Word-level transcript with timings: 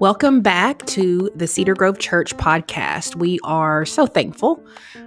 Welcome 0.00 0.40
back 0.40 0.84
to 0.86 1.30
the 1.36 1.46
Cedar 1.46 1.74
Grove 1.74 2.00
Church 2.00 2.36
podcast. 2.36 3.14
We 3.14 3.38
are 3.44 3.84
so 3.84 4.04
thankful. 4.04 4.60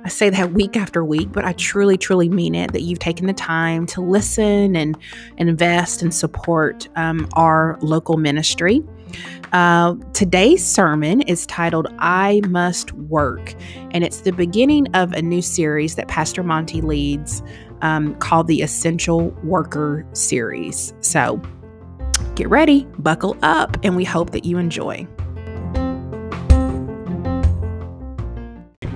I 0.06 0.08
say 0.08 0.30
that 0.30 0.54
week 0.54 0.78
after 0.78 1.04
week, 1.04 1.34
but 1.34 1.44
I 1.44 1.52
truly, 1.52 1.98
truly 1.98 2.30
mean 2.30 2.56
it 2.56 2.72
that 2.72 2.84
you've 2.84 3.00
taken 3.00 3.28
the 3.28 3.34
time 3.34 3.86
to 3.88 4.00
listen 4.00 4.78
and, 4.78 4.98
invest 5.36 6.02
and 6.02 6.16
support 6.16 6.88
um, 6.96 7.28
our 7.34 7.78
local 7.82 8.16
ministry. 8.16 8.82
Uh, 9.52 9.96
today's 10.14 10.66
sermon 10.66 11.22
is 11.24 11.46
titled 11.46 11.88
I 12.00 12.40
Must 12.48 12.94
Work, 12.94 13.54
and 13.92 14.02
it's 14.02 14.22
the 14.22 14.32
beginning 14.32 14.88
of 14.96 15.12
a 15.12 15.22
new 15.22 15.42
series 15.42 15.96
that 15.96 16.08
Pastor 16.08 16.42
Monty 16.42 16.80
leads 16.80 17.44
um, 17.82 18.16
called 18.16 18.48
the 18.48 18.62
Essential 18.62 19.30
Worker 19.44 20.06
Series. 20.14 20.94
So, 21.02 21.42
Get 22.36 22.50
ready, 22.50 22.86
buckle 23.00 23.38
up, 23.44 23.78
and 23.84 23.96
we 23.96 24.04
hope 24.04 24.32
that 24.32 24.44
you 24.44 24.58
enjoy. 24.58 25.08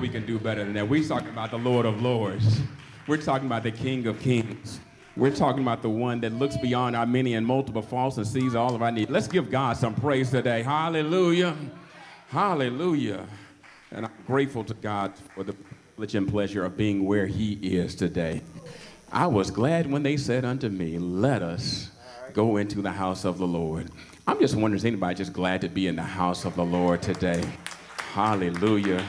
We 0.02 0.10
can 0.10 0.26
do 0.26 0.38
better 0.40 0.64
than 0.64 0.73
that. 0.73 0.88
We're 0.90 1.08
talking 1.08 1.30
about 1.30 1.52
the 1.52 1.58
Lord 1.58 1.86
of 1.86 2.02
Lords. 2.02 2.60
We're 3.08 3.18
talking 3.18 3.48
about 3.48 3.64
the 3.64 3.72
King 3.72 4.08
of 4.08 4.20
Kings. 4.20 4.82
We're 5.16 5.36
talking 5.36 5.62
about 5.62 5.82
the 5.82 5.90
one 5.90 6.20
that 6.22 6.34
looks 6.34 6.58
beyond 6.58 6.98
our 6.98 7.06
many 7.06 7.34
and 7.34 7.48
multiple 7.48 7.82
faults 7.82 8.18
and 8.18 8.28
sees 8.28 8.56
all 8.56 8.76
of 8.76 8.82
our 8.82 8.92
needs. 8.92 9.09
Let's 9.09 9.28
give 9.28 9.50
God 9.50 9.78
some 9.78 9.96
praise 9.96 10.32
today. 10.32 10.62
Hallelujah. 10.62 11.56
Hallelujah. 12.30 13.26
And 13.92 14.06
I'm 14.06 14.12
grateful 14.28 14.66
to 14.66 14.73
God 14.73 15.14
for 15.34 15.46
the 15.46 15.54
privilege 15.54 16.16
and 16.16 16.28
pleasure 16.28 16.66
of 16.66 16.76
being 16.76 17.06
where 17.06 17.26
He 17.26 17.54
is 17.54 17.96
today. 17.96 18.42
I 19.12 19.26
was 19.26 19.49
glad 19.49 19.91
when 19.91 20.04
they 20.04 20.18
said 20.18 20.45
unto 20.45 20.70
me, 20.70 20.99
Let 20.99 21.41
us 21.41 21.90
go 22.34 22.58
into 22.58 22.81
the 22.81 22.91
house 22.91 23.26
of 23.26 23.40
the 23.40 23.48
Lord. 23.48 23.90
I'm 24.28 24.39
just 24.39 24.53
wondering, 24.53 24.75
is 24.75 24.86
anybody 24.86 25.16
just 25.16 25.34
glad 25.34 25.61
to 25.61 25.70
be 25.70 25.88
in 25.88 25.95
the 25.95 26.03
house 26.03 26.45
of 26.45 26.56
the 26.56 26.64
Lord 26.64 27.02
today? 27.02 27.44
Hallelujah. 28.14 29.03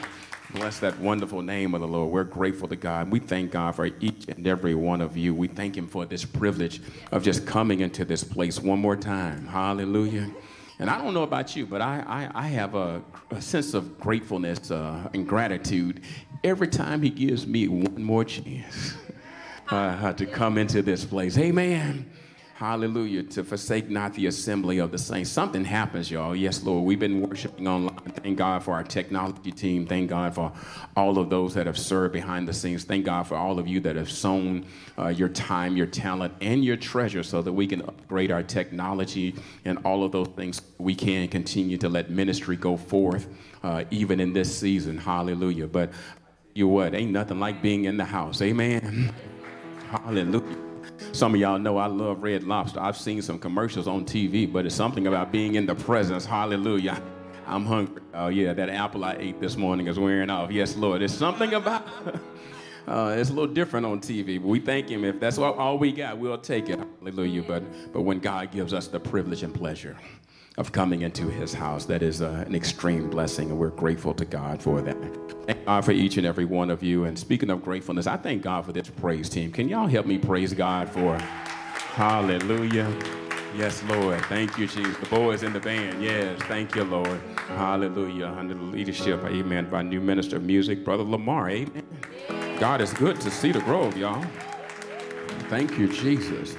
Bless 0.54 0.78
that 0.78 0.98
wonderful 0.98 1.42
name 1.42 1.74
of 1.74 1.82
the 1.82 1.86
Lord. 1.86 2.10
We're 2.10 2.24
grateful 2.24 2.66
to 2.68 2.76
God. 2.76 3.10
We 3.10 3.18
thank 3.18 3.50
God 3.50 3.74
for 3.74 3.90
each 4.00 4.24
and 4.28 4.46
every 4.46 4.74
one 4.74 5.02
of 5.02 5.18
you. 5.18 5.34
We 5.34 5.48
thank 5.48 5.76
Him 5.76 5.86
for 5.86 6.06
this 6.06 6.24
privilege 6.24 6.80
of 7.12 7.22
just 7.22 7.46
coming 7.46 7.80
into 7.80 8.06
this 8.06 8.24
place 8.24 8.58
one 8.58 8.78
more 8.78 8.96
time. 8.96 9.46
Hallelujah. 9.46 10.30
And 10.78 10.88
I 10.88 10.96
don't 10.96 11.12
know 11.12 11.24
about 11.24 11.54
you, 11.54 11.66
but 11.66 11.82
I, 11.82 12.30
I, 12.34 12.46
I 12.46 12.46
have 12.48 12.74
a, 12.74 13.02
a, 13.30 13.42
sense 13.42 13.74
of 13.74 14.00
gratefulness 14.00 14.70
uh, 14.70 15.10
and 15.12 15.28
gratitude 15.28 16.00
every 16.42 16.68
time 16.68 17.02
He 17.02 17.10
gives 17.10 17.46
me 17.46 17.68
one 17.68 18.02
more 18.02 18.24
chance 18.24 18.96
uh, 19.70 20.12
to 20.12 20.26
come 20.26 20.58
into 20.58 20.82
this 20.82 21.04
place. 21.04 21.38
Amen. 21.38 22.10
Hallelujah. 22.60 23.22
To 23.22 23.42
forsake 23.42 23.88
not 23.88 24.12
the 24.12 24.26
assembly 24.26 24.80
of 24.80 24.92
the 24.92 24.98
saints. 24.98 25.30
Something 25.30 25.64
happens, 25.64 26.10
y'all. 26.10 26.36
Yes, 26.36 26.62
Lord. 26.62 26.84
We've 26.84 26.98
been 26.98 27.22
worshiping 27.22 27.66
online. 27.66 27.96
Thank 27.96 28.36
God 28.36 28.62
for 28.62 28.74
our 28.74 28.84
technology 28.84 29.50
team. 29.50 29.86
Thank 29.86 30.10
God 30.10 30.34
for 30.34 30.52
all 30.94 31.16
of 31.16 31.30
those 31.30 31.54
that 31.54 31.64
have 31.64 31.78
served 31.78 32.12
behind 32.12 32.46
the 32.46 32.52
scenes. 32.52 32.84
Thank 32.84 33.06
God 33.06 33.26
for 33.26 33.34
all 33.34 33.58
of 33.58 33.66
you 33.66 33.80
that 33.80 33.96
have 33.96 34.10
sown 34.10 34.66
uh, 34.98 35.08
your 35.08 35.30
time, 35.30 35.74
your 35.74 35.86
talent, 35.86 36.34
and 36.42 36.62
your 36.62 36.76
treasure 36.76 37.22
so 37.22 37.40
that 37.40 37.52
we 37.52 37.66
can 37.66 37.80
upgrade 37.80 38.30
our 38.30 38.42
technology 38.42 39.34
and 39.64 39.78
all 39.86 40.04
of 40.04 40.12
those 40.12 40.28
things. 40.28 40.60
We 40.76 40.94
can 40.94 41.28
continue 41.28 41.78
to 41.78 41.88
let 41.88 42.10
ministry 42.10 42.56
go 42.56 42.76
forth 42.76 43.26
uh, 43.62 43.84
even 43.90 44.20
in 44.20 44.34
this 44.34 44.54
season. 44.54 44.98
Hallelujah. 44.98 45.66
But 45.66 45.92
you 46.52 46.68
what? 46.68 46.94
Ain't 46.94 47.12
nothing 47.12 47.40
like 47.40 47.62
being 47.62 47.86
in 47.86 47.96
the 47.96 48.04
house. 48.04 48.42
Amen. 48.42 49.14
Hallelujah. 49.90 50.56
Some 51.10 51.34
of 51.34 51.40
y'all 51.40 51.58
know 51.58 51.76
I 51.76 51.86
love 51.86 52.22
Red 52.22 52.44
Lobster. 52.44 52.78
I've 52.78 52.96
seen 52.96 53.20
some 53.22 53.40
commercials 53.40 53.88
on 53.88 54.04
TV, 54.04 54.50
but 54.50 54.64
it's 54.64 54.74
something 54.74 55.08
about 55.08 55.32
being 55.32 55.56
in 55.56 55.66
the 55.66 55.74
presence. 55.74 56.24
Hallelujah. 56.24 57.02
I'm 57.44 57.66
hungry. 57.66 58.00
Oh, 58.14 58.28
yeah, 58.28 58.52
that 58.52 58.68
apple 58.68 59.04
I 59.04 59.16
ate 59.18 59.40
this 59.40 59.56
morning 59.56 59.88
is 59.88 59.98
wearing 59.98 60.30
off. 60.30 60.52
Yes, 60.52 60.76
Lord. 60.76 61.02
It's 61.02 61.12
something 61.12 61.54
about 61.54 61.88
uh, 62.86 63.16
it's 63.18 63.30
a 63.30 63.32
little 63.32 63.52
different 63.52 63.84
on 63.84 63.98
TV, 63.98 64.40
but 64.40 64.46
we 64.46 64.60
thank 64.60 64.88
Him. 64.88 65.04
If 65.04 65.18
that's 65.18 65.38
all 65.38 65.76
we 65.76 65.90
got, 65.90 66.18
we'll 66.18 66.38
take 66.38 66.68
it. 66.68 66.78
Hallelujah. 67.00 67.42
But, 67.42 67.92
but 67.92 68.02
when 68.02 68.20
God 68.20 68.52
gives 68.52 68.72
us 68.72 68.86
the 68.86 69.00
privilege 69.00 69.42
and 69.42 69.52
pleasure 69.52 69.96
of 70.60 70.72
coming 70.72 71.00
into 71.00 71.30
his 71.30 71.54
house. 71.54 71.86
That 71.86 72.02
is 72.02 72.20
uh, 72.20 72.44
an 72.46 72.54
extreme 72.54 73.08
blessing, 73.08 73.48
and 73.48 73.58
we're 73.58 73.70
grateful 73.70 74.12
to 74.12 74.26
God 74.26 74.62
for 74.62 74.82
that. 74.82 74.96
Thank 75.46 75.64
God 75.64 75.84
for 75.86 75.92
each 75.92 76.18
and 76.18 76.26
every 76.26 76.44
one 76.44 76.70
of 76.70 76.82
you. 76.82 77.04
And 77.04 77.18
speaking 77.18 77.48
of 77.48 77.64
gratefulness, 77.64 78.06
I 78.06 78.18
thank 78.18 78.42
God 78.42 78.66
for 78.66 78.72
this 78.72 78.90
praise 78.90 79.30
team. 79.30 79.50
Can 79.52 79.70
y'all 79.70 79.86
help 79.86 80.04
me 80.04 80.18
praise 80.18 80.52
God 80.52 80.90
for 80.90 81.16
hallelujah? 81.94 82.94
Yes, 83.56 83.82
Lord. 83.84 84.22
Thank 84.26 84.58
you, 84.58 84.66
Jesus. 84.66 84.96
The 84.98 85.06
boys 85.06 85.42
in 85.42 85.54
the 85.54 85.60
band. 85.60 86.04
Yes, 86.04 86.38
thank 86.42 86.74
you, 86.76 86.84
Lord. 86.84 87.20
Hallelujah. 87.48 88.26
Under 88.26 88.54
the 88.54 88.62
leadership, 88.62 89.24
amen, 89.24 89.70
by 89.70 89.82
new 89.82 90.00
minister 90.00 90.36
of 90.36 90.42
music, 90.42 90.84
Brother 90.84 91.04
Lamar. 91.04 91.48
Amen. 91.48 91.86
God 92.60 92.82
is 92.82 92.92
good 92.92 93.18
to 93.22 93.30
see 93.30 93.50
the 93.50 93.60
Grove, 93.60 93.96
y'all. 93.96 94.24
Thank 95.48 95.78
you, 95.78 95.88
Jesus. 95.88 96.54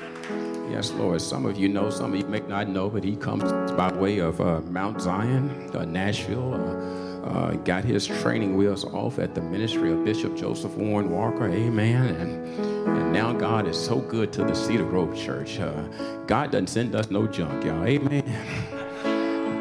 Yes, 0.71 0.91
Lord. 0.91 1.21
Some 1.21 1.45
of 1.45 1.57
you 1.57 1.67
know, 1.67 1.89
some 1.89 2.13
of 2.13 2.19
you 2.19 2.25
may 2.27 2.39
not 2.39 2.69
know, 2.69 2.89
but 2.89 3.03
he 3.03 3.17
comes 3.17 3.43
by 3.73 3.91
way 3.91 4.19
of 4.19 4.39
uh, 4.39 4.61
Mount 4.61 5.01
Zion, 5.01 5.69
uh, 5.75 5.83
Nashville. 5.83 6.53
Uh, 6.53 7.01
uh, 7.21 7.51
got 7.57 7.83
his 7.83 8.07
training 8.07 8.55
wheels 8.57 8.83
off 8.85 9.19
at 9.19 9.35
the 9.35 9.41
ministry 9.41 9.91
of 9.91 10.03
Bishop 10.03 10.35
Joseph 10.35 10.75
Warren 10.75 11.11
Walker. 11.11 11.47
Amen. 11.47 12.15
And, 12.15 12.87
and 12.87 13.13
now 13.13 13.31
God 13.31 13.67
is 13.67 13.77
so 13.77 13.99
good 13.99 14.33
to 14.33 14.43
the 14.43 14.55
Cedar 14.55 14.85
Grove 14.85 15.15
Church. 15.15 15.59
Uh, 15.59 15.83
God 16.25 16.51
doesn't 16.51 16.67
send 16.67 16.95
us 16.95 17.11
no 17.11 17.27
junk, 17.27 17.63
y'all. 17.63 17.85
Amen. 17.85 18.80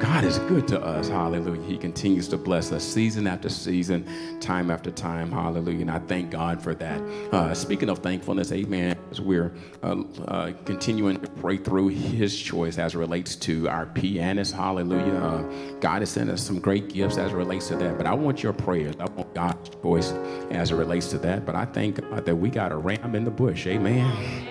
God 0.01 0.25
is 0.25 0.39
good 0.41 0.67
to 0.69 0.81
us. 0.83 1.09
Hallelujah. 1.09 1.63
He 1.63 1.77
continues 1.77 2.27
to 2.29 2.39
bless 2.39 2.73
us 2.73 2.83
season 2.83 3.27
after 3.27 3.51
season, 3.51 4.07
time 4.41 4.71
after 4.71 4.91
time. 4.91 5.31
Hallelujah. 5.31 5.83
And 5.83 5.91
I 5.91 5.99
thank 5.99 6.31
God 6.31 6.63
for 6.63 6.75
that. 6.77 7.01
Uh, 7.33 7.53
speaking 7.53 7.91
of 7.91 7.99
thankfulness, 7.99 8.51
amen, 8.51 8.97
as 9.11 9.21
we're 9.21 9.53
uh, 9.83 10.03
uh, 10.27 10.53
continuing 10.65 11.21
to 11.21 11.31
pray 11.33 11.59
through 11.59 11.89
His 11.89 12.35
choice 12.35 12.79
as 12.79 12.95
relates 12.95 13.37
to 13.37 13.69
our 13.69 13.85
pianist. 13.85 14.55
Hallelujah. 14.55 15.15
Uh, 15.15 15.43
God 15.81 16.01
has 16.01 16.09
sent 16.09 16.31
us 16.31 16.43
some 16.43 16.61
great 16.61 16.89
gifts 16.89 17.19
as 17.19 17.33
relates 17.33 17.69
to 17.69 17.77
that. 17.77 17.99
But 17.99 18.07
I 18.07 18.15
want 18.15 18.43
your 18.43 18.55
prayers. 18.55 18.95
I 18.99 19.05
want 19.11 19.35
God's 19.35 19.69
voice 19.77 20.13
as 20.51 20.71
it 20.71 20.77
relates 20.77 21.11
to 21.11 21.19
that. 21.19 21.45
But 21.45 21.57
I 21.57 21.67
thank 21.67 22.01
God 22.01 22.25
that 22.25 22.37
we 22.37 22.49
got 22.49 22.73
a 22.73 22.77
ram 22.77 23.15
in 23.15 23.25
the 23.25 23.31
bush. 23.31 23.67
Amen. 23.67 24.49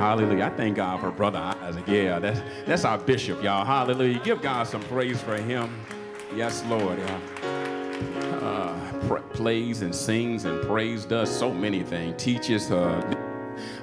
Hallelujah. 0.00 0.44
I 0.44 0.48
thank 0.48 0.76
God 0.76 0.98
for 0.98 1.10
Brother 1.10 1.36
Isaac. 1.60 1.84
Yeah, 1.86 2.18
that's, 2.18 2.40
that's 2.64 2.86
our 2.86 2.96
bishop, 2.96 3.42
y'all. 3.42 3.66
Hallelujah. 3.66 4.18
Give 4.20 4.40
God 4.40 4.66
some 4.66 4.80
praise 4.84 5.20
for 5.20 5.36
him. 5.36 5.78
Yes, 6.34 6.64
Lord. 6.68 6.98
Uh, 8.40 8.74
plays 9.34 9.82
and 9.82 9.94
sings 9.94 10.46
and 10.46 10.62
prays, 10.62 11.04
does 11.04 11.30
so 11.30 11.52
many 11.52 11.82
things, 11.82 12.14
teaches, 12.22 12.70
uh, 12.70 13.14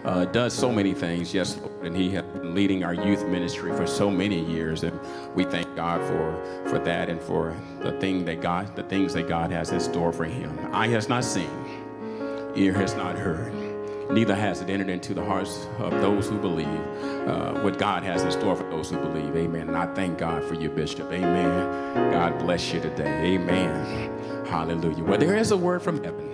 uh, 0.06 0.26
does 0.26 0.56
so 0.56 0.72
many 0.72 0.96
things. 0.96 1.36
Yes, 1.36 1.56
Lord. 1.58 1.86
And 1.86 1.96
he 1.96 2.10
has 2.16 2.24
been 2.24 2.56
leading 2.56 2.84
our 2.84 2.96
youth 2.96 3.24
ministry 3.28 3.72
for 3.78 3.86
so 3.86 4.10
many 4.10 4.44
years. 4.44 4.82
And 4.82 5.00
we 5.36 5.44
thank 5.44 5.76
God 5.76 6.02
for, 6.02 6.68
for 6.68 6.80
that 6.80 7.10
and 7.10 7.22
for 7.22 7.56
the 7.82 7.92
thing 8.00 8.26
that 8.26 8.42
God, 8.42 8.76
the 8.76 8.82
things 8.82 9.14
that 9.14 9.28
God 9.28 9.52
has 9.52 9.70
in 9.70 9.80
store 9.80 10.12
for 10.12 10.26
him. 10.26 10.58
Eye 10.72 10.88
has 10.88 11.10
not 11.10 11.24
seen, 11.24 11.52
ear 12.56 12.74
has 12.74 12.96
not 12.96 13.16
heard 13.16 13.54
neither 14.12 14.36
has 14.36 14.62
it 14.62 14.70
entered 14.70 14.90
into 14.90 15.14
the 15.14 15.24
hearts 15.24 15.68
of 15.80 15.92
those 16.02 16.30
who 16.30 16.40
believe 16.40 16.68
uh, 17.28 17.60
what 17.62 17.78
God 17.78 18.04
has 18.04 18.24
in 18.24 18.32
store 18.32 18.56
for 18.56 18.70
those 18.70 18.90
who 18.90 18.98
believe. 18.98 19.36
Amen. 19.36 19.68
And 19.68 19.78
I 19.78 19.94
thank 19.94 20.18
God 20.18 20.44
for 20.44 20.54
you, 20.54 20.70
Bishop. 20.70 21.12
Amen. 21.12 22.12
God 22.12 22.40
bless 22.40 22.74
you 22.74 22.80
today. 22.80 23.36
Amen. 23.36 24.46
Hallelujah. 24.46 25.04
Well, 25.04 25.18
there 25.18 25.36
is 25.36 25.52
a 25.52 25.58
word 25.58 25.82
from 25.82 26.04
heaven 26.04 26.32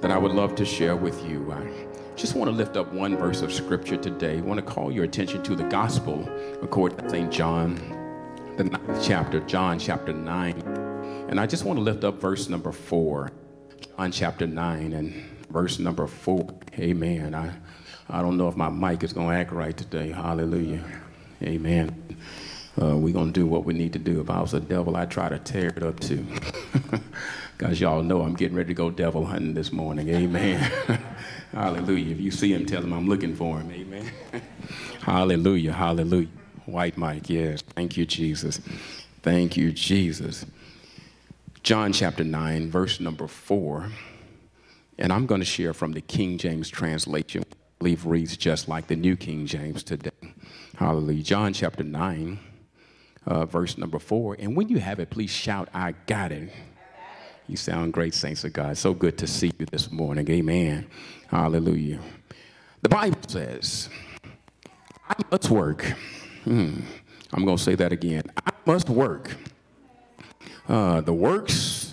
that 0.00 0.10
I 0.10 0.18
would 0.18 0.32
love 0.32 0.54
to 0.56 0.64
share 0.64 0.96
with 0.96 1.24
you. 1.24 1.52
I 1.52 1.86
just 2.16 2.34
want 2.34 2.50
to 2.50 2.56
lift 2.56 2.76
up 2.76 2.92
one 2.92 3.16
verse 3.16 3.42
of 3.42 3.52
scripture 3.52 3.96
today. 3.96 4.38
I 4.38 4.40
want 4.40 4.58
to 4.58 4.66
call 4.66 4.92
your 4.92 5.04
attention 5.04 5.42
to 5.44 5.56
the 5.56 5.64
gospel 5.64 6.28
according 6.62 6.98
to 6.98 7.10
St. 7.10 7.32
John, 7.32 7.76
the 8.56 8.64
ninth 8.64 9.02
chapter, 9.02 9.40
John 9.40 9.78
chapter 9.78 10.12
9. 10.12 10.60
And 11.28 11.40
I 11.40 11.46
just 11.46 11.64
want 11.64 11.78
to 11.78 11.82
lift 11.82 12.04
up 12.04 12.20
verse 12.20 12.48
number 12.48 12.70
four, 12.70 13.32
John 13.96 14.12
chapter 14.12 14.46
9. 14.46 14.92
And 14.92 15.41
verse 15.52 15.78
number 15.78 16.06
four. 16.06 16.48
Amen. 16.78 17.34
I, 17.34 17.52
I 18.08 18.22
don't 18.22 18.36
know 18.36 18.48
if 18.48 18.56
my 18.56 18.68
mic 18.68 19.04
is 19.04 19.12
going 19.12 19.28
to 19.28 19.34
act 19.34 19.52
right 19.52 19.76
today. 19.76 20.10
Hallelujah. 20.10 20.84
Amen. 21.42 22.16
Uh, 22.80 22.96
we're 22.96 23.12
going 23.12 23.32
to 23.32 23.40
do 23.40 23.46
what 23.46 23.64
we 23.64 23.74
need 23.74 23.92
to 23.92 23.98
do. 23.98 24.20
If 24.20 24.30
I 24.30 24.40
was 24.40 24.54
a 24.54 24.60
devil, 24.60 24.96
I'd 24.96 25.10
try 25.10 25.28
to 25.28 25.38
tear 25.38 25.68
it 25.68 25.82
up 25.82 26.00
too. 26.00 26.26
Because 27.62 27.80
y'all 27.80 28.02
know 28.02 28.22
I'm 28.22 28.34
getting 28.34 28.56
ready 28.56 28.68
to 28.68 28.74
go 28.74 28.90
devil 28.90 29.24
hunting 29.24 29.54
this 29.54 29.70
morning. 29.70 30.08
Amen. 30.08 30.58
hallelujah. 31.52 32.10
If 32.10 32.20
you 32.20 32.32
see 32.32 32.52
him, 32.52 32.66
tell 32.66 32.82
him 32.82 32.92
I'm 32.92 33.08
looking 33.08 33.36
for 33.36 33.60
him. 33.60 33.70
Amen. 33.70 34.10
hallelujah. 35.02 35.72
Hallelujah. 35.72 36.26
White 36.66 36.96
Mike, 36.96 37.30
yes. 37.30 37.62
Thank 37.62 37.96
you, 37.96 38.04
Jesus. 38.04 38.60
Thank 39.22 39.56
you, 39.56 39.70
Jesus. 39.70 40.44
John 41.62 41.92
chapter 41.92 42.24
9, 42.24 42.68
verse 42.68 42.98
number 42.98 43.28
4. 43.28 43.92
And 45.02 45.12
I'm 45.12 45.26
going 45.26 45.40
to 45.40 45.44
share 45.44 45.74
from 45.74 45.90
the 45.92 46.00
King 46.00 46.38
James 46.38 46.68
translation. 46.70 47.42
believe 47.80 48.06
reads 48.06 48.36
just 48.36 48.68
like 48.68 48.86
the 48.86 48.94
New 48.94 49.16
King 49.16 49.46
James 49.46 49.82
today. 49.82 50.12
Hallelujah. 50.76 51.24
John 51.24 51.52
chapter 51.52 51.82
9, 51.82 52.38
uh, 53.26 53.44
verse 53.46 53.76
number 53.76 53.98
4. 53.98 54.36
And 54.38 54.56
when 54.56 54.68
you 54.68 54.78
have 54.78 55.00
it, 55.00 55.10
please 55.10 55.30
shout, 55.30 55.68
I 55.74 55.96
got 56.06 56.30
it. 56.30 56.50
You 57.48 57.56
sound 57.56 57.92
great, 57.92 58.14
saints 58.14 58.44
of 58.44 58.52
God. 58.52 58.78
So 58.78 58.94
good 58.94 59.18
to 59.18 59.26
see 59.26 59.50
you 59.58 59.66
this 59.66 59.90
morning. 59.90 60.30
Amen. 60.30 60.86
Hallelujah. 61.26 61.98
The 62.82 62.88
Bible 62.88 63.18
says, 63.26 63.88
I 65.08 65.16
must 65.32 65.50
work. 65.50 65.82
Hmm. 66.44 66.78
I'm 67.32 67.44
going 67.44 67.56
to 67.56 67.62
say 67.62 67.74
that 67.74 67.90
again. 67.90 68.22
I 68.46 68.52
must 68.64 68.88
work. 68.88 69.36
Uh, 70.68 71.00
the 71.00 71.12
works 71.12 71.92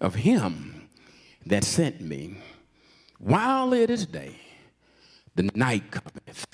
of 0.00 0.16
him 0.16 0.71
that 1.46 1.64
sent 1.64 2.00
me 2.00 2.36
while 3.18 3.72
it 3.72 3.90
is 3.90 4.06
day. 4.06 4.36
The 5.34 5.50
night 5.54 5.90
cometh 5.90 6.46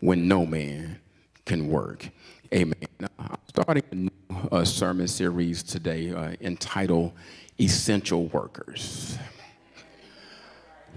when 0.00 0.28
no 0.28 0.46
man 0.46 0.98
can 1.44 1.68
work. 1.68 2.08
Amen. 2.54 2.74
I'm 3.18 3.36
starting 3.48 3.82
a 3.90 3.94
new 3.94 4.10
uh, 4.50 4.64
sermon 4.64 5.08
series 5.08 5.62
today 5.62 6.10
uh, 6.10 6.34
entitled 6.40 7.12
Essential 7.60 8.26
Workers. 8.28 9.18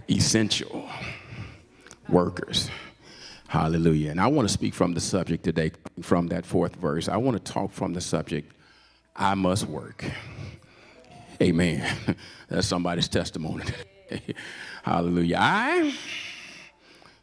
Essential 0.09 0.87
Workers. 2.07 2.69
Hallelujah. 3.47 4.11
And 4.11 4.21
I 4.21 4.27
want 4.27 4.47
to 4.47 4.53
speak 4.53 4.73
from 4.73 4.93
the 4.93 5.01
subject 5.01 5.43
today, 5.43 5.71
from 6.01 6.27
that 6.27 6.45
fourth 6.45 6.75
verse. 6.77 7.09
I 7.09 7.17
want 7.17 7.43
to 7.43 7.51
talk 7.51 7.71
from 7.71 7.93
the 7.93 7.99
subject, 7.99 8.53
I 9.13 9.35
must 9.35 9.65
work. 9.65 10.05
Amen. 11.41 12.15
That's 12.49 12.67
somebody's 12.67 13.07
testimony. 13.07 13.65
Hallelujah. 14.83 15.37
I 15.39 15.95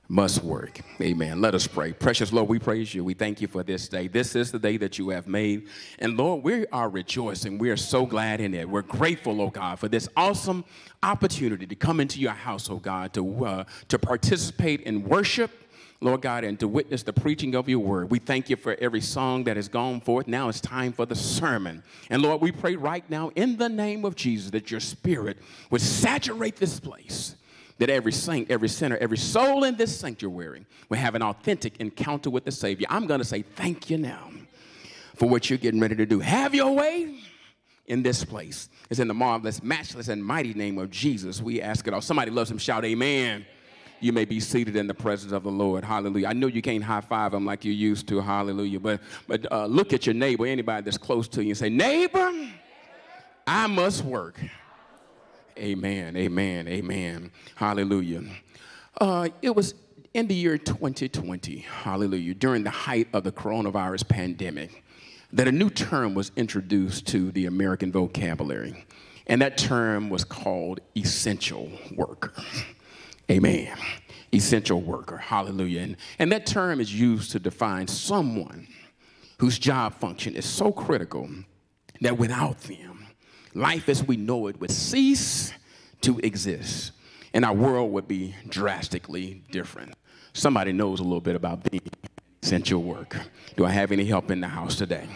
must 0.09 0.43
work. 0.43 0.81
Amen. 1.01 1.41
Let 1.41 1.55
us 1.55 1.69
pray. 1.69 1.93
Precious 1.93 2.33
Lord, 2.33 2.49
we 2.49 2.59
praise 2.59 2.93
you. 2.93 3.05
We 3.05 3.15
thank 3.15 3.41
you 3.41 3.47
for 3.47 3.63
this 3.63 3.89
day. 3.89 4.09
This 4.09 4.35
is 4.35 4.51
the 4.51 4.59
day 4.59 4.77
that 4.79 4.99
you 4.99 5.11
have 5.11 5.29
made. 5.29 5.69
And 6.01 6.17
Lord, 6.17 6.43
we 6.43 6.67
are 6.69 6.89
rejoicing. 6.89 7.59
We 7.59 7.71
are 7.71 7.77
so 7.77 8.07
glad 8.07 8.41
in 8.41 8.55
it. 8.55 8.69
We're 8.69 8.83
grateful, 8.83 9.41
oh 9.41 9.51
God, 9.51 9.79
for 9.79 9.87
this 9.87 10.09
awesome 10.17 10.65
opportunity 11.03 11.67
to 11.67 11.77
come 11.77 12.01
into 12.01 12.19
your 12.19 12.33
house, 12.33 12.69
oh 12.71 12.79
God, 12.79 13.13
to, 13.15 13.45
uh, 13.45 13.65
to 13.89 13.99
participate 14.01 14.81
in 14.81 15.05
worship. 15.05 15.53
Lord 16.01 16.23
God, 16.23 16.45
and 16.45 16.59
to 16.61 16.69
witness 16.69 17.03
the 17.03 17.13
preaching 17.13 17.57
of 17.57 17.69
your 17.69 17.81
word. 17.81 18.11
We 18.11 18.21
thank 18.21 18.49
you 18.49 18.57
for 18.57 18.77
every 18.81 19.01
song 19.01 19.45
that 19.45 19.57
has 19.57 19.69
gone 19.69 20.01
forth. 20.01 20.29
Now 20.29 20.49
it's 20.49 20.61
time 20.61 20.93
for 20.93 21.07
the 21.07 21.17
sermon. 21.17 21.83
And 22.09 22.23
Lord, 22.23 22.41
we 22.41 22.53
pray 22.53 22.77
right 22.77 23.09
now 23.11 23.31
in 23.35 23.57
the 23.57 23.69
name 23.69 24.05
of 24.05 24.15
Jesus 24.15 24.51
that 24.53 24.71
your 24.71 24.81
spirit 24.81 25.39
would 25.71 25.81
saturate 25.81 26.57
this 26.57 26.79
place 26.79 27.35
that 27.79 27.91
every 27.91 28.13
saint, 28.13 28.51
every 28.51 28.69
sinner, 28.69 28.97
every 28.97 29.19
soul 29.19 29.65
in 29.65 29.77
this 29.77 29.97
sanctuary 29.97 30.67
will 30.89 30.99
have 30.99 31.15
an 31.15 31.23
authentic 31.23 31.77
encounter 31.79 32.31
with 32.31 32.45
the 32.45 32.53
Savior. 32.53 32.87
I'm 32.91 33.07
going 33.07 33.21
to 33.21 33.27
say 33.27 33.43
thank 33.43 33.89
you 33.89 33.99
now 33.99 34.31
for 35.15 35.29
what 35.29 35.49
you're 35.49 35.59
getting 35.59 35.81
ready 35.81 35.97
to 35.97 36.07
do. 36.07 36.21
Have 36.21 36.55
your 36.55 36.75
way 36.75 37.21
in 37.87 38.03
this 38.03 38.25
place. 38.25 38.69
It's 38.91 39.01
in 39.01 39.09
the 39.09 39.15
marvelous, 39.15 39.63
matchless, 39.63 40.09
and 40.09 40.25
mighty 40.25 40.55
name 40.55 40.79
of 40.79 40.91
Jesus. 40.91 41.41
We 41.41 41.61
ask 41.63 41.87
it 41.87 41.95
all. 41.95 42.01
Somebody 42.01 42.31
loves 42.31 42.51
him. 42.51 42.59
Shout 42.59 42.85
amen. 42.85 43.47
You 44.01 44.13
may 44.13 44.25
be 44.25 44.41
seated 44.41 44.77
in 44.77 44.87
the 44.87 44.95
presence 44.95 45.33
of 45.33 45.43
the 45.43 45.51
Lord. 45.51 45.85
Hallelujah. 45.85 46.29
I 46.29 46.33
know 46.33 46.47
you 46.47 46.63
can't 46.63 46.83
high 46.83 47.01
five 47.01 47.33
them 47.33 47.45
like 47.45 47.65
you 47.65 47.73
used 47.73 48.09
to. 48.09 48.21
Hallelujah. 48.21 48.81
But, 48.81 49.01
but 49.27 49.51
uh, 49.51 49.67
look 49.67 49.93
at 49.93 50.07
your 50.07 50.15
neighbor, 50.15 50.47
anybody 50.47 50.85
that's 50.85 50.99
close 50.99 51.27
to 51.29 51.43
you, 51.43 51.51
and 51.51 51.59
say, 51.59 51.69
Neighbor, 51.69 52.33
I 53.47 53.67
must 53.67 54.05
work. 54.05 54.39
Amen, 55.59 56.17
amen, 56.17 56.69
amen. 56.69 57.33
Hallelujah. 57.57 58.23
Uh, 59.01 59.29
it 59.43 59.55
was 59.55 59.75
in 60.15 60.29
the 60.29 60.35
year 60.35 60.57
2020, 60.57 61.59
hallelujah, 61.59 62.35
during 62.35 62.63
the 62.63 62.71
height 62.71 63.09
of 63.13 63.25
the 63.25 63.33
coronavirus 63.33 64.09
pandemic, 64.09 64.85
that 65.33 65.49
a 65.49 65.53
new 65.53 65.69
term 65.69 66.15
was 66.15 66.31
introduced 66.37 67.07
to 67.09 67.31
the 67.33 67.47
American 67.47 67.91
vocabulary. 67.91 68.85
And 69.27 69.43
that 69.43 69.59
term 69.59 70.09
was 70.09 70.25
called 70.25 70.81
essential 70.97 71.71
worker. 71.95 72.33
Amen. 73.31 73.77
Essential 74.33 74.81
worker. 74.81 75.17
Hallelujah. 75.17 75.81
And, 75.81 75.97
and 76.19 76.33
that 76.33 76.47
term 76.47 76.81
is 76.81 76.93
used 76.93 77.33
to 77.33 77.39
define 77.39 77.87
someone 77.87 78.69
whose 79.39 79.59
job 79.59 79.95
function 79.95 80.35
is 80.35 80.45
so 80.45 80.73
critical 80.73 81.29
that 82.01 82.19
without 82.19 82.61
them, 82.63 83.07
life 83.55 83.89
as 83.89 84.05
we 84.05 84.17
know 84.17 84.47
it 84.47 84.61
would 84.61 84.71
cease 84.71 85.53
to 86.01 86.19
exist, 86.21 86.93
and 87.35 87.45
our 87.45 87.55
world 87.55 87.93
would 87.93 88.09
be 88.09 88.35
drastically 88.49 89.43
different. 89.51 89.95
Somebody 90.33 90.73
knows 90.73 91.01
a 91.01 91.03
little 91.03 91.21
bit 91.21 91.37
about 91.37 91.69
being 91.71 91.83
essential 92.43 92.83
work. 92.83 93.17
Do 93.57 93.65
I 93.65 93.71
have 93.71 93.93
any 93.93 94.05
help 94.05 94.31
in 94.31 94.41
the 94.41 94.49
house 94.49 94.77
today? 94.77 95.09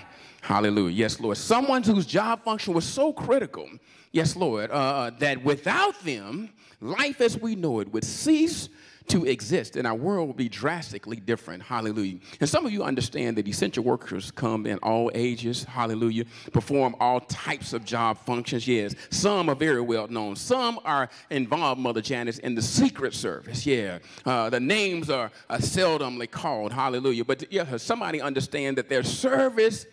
Hallelujah. 0.43 0.93
Yes, 0.93 1.21
Lord. 1.21 1.37
Someone 1.37 1.85
whose 1.85 2.05
job 2.05 2.43
function 2.43 2.75
was 2.75 2.85
so 2.85 3.12
critical, 3.12 3.69
yes, 4.11 4.35
Lord, 4.35 4.71
uh, 4.71 4.75
uh 4.75 5.11
that 5.21 5.43
without 5.44 5.99
them, 6.05 6.50
life 6.81 7.21
as 7.21 7.39
we 7.39 7.55
know 7.55 7.79
it 7.79 7.93
would 7.93 8.05
cease 8.05 8.69
to 9.09 9.25
exist, 9.25 9.77
and 9.77 9.87
our 9.87 9.94
world 9.94 10.29
would 10.29 10.37
be 10.37 10.49
drastically 10.49 11.17
different. 11.17 11.62
Hallelujah. 11.62 12.19
And 12.41 12.49
some 12.49 12.67
of 12.67 12.73
you 12.73 12.83
understand 12.83 13.37
that 13.37 13.47
essential 13.47 13.85
workers 13.85 14.31
come 14.31 14.67
in 14.67 14.79
all 14.79 15.11
ages. 15.15 15.65
Hallelujah. 15.65 16.25
Perform 16.53 16.97
all 16.99 17.21
types 17.21 17.73
of 17.73 17.85
job 17.85 18.19
functions. 18.19 18.67
Yes. 18.67 18.94
Some 19.11 19.49
are 19.49 19.55
very 19.55 19.81
well 19.81 20.09
known. 20.09 20.37
Some 20.37 20.81
are 20.85 21.09
involved, 21.31 21.81
Mother 21.81 22.00
Janice, 22.00 22.39
in 22.39 22.55
the 22.55 22.62
Secret 22.62 23.15
Service. 23.15 23.67
Yeah. 23.67 23.99
Uh, 24.25 24.50
the 24.50 24.61
names 24.61 25.11
are, 25.11 25.31
are 25.50 25.59
seldomly 25.59 26.31
called. 26.31 26.73
Hallelujah. 26.73 27.25
But 27.25 27.53
yeah, 27.53 27.77
somebody 27.77 28.21
understand 28.21 28.79
that 28.79 28.89
their 28.89 29.03
service 29.03 29.87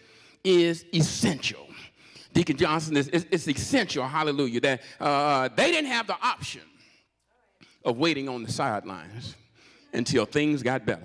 is 0.43 0.85
essential. 0.93 1.67
Deacon 2.33 2.57
Johnson 2.57 2.95
is, 2.95 3.07
is 3.07 3.47
essential. 3.47 4.07
Hallelujah. 4.07 4.61
That 4.61 4.81
uh, 4.99 5.49
they 5.55 5.71
didn't 5.71 5.89
have 5.89 6.07
the 6.07 6.17
option 6.21 6.61
of 7.83 7.97
waiting 7.97 8.29
on 8.29 8.43
the 8.43 8.51
sidelines 8.51 9.35
until 9.93 10.25
things 10.25 10.61
got 10.61 10.85
better. 10.85 11.01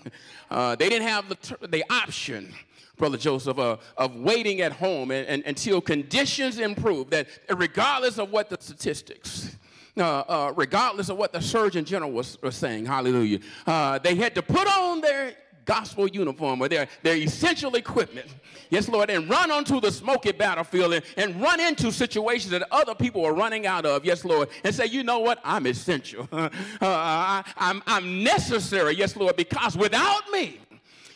uh, 0.50 0.76
they 0.76 0.88
didn't 0.88 1.08
have 1.08 1.28
the, 1.28 1.68
the 1.68 1.84
option, 1.90 2.52
Brother 2.96 3.16
Joseph, 3.16 3.58
uh, 3.58 3.76
of 3.96 4.14
waiting 4.16 4.60
at 4.60 4.72
home 4.72 5.10
and, 5.10 5.26
and, 5.26 5.42
until 5.46 5.80
conditions 5.80 6.58
improve, 6.58 7.10
that 7.10 7.26
regardless 7.54 8.18
of 8.18 8.30
what 8.30 8.48
the 8.48 8.56
statistics, 8.60 9.56
uh, 9.96 10.20
uh, 10.20 10.52
regardless 10.54 11.08
of 11.08 11.16
what 11.16 11.32
the 11.32 11.40
Surgeon 11.40 11.84
General 11.84 12.12
was, 12.12 12.40
was 12.42 12.54
saying, 12.54 12.86
hallelujah, 12.86 13.40
uh, 13.66 13.98
they 13.98 14.14
had 14.14 14.34
to 14.36 14.42
put 14.42 14.68
on 14.68 15.00
their 15.00 15.34
gospel 15.68 16.08
uniform 16.08 16.62
or 16.62 16.68
their, 16.68 16.88
their 17.02 17.14
essential 17.14 17.74
equipment. 17.74 18.26
Yes, 18.70 18.88
Lord, 18.88 19.10
and 19.10 19.28
run 19.28 19.50
onto 19.50 19.80
the 19.80 19.92
smoky 19.92 20.32
battlefield 20.32 20.94
and, 20.94 21.04
and 21.18 21.40
run 21.40 21.60
into 21.60 21.92
situations 21.92 22.50
that 22.50 22.66
other 22.70 22.94
people 22.94 23.24
are 23.24 23.34
running 23.34 23.66
out 23.66 23.84
of. 23.84 24.04
Yes, 24.04 24.24
Lord, 24.24 24.48
and 24.64 24.74
say, 24.74 24.86
you 24.86 25.04
know 25.04 25.18
what? 25.20 25.40
I'm 25.44 25.66
essential. 25.66 26.26
uh, 26.32 26.48
I, 26.80 27.44
I'm, 27.58 27.82
I'm 27.86 28.24
necessary. 28.24 28.96
Yes, 28.96 29.14
Lord, 29.14 29.36
because 29.36 29.76
without 29.76 30.22
me, 30.32 30.58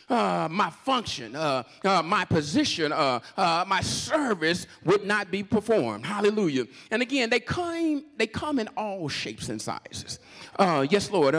uh, 0.07 0.47
my 0.51 0.69
function, 0.69 1.35
uh, 1.35 1.63
uh, 1.83 2.03
my 2.03 2.23
position, 2.23 2.91
uh, 2.91 3.19
uh, 3.35 3.65
my 3.67 3.81
service 3.81 4.67
would 4.85 5.03
not 5.03 5.31
be 5.31 5.41
performed. 5.41 6.05
Hallelujah. 6.05 6.67
And 6.91 7.01
again, 7.01 7.31
they 7.31 7.39
come, 7.39 8.05
they 8.17 8.27
come 8.27 8.59
in 8.59 8.67
all 8.77 9.09
shapes 9.09 9.49
and 9.49 9.59
sizes. 9.59 10.19
Uh, 10.59 10.85
yes, 10.87 11.09
Lord, 11.09 11.33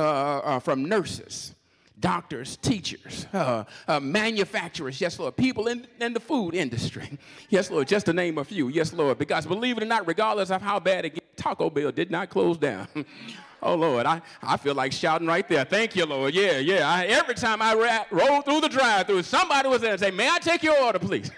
from 0.64 0.86
nurses 0.86 1.54
doctors, 2.00 2.56
teachers, 2.56 3.26
uh, 3.32 3.64
uh, 3.88 4.00
manufacturers, 4.00 5.00
yes, 5.00 5.18
Lord, 5.18 5.36
people 5.36 5.68
in, 5.68 5.86
in 6.00 6.12
the 6.12 6.20
food 6.20 6.54
industry, 6.54 7.18
yes, 7.48 7.70
Lord, 7.70 7.88
just 7.88 8.06
to 8.06 8.12
name 8.12 8.38
a 8.38 8.44
few, 8.44 8.68
yes, 8.68 8.92
Lord, 8.92 9.18
because 9.18 9.46
believe 9.46 9.76
it 9.76 9.82
or 9.82 9.86
not, 9.86 10.06
regardless 10.06 10.50
of 10.50 10.62
how 10.62 10.80
bad 10.80 11.04
it 11.04 11.14
gets, 11.14 11.26
Taco 11.36 11.70
Bell 11.70 11.92
did 11.92 12.10
not 12.10 12.30
close 12.30 12.56
down. 12.56 12.88
oh, 13.62 13.74
Lord, 13.74 14.06
I, 14.06 14.22
I 14.42 14.56
feel 14.56 14.74
like 14.74 14.92
shouting 14.92 15.26
right 15.26 15.46
there. 15.48 15.64
Thank 15.64 15.96
you, 15.96 16.06
Lord. 16.06 16.32
Yeah, 16.34 16.58
yeah. 16.58 16.88
I, 16.88 17.06
every 17.06 17.34
time 17.34 17.60
I 17.60 17.74
ra- 17.74 18.06
roll 18.10 18.40
through 18.42 18.60
the 18.60 18.68
drive 18.68 19.06
through 19.06 19.24
somebody 19.24 19.68
was 19.68 19.80
there 19.80 19.92
and 19.92 20.00
say, 20.00 20.10
May 20.10 20.28
I 20.28 20.38
take 20.38 20.62
your 20.62 20.80
order, 20.80 20.98
please? 20.98 21.30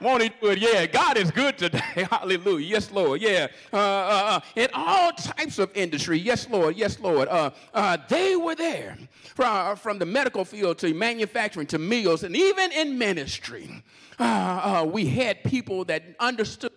Won't 0.00 0.22
he 0.22 0.28
do 0.40 0.50
it? 0.50 0.58
Yeah, 0.58 0.86
God 0.86 1.16
is 1.16 1.30
good 1.30 1.58
today. 1.58 1.78
Hallelujah. 2.10 2.66
Yes, 2.66 2.90
Lord. 2.92 3.20
Yeah. 3.20 3.48
Uh, 3.72 3.76
uh, 3.76 3.80
uh, 3.80 4.40
in 4.54 4.68
all 4.72 5.12
types 5.12 5.58
of 5.58 5.70
industry. 5.74 6.18
Yes, 6.18 6.48
Lord. 6.48 6.76
Yes, 6.76 7.00
Lord. 7.00 7.28
Uh, 7.28 7.50
uh, 7.74 7.96
they 8.08 8.36
were 8.36 8.54
there 8.54 8.96
from, 9.34 9.76
from 9.76 9.98
the 9.98 10.06
medical 10.06 10.44
field 10.44 10.78
to 10.78 10.94
manufacturing 10.94 11.66
to 11.68 11.78
meals 11.78 12.22
and 12.22 12.36
even 12.36 12.70
in 12.72 12.96
ministry. 12.96 13.82
Uh, 14.18 14.86
we 14.88 15.06
had 15.06 15.42
people 15.44 15.84
that 15.86 16.02
understood 16.20 16.72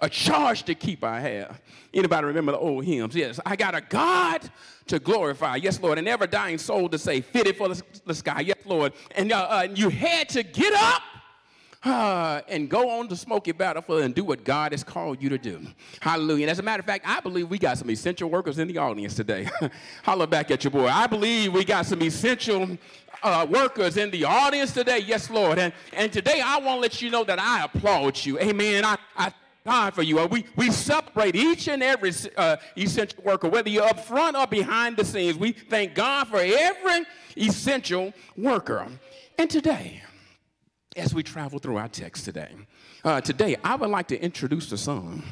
a 0.00 0.08
charge 0.08 0.64
to 0.64 0.74
keep 0.74 1.04
I 1.04 1.20
have. 1.20 1.60
Anybody 1.94 2.26
remember 2.26 2.52
the 2.52 2.58
old 2.58 2.84
hymns? 2.84 3.14
Yes, 3.14 3.38
I 3.46 3.54
got 3.54 3.74
a 3.74 3.80
God 3.80 4.50
to 4.88 4.98
glorify. 4.98 5.56
Yes, 5.56 5.80
Lord. 5.80 5.98
An 5.98 6.08
ever 6.08 6.26
dying 6.26 6.58
soul 6.58 6.88
to 6.88 6.98
say, 6.98 7.20
fitted 7.20 7.56
for 7.56 7.68
the, 7.68 7.82
the 8.04 8.14
sky. 8.14 8.40
Yes, 8.40 8.58
Lord. 8.64 8.92
And 9.14 9.32
uh, 9.32 9.46
uh, 9.48 9.68
you 9.72 9.88
had 9.88 10.28
to 10.30 10.42
get 10.42 10.74
up 10.74 11.02
uh, 11.14 11.19
and 11.84 12.68
go 12.68 12.90
on 12.90 13.08
to 13.08 13.16
Smoky 13.16 13.52
Battlefield 13.52 14.02
and 14.02 14.14
do 14.14 14.22
what 14.22 14.44
God 14.44 14.72
has 14.72 14.84
called 14.84 15.22
you 15.22 15.30
to 15.30 15.38
do. 15.38 15.60
Hallelujah. 16.00 16.44
And 16.44 16.50
as 16.50 16.58
a 16.58 16.62
matter 16.62 16.80
of 16.80 16.86
fact, 16.86 17.04
I 17.06 17.20
believe 17.20 17.48
we 17.48 17.58
got 17.58 17.78
some 17.78 17.88
essential 17.88 18.28
workers 18.28 18.58
in 18.58 18.68
the 18.68 18.76
audience 18.76 19.14
today. 19.14 19.48
Holler 20.04 20.26
back 20.26 20.50
at 20.50 20.62
your 20.62 20.70
boy. 20.70 20.88
I 20.88 21.06
believe 21.06 21.54
we 21.54 21.64
got 21.64 21.86
some 21.86 22.02
essential 22.02 22.76
uh, 23.22 23.46
workers 23.48 23.96
in 23.96 24.10
the 24.10 24.24
audience 24.24 24.74
today. 24.74 24.98
Yes, 24.98 25.30
Lord. 25.30 25.58
And, 25.58 25.72
and 25.94 26.12
today 26.12 26.42
I 26.44 26.58
want 26.58 26.76
to 26.76 26.80
let 26.80 27.00
you 27.00 27.10
know 27.10 27.24
that 27.24 27.38
I 27.38 27.64
applaud 27.64 28.24
you. 28.26 28.38
Amen. 28.38 28.84
I, 28.84 28.98
I 29.16 29.32
God 29.64 29.94
for 29.94 30.02
you. 30.02 30.24
We, 30.26 30.46
we 30.56 30.70
celebrate 30.70 31.36
each 31.36 31.68
and 31.68 31.82
every 31.82 32.12
uh, 32.36 32.56
essential 32.76 33.22
worker, 33.22 33.48
whether 33.48 33.68
you're 33.68 33.84
up 33.84 34.00
front 34.00 34.36
or 34.36 34.46
behind 34.46 34.96
the 34.96 35.04
scenes. 35.04 35.36
We 35.36 35.52
thank 35.52 35.94
God 35.94 36.28
for 36.28 36.38
every 36.38 37.04
essential 37.36 38.12
worker. 38.36 38.86
And 39.38 39.50
today, 39.50 40.02
as 41.00 41.14
we 41.14 41.22
travel 41.22 41.58
through 41.58 41.78
our 41.78 41.88
text 41.88 42.26
today, 42.26 42.50
uh, 43.04 43.20
today 43.20 43.56
I 43.64 43.74
would 43.74 43.88
like 43.88 44.06
to 44.08 44.22
introduce 44.22 44.68
the 44.68 44.76
song 44.76 45.22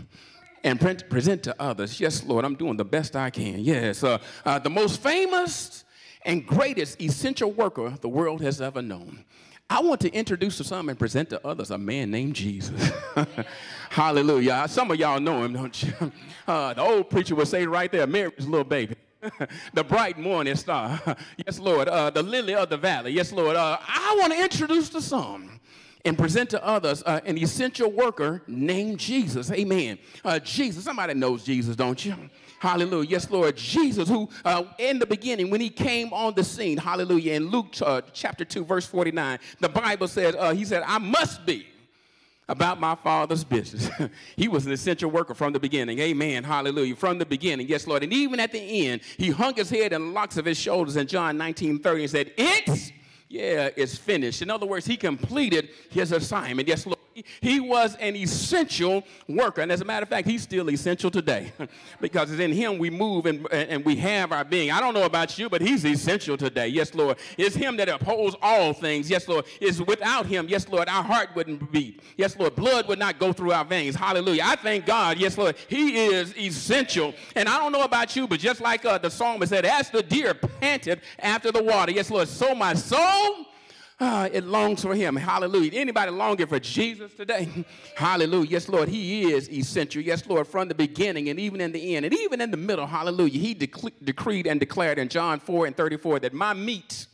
and 0.64 0.80
pre- 0.80 0.94
present 0.94 1.42
to 1.42 1.54
others. 1.60 2.00
Yes, 2.00 2.24
Lord, 2.24 2.44
I'm 2.44 2.54
doing 2.54 2.76
the 2.76 2.84
best 2.84 3.14
I 3.14 3.28
can. 3.30 3.60
Yes, 3.60 4.02
uh, 4.02 4.18
uh, 4.44 4.58
the 4.58 4.70
most 4.70 5.02
famous 5.02 5.84
and 6.24 6.46
greatest 6.46 7.00
essential 7.00 7.52
worker 7.52 7.90
the 8.00 8.08
world 8.08 8.40
has 8.40 8.60
ever 8.60 8.80
known. 8.80 9.24
I 9.70 9.80
want 9.80 10.00
to 10.00 10.10
introduce 10.12 10.56
to 10.56 10.64
some 10.64 10.88
and 10.88 10.98
present 10.98 11.28
to 11.30 11.46
others 11.46 11.70
a 11.70 11.76
man 11.76 12.10
named 12.10 12.34
Jesus. 12.34 12.90
Hallelujah. 13.90 14.64
Some 14.68 14.90
of 14.90 14.98
y'all 14.98 15.20
know 15.20 15.44
him, 15.44 15.52
don't 15.52 15.82
you? 15.82 15.92
Uh, 16.48 16.72
the 16.72 16.80
old 16.80 17.10
preacher 17.10 17.34
would 17.34 17.46
say 17.46 17.66
right 17.66 17.92
there, 17.92 18.06
Mary's 18.06 18.46
little 18.46 18.64
baby. 18.64 18.96
the 19.74 19.84
bright 19.84 20.18
morning 20.18 20.54
star. 20.54 20.98
yes, 21.44 21.58
Lord. 21.58 21.88
Uh, 21.88 22.08
the 22.08 22.22
lily 22.22 22.54
of 22.54 22.70
the 22.70 22.76
valley. 22.78 23.10
Yes, 23.10 23.32
Lord. 23.32 23.54
Uh, 23.54 23.76
I 23.86 24.16
want 24.18 24.32
to 24.32 24.42
introduce 24.42 24.88
to 24.90 25.02
some 25.02 25.57
and 26.04 26.16
present 26.16 26.50
to 26.50 26.64
others 26.64 27.02
uh, 27.04 27.20
an 27.24 27.38
essential 27.38 27.90
worker 27.90 28.42
named 28.46 28.98
Jesus. 28.98 29.50
Amen. 29.50 29.98
Uh, 30.24 30.38
Jesus. 30.38 30.84
Somebody 30.84 31.14
knows 31.14 31.44
Jesus, 31.44 31.76
don't 31.76 32.04
you? 32.04 32.14
Hallelujah. 32.60 33.08
Yes, 33.08 33.30
Lord. 33.30 33.56
Jesus, 33.56 34.08
who 34.08 34.28
uh, 34.44 34.64
in 34.78 34.98
the 34.98 35.06
beginning, 35.06 35.50
when 35.50 35.60
he 35.60 35.70
came 35.70 36.12
on 36.12 36.34
the 36.34 36.44
scene, 36.44 36.76
hallelujah, 36.76 37.34
in 37.34 37.48
Luke 37.48 37.74
uh, 37.82 38.00
chapter 38.12 38.44
2, 38.44 38.64
verse 38.64 38.86
49, 38.86 39.38
the 39.60 39.68
Bible 39.68 40.08
says, 40.08 40.34
uh, 40.36 40.52
he 40.52 40.64
said, 40.64 40.82
I 40.86 40.98
must 40.98 41.46
be 41.46 41.66
about 42.48 42.80
my 42.80 42.94
father's 42.94 43.44
business. 43.44 43.90
he 44.36 44.48
was 44.48 44.66
an 44.66 44.72
essential 44.72 45.10
worker 45.10 45.34
from 45.34 45.52
the 45.52 45.60
beginning. 45.60 45.98
Amen. 45.98 46.42
Hallelujah. 46.42 46.96
From 46.96 47.18
the 47.18 47.26
beginning. 47.26 47.68
Yes, 47.68 47.86
Lord. 47.86 48.02
And 48.02 48.12
even 48.12 48.40
at 48.40 48.52
the 48.52 48.86
end, 48.86 49.02
he 49.18 49.30
hung 49.30 49.54
his 49.54 49.68
head 49.68 49.92
and 49.92 50.14
locks 50.14 50.36
of 50.38 50.46
his 50.46 50.58
shoulders 50.58 50.96
in 50.96 51.06
John 51.06 51.36
19 51.36 51.80
30 51.80 52.02
and 52.02 52.10
said, 52.10 52.32
It's 52.38 52.90
yeah, 53.28 53.68
it's 53.76 53.96
finished. 53.96 54.42
In 54.42 54.50
other 54.50 54.66
words, 54.66 54.86
he 54.86 54.96
completed 54.96 55.70
his 55.90 56.12
assignment. 56.12 56.66
Yes, 56.66 56.86
Lord. 56.86 56.98
He 57.40 57.60
was 57.60 57.94
an 57.96 58.16
essential 58.16 59.04
worker. 59.28 59.60
And 59.60 59.72
as 59.72 59.80
a 59.80 59.84
matter 59.84 60.02
of 60.02 60.08
fact, 60.08 60.26
he's 60.26 60.42
still 60.42 60.68
essential 60.70 61.10
today 61.10 61.52
because 62.00 62.30
it's 62.30 62.40
in 62.40 62.52
him 62.52 62.78
we 62.78 62.90
move 62.90 63.26
and, 63.26 63.50
and 63.52 63.84
we 63.84 63.96
have 63.96 64.32
our 64.32 64.44
being. 64.44 64.70
I 64.70 64.80
don't 64.80 64.94
know 64.94 65.04
about 65.04 65.38
you, 65.38 65.48
but 65.48 65.60
he's 65.60 65.84
essential 65.84 66.36
today. 66.36 66.68
Yes, 66.68 66.94
Lord. 66.94 67.18
It's 67.36 67.54
him 67.54 67.76
that 67.78 67.88
upholds 67.88 68.36
all 68.42 68.72
things. 68.72 69.10
Yes, 69.10 69.28
Lord. 69.28 69.44
It's 69.60 69.80
without 69.80 70.26
him, 70.26 70.46
yes, 70.48 70.68
Lord, 70.68 70.88
our 70.88 71.02
heart 71.02 71.30
wouldn't 71.34 71.70
beat. 71.72 72.00
Yes, 72.16 72.36
Lord, 72.36 72.54
blood 72.54 72.88
would 72.88 72.98
not 72.98 73.18
go 73.18 73.32
through 73.32 73.52
our 73.52 73.64
veins. 73.64 73.94
Hallelujah. 73.94 74.42
I 74.44 74.56
thank 74.56 74.86
God. 74.86 75.18
Yes, 75.18 75.36
Lord. 75.36 75.56
He 75.68 76.06
is 76.06 76.36
essential. 76.36 77.14
And 77.34 77.48
I 77.48 77.58
don't 77.58 77.72
know 77.72 77.84
about 77.84 78.14
you, 78.16 78.26
but 78.26 78.40
just 78.40 78.60
like 78.60 78.84
uh, 78.84 78.98
the 78.98 79.10
psalmist 79.10 79.50
said, 79.50 79.64
as 79.64 79.90
the 79.90 80.02
deer 80.02 80.34
panted 80.34 81.00
after 81.18 81.52
the 81.52 81.62
water, 81.62 81.92
yes, 81.92 82.10
Lord, 82.10 82.28
so 82.28 82.54
my 82.54 82.74
soul 82.74 83.46
uh, 84.00 84.28
it 84.32 84.44
longs 84.44 84.82
for 84.82 84.94
him. 84.94 85.16
Hallelujah. 85.16 85.72
Anybody 85.74 86.12
longing 86.12 86.46
for 86.46 86.60
Jesus 86.60 87.12
today? 87.14 87.48
hallelujah. 87.96 88.50
Yes, 88.50 88.68
Lord, 88.68 88.88
he 88.88 89.32
is 89.32 89.50
essential. 89.50 90.00
Yes, 90.00 90.24
Lord, 90.26 90.46
from 90.46 90.68
the 90.68 90.74
beginning 90.74 91.28
and 91.30 91.40
even 91.40 91.60
in 91.60 91.72
the 91.72 91.96
end 91.96 92.06
and 92.06 92.14
even 92.14 92.40
in 92.40 92.50
the 92.52 92.56
middle. 92.56 92.86
Hallelujah. 92.86 93.40
He 93.40 93.54
dec- 93.56 93.92
decreed 94.04 94.46
and 94.46 94.60
declared 94.60 94.98
in 94.98 95.08
John 95.08 95.40
4 95.40 95.66
and 95.66 95.76
34 95.76 96.20
that 96.20 96.32
my 96.32 96.54
meat, 96.54 97.08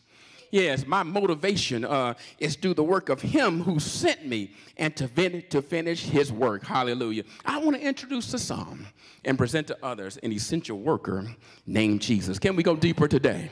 yes, 0.50 0.87
my 0.87 1.03
motivation 1.03 1.87
uh, 1.87 2.14
is 2.38 2.55
do 2.55 2.75
the 2.75 2.85
work 2.85 3.09
of 3.09 3.23
him 3.23 3.62
who 3.62 3.81
sent 3.81 4.26
me 4.26 4.53
and 4.76 4.95
to, 4.97 5.41
to 5.41 5.62
finish 5.62 6.03
his 6.03 6.31
work. 6.31 6.64
Hallelujah. 6.64 7.25
I 7.47 7.59
want 7.59 7.76
to 7.76 7.83
introduce 7.83 8.31
the 8.31 8.38
psalm 8.38 8.87
and 9.25 9.38
present 9.38 9.69
to 9.69 9.79
others 9.83 10.19
an 10.19 10.33
essential 10.33 10.79
worker 10.79 11.35
named 11.67 12.03
Jesus. 12.03 12.38
Can 12.38 12.57
we 12.57 12.62
go 12.62 12.76
deeper 12.76 13.09
today? 13.09 13.50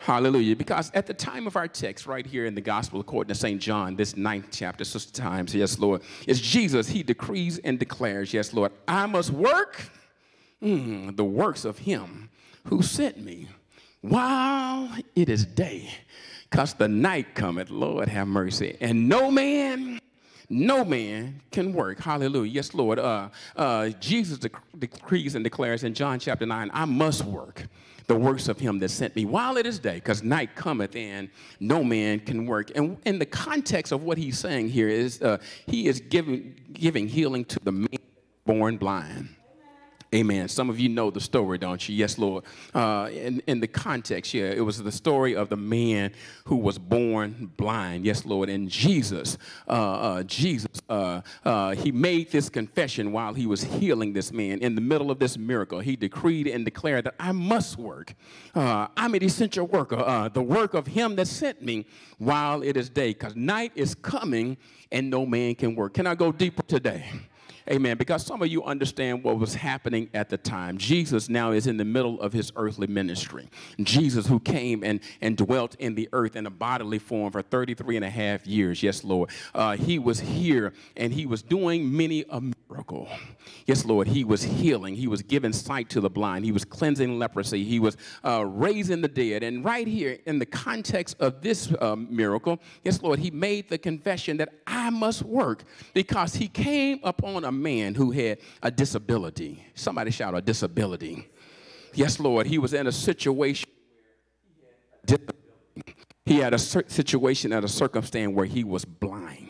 Hallelujah. 0.00 0.56
Because 0.56 0.90
at 0.94 1.06
the 1.06 1.12
time 1.12 1.46
of 1.46 1.56
our 1.56 1.68
text, 1.68 2.06
right 2.06 2.24
here 2.24 2.46
in 2.46 2.54
the 2.54 2.60
Gospel 2.62 3.00
according 3.00 3.28
to 3.28 3.38
St. 3.38 3.60
John, 3.60 3.96
this 3.96 4.16
ninth 4.16 4.46
chapter, 4.50 4.82
Sister 4.82 5.12
Times, 5.12 5.54
yes, 5.54 5.78
Lord, 5.78 6.00
it's 6.26 6.40
Jesus. 6.40 6.88
He 6.88 7.02
decrees 7.02 7.58
and 7.58 7.78
declares, 7.78 8.32
yes, 8.32 8.54
Lord, 8.54 8.72
I 8.88 9.04
must 9.04 9.30
work 9.30 9.90
mm, 10.62 11.14
the 11.14 11.24
works 11.24 11.66
of 11.66 11.78
him 11.78 12.30
who 12.64 12.80
sent 12.80 13.20
me 13.22 13.48
while 14.00 14.90
it 15.14 15.28
is 15.28 15.44
day, 15.44 15.90
because 16.48 16.72
the 16.72 16.88
night 16.88 17.34
cometh, 17.34 17.68
Lord 17.68 18.08
have 18.08 18.26
mercy. 18.26 18.78
And 18.80 19.06
no 19.06 19.30
man 19.30 20.00
no 20.50 20.84
man 20.84 21.40
can 21.52 21.72
work. 21.72 22.00
Hallelujah. 22.00 22.50
Yes, 22.50 22.74
Lord. 22.74 22.98
Uh, 22.98 23.28
uh, 23.56 23.90
Jesus 24.00 24.38
dec- 24.38 24.60
decrees 24.78 25.36
and 25.36 25.44
declares 25.44 25.84
in 25.84 25.94
John 25.94 26.18
chapter 26.18 26.44
9, 26.44 26.70
I 26.74 26.84
must 26.84 27.24
work 27.24 27.68
the 28.08 28.16
works 28.16 28.48
of 28.48 28.58
him 28.58 28.80
that 28.80 28.88
sent 28.88 29.14
me 29.14 29.24
while 29.24 29.56
it 29.56 29.66
is 29.66 29.78
day, 29.78 29.94
because 29.94 30.24
night 30.24 30.56
cometh 30.56 30.96
and 30.96 31.30
no 31.60 31.84
man 31.84 32.18
can 32.18 32.44
work. 32.44 32.72
And 32.74 32.98
in 33.06 33.20
the 33.20 33.26
context 33.26 33.92
of 33.92 34.02
what 34.02 34.18
he's 34.18 34.36
saying 34.36 34.70
here 34.70 34.88
is 34.88 35.22
uh, 35.22 35.38
he 35.66 35.86
is 35.86 36.00
giving, 36.00 36.56
giving 36.72 37.06
healing 37.06 37.44
to 37.44 37.60
the 37.60 37.70
man 37.70 37.88
born 38.44 38.76
blind. 38.78 39.28
Amen. 40.12 40.48
Some 40.48 40.68
of 40.68 40.80
you 40.80 40.88
know 40.88 41.08
the 41.12 41.20
story, 41.20 41.56
don't 41.56 41.88
you? 41.88 41.94
Yes, 41.94 42.18
Lord. 42.18 42.42
Uh, 42.74 43.08
in, 43.12 43.40
in 43.46 43.60
the 43.60 43.68
context, 43.68 44.34
yeah, 44.34 44.46
it 44.46 44.60
was 44.60 44.82
the 44.82 44.90
story 44.90 45.36
of 45.36 45.48
the 45.50 45.56
man 45.56 46.10
who 46.46 46.56
was 46.56 46.80
born 46.80 47.52
blind. 47.56 48.04
Yes, 48.04 48.26
Lord. 48.26 48.48
And 48.48 48.68
Jesus, 48.68 49.38
uh, 49.68 49.70
uh, 49.70 50.22
Jesus, 50.24 50.82
uh, 50.88 51.20
uh, 51.44 51.76
he 51.76 51.92
made 51.92 52.32
this 52.32 52.48
confession 52.48 53.12
while 53.12 53.34
he 53.34 53.46
was 53.46 53.62
healing 53.62 54.12
this 54.12 54.32
man. 54.32 54.58
In 54.58 54.74
the 54.74 54.80
middle 54.80 55.12
of 55.12 55.20
this 55.20 55.38
miracle, 55.38 55.78
he 55.78 55.94
decreed 55.94 56.48
and 56.48 56.64
declared 56.64 57.04
that 57.04 57.14
I 57.20 57.30
must 57.30 57.78
work. 57.78 58.14
Uh, 58.52 58.88
I'm 58.96 59.14
an 59.14 59.22
essential 59.22 59.68
worker, 59.68 60.28
the 60.34 60.42
work 60.42 60.74
of 60.74 60.88
him 60.88 61.14
that 61.16 61.28
sent 61.28 61.62
me 61.62 61.86
while 62.18 62.62
it 62.62 62.76
is 62.76 62.88
day, 62.90 63.10
because 63.12 63.36
night 63.36 63.70
is 63.76 63.94
coming 63.94 64.56
and 64.90 65.08
no 65.08 65.24
man 65.24 65.54
can 65.54 65.76
work. 65.76 65.94
Can 65.94 66.08
I 66.08 66.16
go 66.16 66.32
deeper 66.32 66.64
today? 66.64 67.04
Amen. 67.68 67.96
Because 67.96 68.24
some 68.24 68.42
of 68.42 68.48
you 68.48 68.62
understand 68.64 69.24
what 69.24 69.38
was 69.38 69.54
happening 69.54 70.08
at 70.14 70.28
the 70.28 70.36
time. 70.36 70.78
Jesus 70.78 71.28
now 71.28 71.52
is 71.52 71.66
in 71.66 71.76
the 71.76 71.84
middle 71.84 72.20
of 72.20 72.32
his 72.32 72.52
earthly 72.56 72.86
ministry. 72.86 73.48
Jesus, 73.82 74.26
who 74.26 74.40
came 74.40 74.82
and, 74.84 75.00
and 75.20 75.36
dwelt 75.36 75.74
in 75.78 75.94
the 75.94 76.08
earth 76.12 76.36
in 76.36 76.46
a 76.46 76.50
bodily 76.50 76.98
form 76.98 77.32
for 77.32 77.42
33 77.42 77.96
and 77.96 78.04
a 78.04 78.10
half 78.10 78.46
years. 78.46 78.82
Yes, 78.82 79.04
Lord. 79.04 79.30
Uh, 79.54 79.76
he 79.76 79.98
was 79.98 80.20
here 80.20 80.72
and 80.96 81.12
he 81.12 81.26
was 81.26 81.42
doing 81.42 81.94
many 81.94 82.24
a 82.30 82.40
miracle. 82.70 83.08
Yes, 83.66 83.84
Lord. 83.84 84.08
He 84.08 84.24
was 84.24 84.42
healing. 84.42 84.94
He 84.94 85.06
was 85.06 85.22
giving 85.22 85.52
sight 85.52 85.88
to 85.90 86.00
the 86.00 86.10
blind. 86.10 86.44
He 86.44 86.52
was 86.52 86.64
cleansing 86.64 87.18
leprosy. 87.18 87.64
He 87.64 87.80
was 87.80 87.96
uh, 88.24 88.44
raising 88.46 89.00
the 89.00 89.08
dead. 89.08 89.42
And 89.42 89.64
right 89.64 89.86
here, 89.86 90.18
in 90.26 90.38
the 90.38 90.46
context 90.46 91.16
of 91.20 91.40
this 91.42 91.72
uh, 91.80 91.96
miracle, 91.96 92.60
yes, 92.84 93.02
Lord, 93.02 93.18
he 93.18 93.30
made 93.30 93.68
the 93.68 93.78
confession 93.78 94.36
that 94.38 94.50
I 94.66 94.90
must 94.90 95.22
work 95.22 95.64
because 95.94 96.34
he 96.34 96.48
came 96.48 97.00
upon 97.02 97.44
a 97.44 97.52
man 97.52 97.94
who 97.94 98.10
had 98.10 98.38
a 98.62 98.70
disability. 98.70 99.64
Somebody 99.74 100.10
shout 100.10 100.34
a 100.34 100.40
disability. 100.40 101.28
Yes, 101.94 102.20
Lord, 102.20 102.46
he 102.46 102.58
was 102.58 102.72
in 102.72 102.86
a 102.86 102.92
situation. 102.92 103.68
He 106.24 106.36
had 106.36 106.54
a 106.54 106.58
situation 106.58 107.52
at 107.52 107.64
a 107.64 107.68
circumstance 107.68 108.32
where 108.32 108.46
he 108.46 108.62
was 108.62 108.84
blind. 108.84 109.49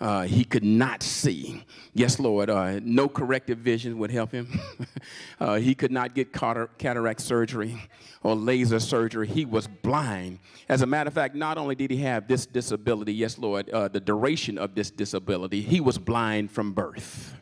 Uh, 0.00 0.22
he 0.22 0.44
could 0.44 0.62
not 0.62 1.02
see. 1.02 1.64
Yes, 1.92 2.20
Lord. 2.20 2.50
Uh, 2.50 2.78
no 2.82 3.08
corrective 3.08 3.58
vision 3.58 3.98
would 3.98 4.12
help 4.12 4.30
him. 4.30 4.48
uh, 5.40 5.56
he 5.56 5.74
could 5.74 5.90
not 5.90 6.14
get 6.14 6.32
cataract 6.32 7.20
surgery 7.20 7.82
or 8.22 8.36
laser 8.36 8.78
surgery. 8.78 9.26
He 9.26 9.44
was 9.44 9.66
blind. 9.66 10.38
As 10.68 10.82
a 10.82 10.86
matter 10.86 11.08
of 11.08 11.14
fact, 11.14 11.34
not 11.34 11.58
only 11.58 11.74
did 11.74 11.90
he 11.90 11.96
have 11.98 12.28
this 12.28 12.46
disability, 12.46 13.12
yes, 13.12 13.38
Lord, 13.38 13.68
uh, 13.70 13.88
the 13.88 14.00
duration 14.00 14.56
of 14.56 14.74
this 14.74 14.90
disability, 14.90 15.62
he 15.62 15.80
was 15.80 15.98
blind 15.98 16.52
from 16.52 16.72
birth. 16.72 17.34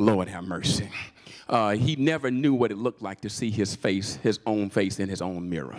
Lord 0.00 0.28
have 0.28 0.42
mercy. 0.44 0.90
Uh, 1.48 1.76
he 1.76 1.94
never 1.94 2.30
knew 2.30 2.54
what 2.54 2.72
it 2.72 2.78
looked 2.78 3.02
like 3.02 3.20
to 3.20 3.30
see 3.30 3.50
his 3.50 3.76
face, 3.76 4.16
his 4.16 4.40
own 4.46 4.70
face 4.70 4.98
in 4.98 5.08
his 5.08 5.22
own 5.22 5.48
mirror 5.48 5.78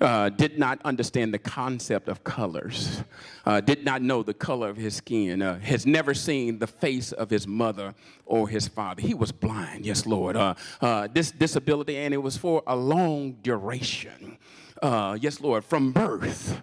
uh, 0.00 0.28
did 0.30 0.58
not 0.58 0.80
understand 0.84 1.32
the 1.34 1.38
concept 1.38 2.08
of 2.08 2.24
colors, 2.24 3.02
uh, 3.44 3.60
did 3.60 3.84
not 3.84 4.02
know 4.02 4.22
the 4.22 4.34
color 4.34 4.68
of 4.68 4.76
his 4.76 4.96
skin, 4.96 5.42
uh, 5.42 5.58
has 5.60 5.86
never 5.86 6.14
seen 6.14 6.58
the 6.58 6.66
face 6.66 7.12
of 7.12 7.30
his 7.30 7.46
mother 7.46 7.94
or 8.26 8.48
his 8.48 8.66
father. 8.66 9.02
He 9.02 9.14
was 9.14 9.32
blind, 9.32 9.84
yes, 9.84 10.06
Lord. 10.06 10.36
Uh, 10.36 10.54
uh, 10.80 11.08
this 11.12 11.30
disability, 11.30 11.96
and 11.96 12.14
it 12.14 12.18
was 12.22 12.36
for 12.36 12.62
a 12.66 12.76
long 12.76 13.32
duration. 13.42 14.38
Uh, 14.82 15.18
yes, 15.20 15.40
Lord, 15.40 15.64
from 15.64 15.92
birth. 15.92 16.62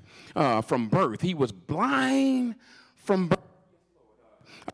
from 0.66 0.90
birth. 0.90 1.22
He 1.22 1.34
was 1.34 1.52
blind 1.52 2.56
from 2.96 3.28
birth 3.28 3.47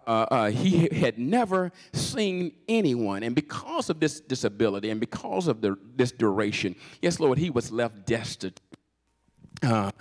uh, 0.06 0.26
uh, 0.30 0.50
he 0.52 0.90
had 0.92 1.18
never 1.18 1.72
seen 1.94 2.54
anyone. 2.68 3.24
And 3.24 3.36
because 3.36 3.90
of 3.90 4.00
this 4.00 4.20
disability 4.20 4.90
and 4.90 5.00
because 5.00 5.48
of 5.48 5.62
the, 5.62 5.78
this 5.96 6.12
duration, 6.12 6.76
yes, 7.02 7.20
Lord, 7.20 7.38
he 7.38 7.50
was 7.50 7.72
left 7.72 8.06
destitute. 8.06 8.60
Uh. 9.62 9.92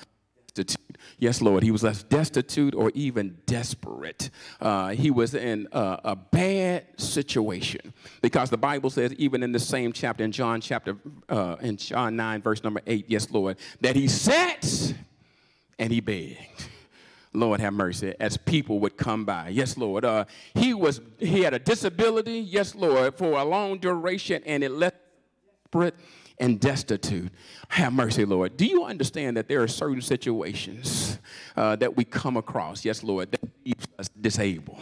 Yes, 1.18 1.40
Lord. 1.40 1.62
He 1.62 1.70
was 1.70 1.82
left 1.82 2.10
destitute 2.10 2.74
or 2.74 2.90
even 2.94 3.38
desperate. 3.46 4.28
Uh, 4.60 4.90
he 4.90 5.10
was 5.10 5.34
in 5.34 5.68
a, 5.72 6.00
a, 6.04 6.16
bad 6.16 6.84
situation 7.00 7.94
because 8.20 8.50
the 8.50 8.58
Bible 8.58 8.90
says, 8.90 9.14
even 9.14 9.42
in 9.42 9.52
the 9.52 9.58
same 9.58 9.92
chapter, 9.92 10.24
in 10.24 10.32
John 10.32 10.60
chapter, 10.60 10.96
uh, 11.28 11.56
in 11.60 11.76
John 11.78 12.16
9, 12.16 12.42
verse 12.42 12.62
number 12.62 12.82
8, 12.86 13.06
yes, 13.08 13.30
Lord, 13.30 13.56
that 13.80 13.96
he 13.96 14.08
sat 14.08 14.94
and 15.78 15.92
he 15.92 16.00
begged. 16.00 16.68
Lord 17.34 17.60
have 17.60 17.72
mercy, 17.72 18.14
as 18.20 18.36
people 18.36 18.78
would 18.80 18.96
come 18.96 19.24
by. 19.24 19.48
Yes, 19.48 19.76
Lord. 19.76 20.04
Uh, 20.04 20.26
he 20.54 20.74
was 20.74 21.00
he 21.18 21.42
had 21.42 21.54
a 21.54 21.58
disability, 21.58 22.38
yes, 22.38 22.74
Lord, 22.74 23.16
for 23.16 23.38
a 23.38 23.44
long 23.44 23.78
duration, 23.78 24.42
and 24.44 24.62
it 24.62 24.70
left 24.70 24.96
desperate 25.72 25.94
and 26.38 26.60
destitute. 26.60 27.30
Have 27.68 27.92
mercy, 27.92 28.24
Lord. 28.24 28.56
Do 28.56 28.66
you 28.66 28.84
understand 28.84 29.36
that 29.36 29.48
there 29.48 29.62
are 29.62 29.68
certain 29.68 30.02
situations 30.02 31.18
uh, 31.56 31.76
that 31.76 31.96
we 31.96 32.04
come 32.04 32.36
across, 32.36 32.84
yes, 32.84 33.02
Lord, 33.02 33.30
that 33.32 33.40
leaves 33.64 33.86
us 33.98 34.08
disabled? 34.08 34.78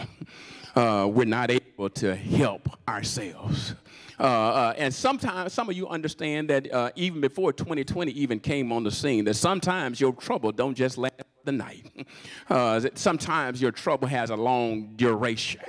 Uh, 0.75 1.09
we're 1.13 1.25
not 1.25 1.51
able 1.51 1.91
to 1.91 2.15
help 2.15 2.69
ourselves. 2.89 3.75
Uh, 4.21 4.23
uh, 4.23 4.75
and 4.77 4.93
sometimes, 4.93 5.51
some 5.51 5.71
of 5.71 5.77
you 5.77 5.89
understand 5.89 6.51
that 6.51 6.71
uh, 6.71 6.91
even 6.95 7.23
before 7.23 7.55
2020 7.55 8.13
even 8.13 8.39
came 8.39 8.71
on 8.71 8.85
the 8.85 8.91
scene, 8.91 9.25
that 9.25 9.35
sometimes 9.35 9.99
your 9.99 10.13
trouble 10.13 10.53
don't 10.53 10.75
just 10.75 10.99
last 10.99 11.15
the 11.45 11.53
night. 11.53 11.87
Uh, 12.49 12.81
sometimes 12.97 13.63
your 13.63 13.71
trouble 13.71 14.09
has 14.09 14.31
a 14.31 14.37
long 14.37 14.93
duration 14.97 15.61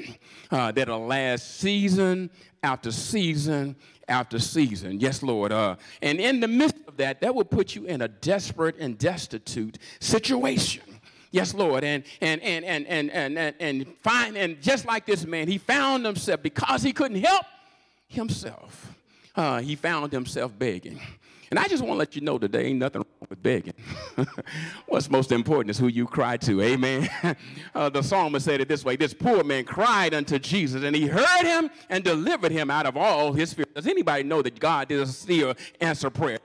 uh, 0.50 0.72
that'll 0.72 1.06
last 1.06 1.60
season 1.60 2.28
after 2.64 2.92
season 2.92 3.76
after 4.08 4.40
season. 4.40 5.00
Yes, 5.00 5.22
Lord. 5.22 5.52
Uh, 5.52 5.76
and 6.02 6.20
in 6.20 6.40
the 6.40 6.48
midst 6.48 6.78
of 6.88 6.98
that, 6.98 7.22
that 7.22 7.36
will 7.36 7.46
put 7.46 7.76
you 7.76 7.86
in 7.86 8.02
a 8.02 8.08
desperate 8.08 8.78
and 8.80 8.98
destitute 8.98 9.78
situation. 10.00 10.82
Yes, 11.30 11.54
Lord. 11.54 11.84
And 11.84 12.04
and 12.20 12.42
and 12.42 12.66
and 12.66 12.88
and 12.88 13.12
and 13.12 13.38
and, 13.38 13.56
and 13.60 13.88
find 14.02 14.36
and 14.36 14.60
just 14.60 14.86
like 14.86 15.06
this 15.06 15.24
man, 15.24 15.48
he 15.48 15.60
found 15.60 16.04
himself 16.04 16.42
because 16.42 16.82
he 16.82 16.94
couldn't 16.94 17.24
help 17.24 17.46
himself. 18.12 18.94
Uh, 19.36 19.62
he 19.62 19.76
found 19.76 20.12
himself 20.12 20.52
begging. 20.58 21.00
And 21.50 21.60
I 21.60 21.68
just 21.68 21.84
want 21.84 21.94
to 21.94 21.98
let 21.98 22.16
you 22.16 22.22
know 22.22 22.38
today 22.38 22.68
ain't 22.68 22.80
nothing 22.80 23.02
wrong 23.02 23.28
with 23.30 23.44
begging. 23.44 23.74
What's 24.88 25.10
most 25.10 25.34
important 25.34 25.70
is 25.70 25.78
who 25.78 25.88
you 25.88 26.08
cry 26.08 26.38
to. 26.38 26.62
Amen. 26.62 27.10
Uh, 27.74 27.88
the 27.88 28.02
psalmist 28.02 28.46
said 28.46 28.60
it 28.60 28.68
this 28.68 28.84
way 28.84 28.96
This 28.98 29.14
poor 29.14 29.44
man 29.44 29.64
cried 29.64 30.14
unto 30.14 30.38
Jesus, 30.38 30.84
and 30.84 30.94
he 30.96 31.08
heard 31.08 31.44
him 31.44 31.70
and 31.90 32.04
delivered 32.04 32.52
him 32.52 32.70
out 32.70 32.86
of 32.86 32.98
all 32.98 33.32
his 33.32 33.54
fears. 33.54 33.68
Does 33.74 33.88
anybody 33.88 34.24
know 34.24 34.42
that 34.42 34.60
God 34.60 34.90
does 34.90 35.18
still 35.18 35.56
answer 35.80 36.10
prayer? 36.10 36.40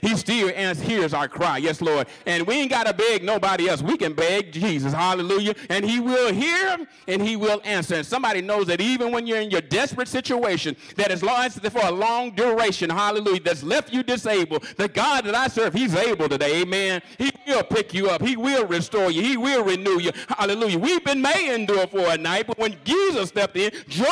He 0.00 0.16
still 0.16 0.48
hears 0.48 1.14
our 1.14 1.28
cry. 1.28 1.58
Yes, 1.58 1.80
Lord. 1.80 2.06
And 2.26 2.46
we 2.46 2.54
ain't 2.54 2.70
got 2.70 2.86
to 2.86 2.94
beg 2.94 3.24
nobody 3.24 3.68
else. 3.68 3.82
We 3.82 3.96
can 3.96 4.12
beg 4.12 4.52
Jesus. 4.52 4.92
Hallelujah. 4.92 5.54
And 5.70 5.84
he 5.84 6.00
will 6.00 6.32
hear 6.32 6.86
and 7.08 7.22
he 7.22 7.36
will 7.36 7.60
answer. 7.64 7.96
And 7.96 8.06
somebody 8.06 8.42
knows 8.42 8.66
that 8.66 8.80
even 8.80 9.12
when 9.12 9.26
you're 9.26 9.40
in 9.40 9.50
your 9.50 9.60
desperate 9.60 10.08
situation 10.08 10.76
that 10.96 11.10
is 11.10 11.22
lasted 11.22 11.70
for 11.70 11.84
a 11.84 11.90
long 11.90 12.30
duration, 12.30 12.90
hallelujah, 12.90 13.40
that's 13.40 13.62
left 13.62 13.92
you 13.92 14.02
disabled, 14.02 14.64
the 14.76 14.88
God 14.88 15.24
that 15.24 15.34
I 15.34 15.48
serve, 15.48 15.74
he's 15.74 15.94
able 15.94 16.28
today. 16.28 16.62
Amen. 16.62 17.02
He 17.18 17.30
will 17.46 17.62
pick 17.62 17.94
you 17.94 18.08
up. 18.08 18.22
He 18.22 18.36
will 18.36 18.66
restore 18.66 19.10
you. 19.10 19.22
He 19.22 19.36
will 19.36 19.64
renew 19.64 20.00
you. 20.00 20.12
Hallelujah. 20.28 20.78
We've 20.78 21.04
been 21.04 21.22
made 21.22 21.54
endure 21.54 21.86
for 21.86 22.08
a 22.08 22.16
night, 22.16 22.46
but 22.46 22.58
when 22.58 22.76
Jesus 22.84 23.28
stepped 23.28 23.56
in, 23.56 23.70
joy, 23.88 24.04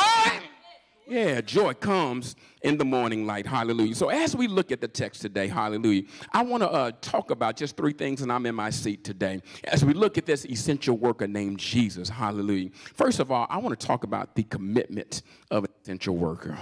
yeah, 1.07 1.41
joy 1.41 1.73
comes 1.73 2.35
in 2.61 2.77
the 2.77 2.85
morning 2.85 3.25
light. 3.25 3.45
Hallelujah. 3.45 3.95
So 3.95 4.09
as 4.09 4.35
we 4.35 4.47
look 4.47 4.71
at 4.71 4.81
the 4.81 4.87
text 4.87 5.21
today, 5.21 5.47
hallelujah, 5.47 6.03
I 6.31 6.43
want 6.43 6.63
to 6.63 6.69
uh, 6.69 6.91
talk 7.01 7.31
about 7.31 7.55
just 7.55 7.77
three 7.77 7.93
things, 7.93 8.21
and 8.21 8.31
I'm 8.31 8.45
in 8.45 8.55
my 8.55 8.69
seat 8.69 9.03
today. 9.03 9.41
As 9.65 9.85
we 9.85 9.93
look 9.93 10.17
at 10.17 10.25
this 10.25 10.45
essential 10.45 10.97
worker 10.97 11.27
named 11.27 11.59
Jesus, 11.59 12.09
hallelujah. 12.09 12.69
First 12.93 13.19
of 13.19 13.31
all, 13.31 13.45
I 13.49 13.57
want 13.57 13.79
to 13.79 13.87
talk 13.87 14.03
about 14.03 14.35
the 14.35 14.43
commitment 14.43 15.21
of 15.51 15.65
an 15.65 15.69
essential 15.81 16.15
worker. 16.17 16.57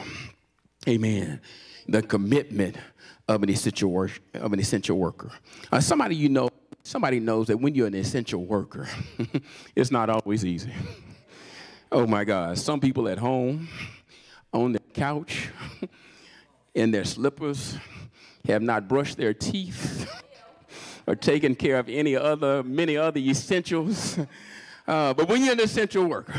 Amen. 0.88 1.40
The 1.88 2.02
commitment 2.02 2.78
of 3.28 3.44
an 3.44 3.50
essential, 3.50 3.92
work, 3.92 4.20
of 4.34 4.52
an 4.52 4.60
essential 4.60 4.98
worker. 4.98 5.32
Uh, 5.72 5.80
somebody 5.80 6.16
you 6.16 6.28
know, 6.28 6.50
somebody 6.84 7.20
knows 7.20 7.48
that 7.48 7.58
when 7.58 7.76
you're 7.76 7.88
an 7.88 7.96
essential 7.96 8.46
worker, 8.46 8.90
it's 9.76 9.92
not 9.92 10.10
always 10.10 10.46
easy. 10.46 10.74
Oh 11.96 12.08
my 12.08 12.24
God. 12.24 12.58
Some 12.58 12.80
people 12.80 13.08
at 13.08 13.20
home, 13.20 13.68
on 14.54 14.74
their 14.74 14.82
couch 14.94 15.50
in 16.74 16.92
their 16.92 17.04
slippers, 17.04 17.78
have 18.48 18.62
not 18.62 18.88
brushed 18.88 19.18
their 19.18 19.34
teeth 19.34 20.10
or 21.08 21.16
taken 21.16 21.56
care 21.56 21.80
of 21.80 21.90
any 21.90 22.16
other, 22.16 22.64
many 22.64 22.98
other 22.98 23.20
essentials. 23.20 24.20
Uh, 24.86 25.14
but 25.14 25.30
when 25.30 25.42
you're 25.42 25.54
an 25.54 25.62
essential 25.62 26.04
worker, 26.04 26.34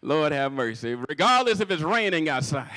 Lord 0.00 0.32
have 0.32 0.50
mercy, 0.50 0.94
regardless 0.94 1.60
if 1.60 1.70
it's 1.70 1.82
raining 1.82 2.30
outside. 2.30 2.70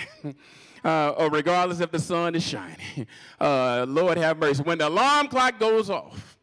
Uh, 0.83 1.11
or 1.11 1.29
regardless 1.29 1.79
if 1.79 1.89
the 1.89 1.99
sun 1.99 2.35
is 2.35 2.43
shining. 2.43 3.07
Uh, 3.39 3.85
Lord 3.87 4.17
have 4.17 4.37
mercy. 4.37 4.61
When 4.61 4.77
the 4.77 4.89
alarm 4.89 5.29
clock 5.29 5.57
goes 5.57 5.89
off, 5.89 6.37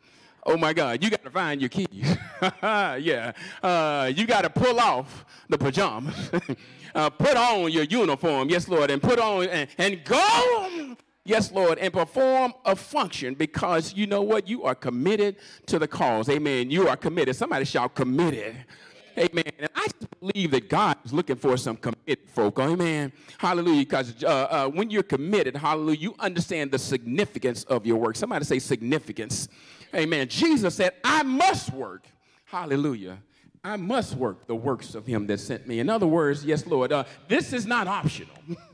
oh 0.47 0.57
my 0.57 0.73
God, 0.73 1.05
you 1.05 1.11
got 1.11 1.23
to 1.23 1.31
find 1.31 1.61
your 1.61 1.69
keys. 1.69 2.17
yeah. 2.63 3.33
Uh, 3.63 4.11
you 4.17 4.27
got 4.27 4.41
to 4.41 4.49
pull 4.49 4.81
off 4.81 5.27
the 5.51 5.59
pajamas 5.59 6.31
uh, 6.95 7.11
put 7.11 7.37
on 7.37 7.71
your 7.73 7.85
uniform, 7.85 8.49
yes, 8.49 8.69
Lord, 8.69 8.91
and 8.91 9.03
put 9.03 9.19
on 9.19 9.45
and, 9.49 9.69
and 9.79 10.05
go, 10.05 10.97
yes, 11.25 11.53
Lord, 11.53 11.79
and 11.79 11.93
perform 11.93 12.55
a 12.65 12.75
function 12.75 13.35
because 13.35 13.95
you 13.95 14.07
know 14.07 14.23
what? 14.23 14.49
You 14.49 14.65
are 14.65 14.75
committed 14.75 15.37
to 15.67 15.79
the 15.79 15.89
cause. 15.89 16.29
Amen. 16.29 16.71
You 16.71 16.89
are 16.89 16.97
committed. 16.97 17.37
Somebody 17.37 17.65
shout 17.65 17.95
committed. 17.95 18.57
Amen. 19.19 19.45
And 19.59 19.69
I 19.75 19.87
believe 20.21 20.53
that 20.53 20.69
God 20.69 20.97
is 21.05 21.13
looking 21.13 21.37
for 21.37 21.57
some 21.57 21.77
committed 21.77 22.29
folk. 22.31 22.59
Amen. 22.61 23.13
Hallelujah. 23.39 23.81
Because 23.81 24.23
uh, 24.23 24.27
uh, 24.29 24.69
when 24.69 24.91
you're 24.91 25.03
committed, 25.03 25.57
hallelujah, 25.57 25.99
you 25.99 26.15
understand 26.21 26.71
the 26.71 26.79
significance 26.79 27.65
of 27.65 27.85
your 27.85 27.97
work. 27.97 28.15
Somebody 28.17 28.45
say 28.45 28.59
significance. 28.61 29.49
Amen. 29.95 30.29
Jesus 30.29 30.75
said, 30.75 30.93
I 31.03 31.23
must 31.25 31.73
work. 31.73 32.07
Hallelujah. 32.45 33.19
I 33.65 33.77
must 33.77 34.15
work 34.15 34.47
the 34.47 34.55
works 34.55 34.95
of 34.95 35.07
him 35.07 35.27
that 35.27 35.41
sent 35.41 35.67
me. 35.67 35.81
In 35.81 35.89
other 35.89 36.07
words, 36.07 36.45
yes, 36.45 36.67
Lord, 36.67 36.93
uh, 36.93 37.05
this 37.29 37.53
is 37.53 37.67
not 37.67 37.87
optional. 37.87 38.35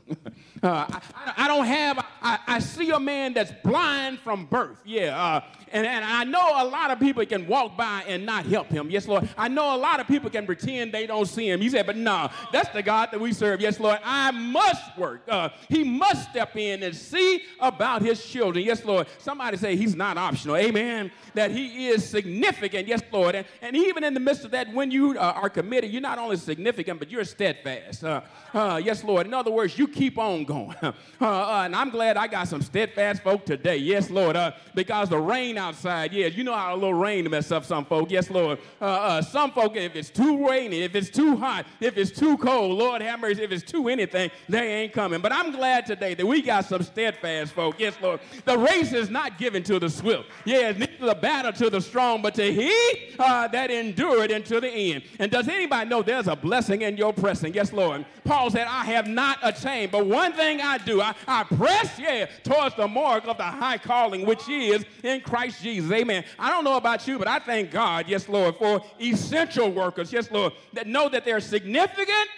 uh, 0.63 0.85
I, 1.15 1.33
I, 1.37 1.47
don't 1.47 1.65
have, 1.65 2.05
I, 2.21 2.39
I, 2.47 2.59
see 2.59 2.91
a 2.91 2.99
man 2.99 3.33
that's 3.33 3.51
blind 3.63 4.19
from 4.19 4.45
birth. 4.45 4.81
Yeah. 4.85 5.19
Uh, 5.19 5.41
and, 5.71 5.85
and 5.85 6.05
I 6.05 6.23
know 6.23 6.63
a 6.63 6.65
lot 6.65 6.91
of 6.91 6.99
people 6.99 7.25
can 7.25 7.47
walk 7.47 7.75
by 7.75 8.03
and 8.07 8.25
not 8.25 8.45
help 8.45 8.67
him. 8.67 8.89
Yes, 8.89 9.07
Lord. 9.07 9.27
I 9.37 9.47
know 9.47 9.75
a 9.75 9.77
lot 9.77 9.99
of 9.99 10.07
people 10.07 10.29
can 10.29 10.45
pretend 10.45 10.91
they 10.91 11.07
don't 11.07 11.25
see 11.25 11.49
him. 11.49 11.59
He 11.59 11.69
said, 11.69 11.85
but 11.85 11.97
no, 11.97 12.29
that's 12.51 12.69
the 12.69 12.83
God 12.83 13.09
that 13.11 13.19
we 13.19 13.33
serve. 13.33 13.61
Yes, 13.61 13.79
Lord. 13.79 13.99
I 14.03 14.31
must 14.31 14.97
work. 14.97 15.23
Uh, 15.27 15.49
he 15.69 15.83
must 15.83 16.29
step 16.29 16.55
in 16.55 16.83
and 16.83 16.95
see 16.95 17.41
about 17.59 18.01
his 18.01 18.23
children. 18.23 18.63
Yes, 18.63 18.85
Lord. 18.85 19.07
Somebody 19.17 19.57
say 19.57 19.75
he's 19.75 19.95
not 19.95 20.17
optional. 20.17 20.55
Amen. 20.55 21.11
That 21.33 21.51
he 21.51 21.89
is 21.89 22.07
significant. 22.07 22.87
Yes, 22.87 23.01
Lord. 23.11 23.35
And, 23.35 23.47
and 23.61 23.75
even 23.75 24.03
in 24.03 24.13
the 24.13 24.19
midst 24.19 24.45
of 24.45 24.51
that, 24.51 24.71
when 24.73 24.91
you 24.91 25.17
uh, 25.17 25.33
are 25.35 25.49
committed, 25.49 25.91
you're 25.91 26.01
not 26.01 26.19
only 26.19 26.37
significant, 26.37 26.99
but 26.99 27.09
you're 27.09 27.25
steadfast. 27.25 28.03
Uh, 28.03 28.21
uh 28.53 28.79
yes, 28.83 29.03
Lord. 29.03 29.25
In 29.25 29.33
other 29.33 29.51
words, 29.51 29.77
you 29.77 29.87
keep 29.95 30.17
on 30.17 30.43
going. 30.43 30.75
Uh, 31.21 31.27
uh, 31.27 31.61
and 31.65 31.75
I'm 31.75 31.91
glad 31.91 32.17
I 32.17 32.27
got 32.27 32.47
some 32.47 32.61
steadfast 32.61 33.23
folk 33.23 33.45
today. 33.45 33.77
Yes, 33.77 34.09
Lord. 34.09 34.37
because 34.75 35.09
the 35.09 35.17
rain 35.17 35.57
outside. 35.57 36.11
Yeah, 36.11 36.27
you 36.27 36.43
know 36.43 36.53
how 36.53 36.73
a 36.73 36.75
little 36.75 36.93
rain 36.93 37.27
mess 37.29 37.51
up 37.51 37.63
some 37.63 37.85
folk. 37.85 38.11
Yes, 38.11 38.29
Lord. 38.29 38.59
Uh, 38.81 38.85
uh, 38.85 39.21
some 39.21 39.51
folk, 39.51 39.77
if 39.77 39.95
it's 39.95 40.09
too 40.09 40.45
rainy, 40.47 40.81
if 40.81 40.93
it's 40.93 41.09
too 41.09 41.37
hot, 41.37 41.65
if 41.79 41.97
it's 41.97 42.11
too 42.11 42.37
cold, 42.37 42.77
Lord 42.77 43.01
have 43.01 43.21
mercy, 43.21 43.43
if 43.43 43.51
it's 43.51 43.63
too 43.63 43.87
anything, 43.87 44.29
they 44.49 44.83
ain't 44.83 44.93
coming. 44.93 45.21
But 45.21 45.31
I'm 45.31 45.51
glad 45.51 45.85
today 45.85 46.15
that 46.15 46.25
we 46.25 46.41
got 46.41 46.65
some 46.65 46.83
steadfast 46.83 47.53
folk. 47.53 47.79
Yes, 47.79 47.95
Lord. 48.01 48.19
The 48.43 48.57
race 48.57 48.91
is 48.91 49.09
not 49.09 49.37
given 49.37 49.63
to 49.63 49.79
the 49.79 49.89
swift. 49.89 50.29
Yeah, 50.43 50.71
neither 50.71 51.05
the 51.05 51.15
battle 51.15 51.53
to 51.53 51.69
the 51.69 51.79
strong, 51.79 52.21
but 52.21 52.35
to 52.35 52.53
he 52.53 53.15
uh, 53.17 53.47
that 53.47 53.71
endured 53.71 54.31
until 54.31 54.61
the 54.61 54.69
end. 54.69 55.03
And 55.19 55.31
does 55.31 55.47
anybody 55.47 55.89
know 55.89 56.01
there's 56.01 56.27
a 56.27 56.35
blessing 56.35 56.81
in 56.81 56.97
your 56.97 57.13
pressing? 57.13 57.53
Yes, 57.53 57.71
Lord. 57.71 58.05
Paul 58.23 58.49
said, 58.49 58.67
I 58.67 58.85
have 58.85 59.07
not 59.07 59.37
attained, 59.43 59.84
but 59.87 60.05
one 60.05 60.33
thing 60.33 60.61
I 60.61 60.77
do, 60.77 61.01
I, 61.01 61.15
I 61.27 61.43
press, 61.43 61.97
yeah, 61.99 62.25
towards 62.43 62.75
the 62.75 62.87
mark 62.87 63.27
of 63.27 63.37
the 63.37 63.43
high 63.43 63.77
calling, 63.77 64.25
which 64.25 64.47
is 64.49 64.85
in 65.03 65.21
Christ 65.21 65.61
Jesus. 65.61 65.91
Amen. 65.91 66.23
I 66.37 66.49
don't 66.49 66.63
know 66.63 66.77
about 66.77 67.07
you, 67.07 67.17
but 67.17 67.27
I 67.27 67.39
thank 67.39 67.71
God, 67.71 68.05
yes, 68.07 68.29
Lord, 68.29 68.55
for 68.55 68.81
essential 68.99 69.71
workers, 69.71 70.11
yes, 70.11 70.29
Lord, 70.31 70.53
that 70.73 70.87
know 70.87 71.09
that 71.09 71.25
they're 71.25 71.39
significant. 71.39 72.29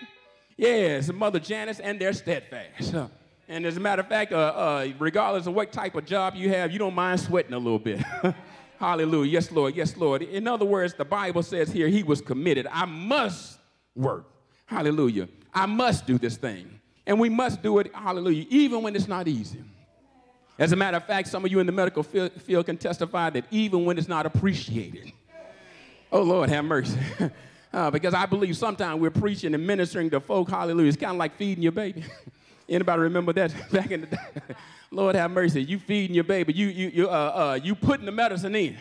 Yes, 0.56 1.12
Mother 1.12 1.40
Janice, 1.40 1.80
and 1.80 2.00
they're 2.00 2.14
steadfast. 2.14 2.96
And 3.48 3.66
as 3.66 3.78
a 3.78 3.80
matter 3.80 4.02
of 4.02 4.08
fact, 4.08 4.34
uh, 4.34 4.38
uh, 4.38 4.88
regardless 5.00 5.48
of 5.48 5.54
what 5.54 5.72
type 5.72 5.96
of 5.96 6.06
job 6.06 6.36
you 6.36 6.50
have, 6.50 6.72
you 6.72 6.80
don't 6.80 6.96
mind 6.96 7.20
sweating 7.20 7.54
a 7.54 7.58
little 7.58 7.80
bit. 7.80 8.02
Hallelujah. 8.80 9.32
Yes, 9.32 9.52
Lord. 9.52 9.76
Yes, 9.76 9.96
Lord. 9.96 10.22
In 10.22 10.48
other 10.48 10.66
words, 10.66 10.94
the 10.94 11.06
Bible 11.06 11.42
says 11.44 11.72
here 11.72 11.88
he 11.88 12.04
was 12.04 12.22
committed. 12.22 12.68
I 12.70 12.86
must 12.86 13.58
work. 13.96 14.26
Hallelujah. 14.66 15.30
I 15.54 15.66
must 15.66 16.06
do 16.06 16.18
this 16.18 16.38
thing. 16.38 16.77
And 17.08 17.20
we 17.20 17.30
must 17.30 17.64
do 17.64 17.80
it, 17.80 17.90
hallelujah, 17.96 18.46
even 18.50 18.84
when 18.84 18.94
it's 18.94 19.08
not 19.08 19.30
easy. 19.30 19.64
As 20.60 20.74
a 20.74 20.76
matter 20.76 20.98
of 20.98 21.06
fact, 21.06 21.30
some 21.30 21.46
of 21.46 21.52
you 21.52 21.60
in 21.60 21.66
the 21.66 21.72
medical 21.72 22.04
field 22.04 22.66
can 22.66 22.78
testify 22.78 23.30
that 23.30 23.46
even 23.50 23.86
when 23.86 23.98
it's 23.98 24.10
not 24.10 24.26
appreciated. 24.26 25.14
Oh, 26.12 26.22
Lord, 26.22 26.50
have 26.50 26.66
mercy. 26.66 27.00
uh, 27.74 27.92
because 27.92 28.14
I 28.14 28.26
believe 28.26 28.58
sometimes 28.58 29.00
we're 29.00 29.10
preaching 29.10 29.54
and 29.54 29.66
ministering 29.66 30.10
to 30.10 30.20
folk, 30.20 30.50
hallelujah. 30.50 30.90
It's 30.90 30.98
kind 30.98 31.12
of 31.12 31.18
like 31.18 31.38
feeding 31.38 31.64
your 31.64 31.72
baby. 31.72 32.04
Anybody 32.70 33.02
remember 33.04 33.32
that 33.34 33.54
back 33.72 33.92
in 33.92 34.02
the 34.02 34.08
day? 34.08 34.56
Lord 34.92 35.16
have 35.16 35.32
mercy. 35.32 35.64
You 35.64 35.80
feeding 35.80 36.14
your 36.14 36.26
baby. 36.26 36.52
You, 36.52 36.68
you, 36.68 36.88
you, 36.90 37.10
uh, 37.10 37.12
uh, 37.12 37.60
you 37.64 37.74
putting 37.74 38.06
the 38.06 38.12
medicine 38.12 38.56
in. 38.56 38.78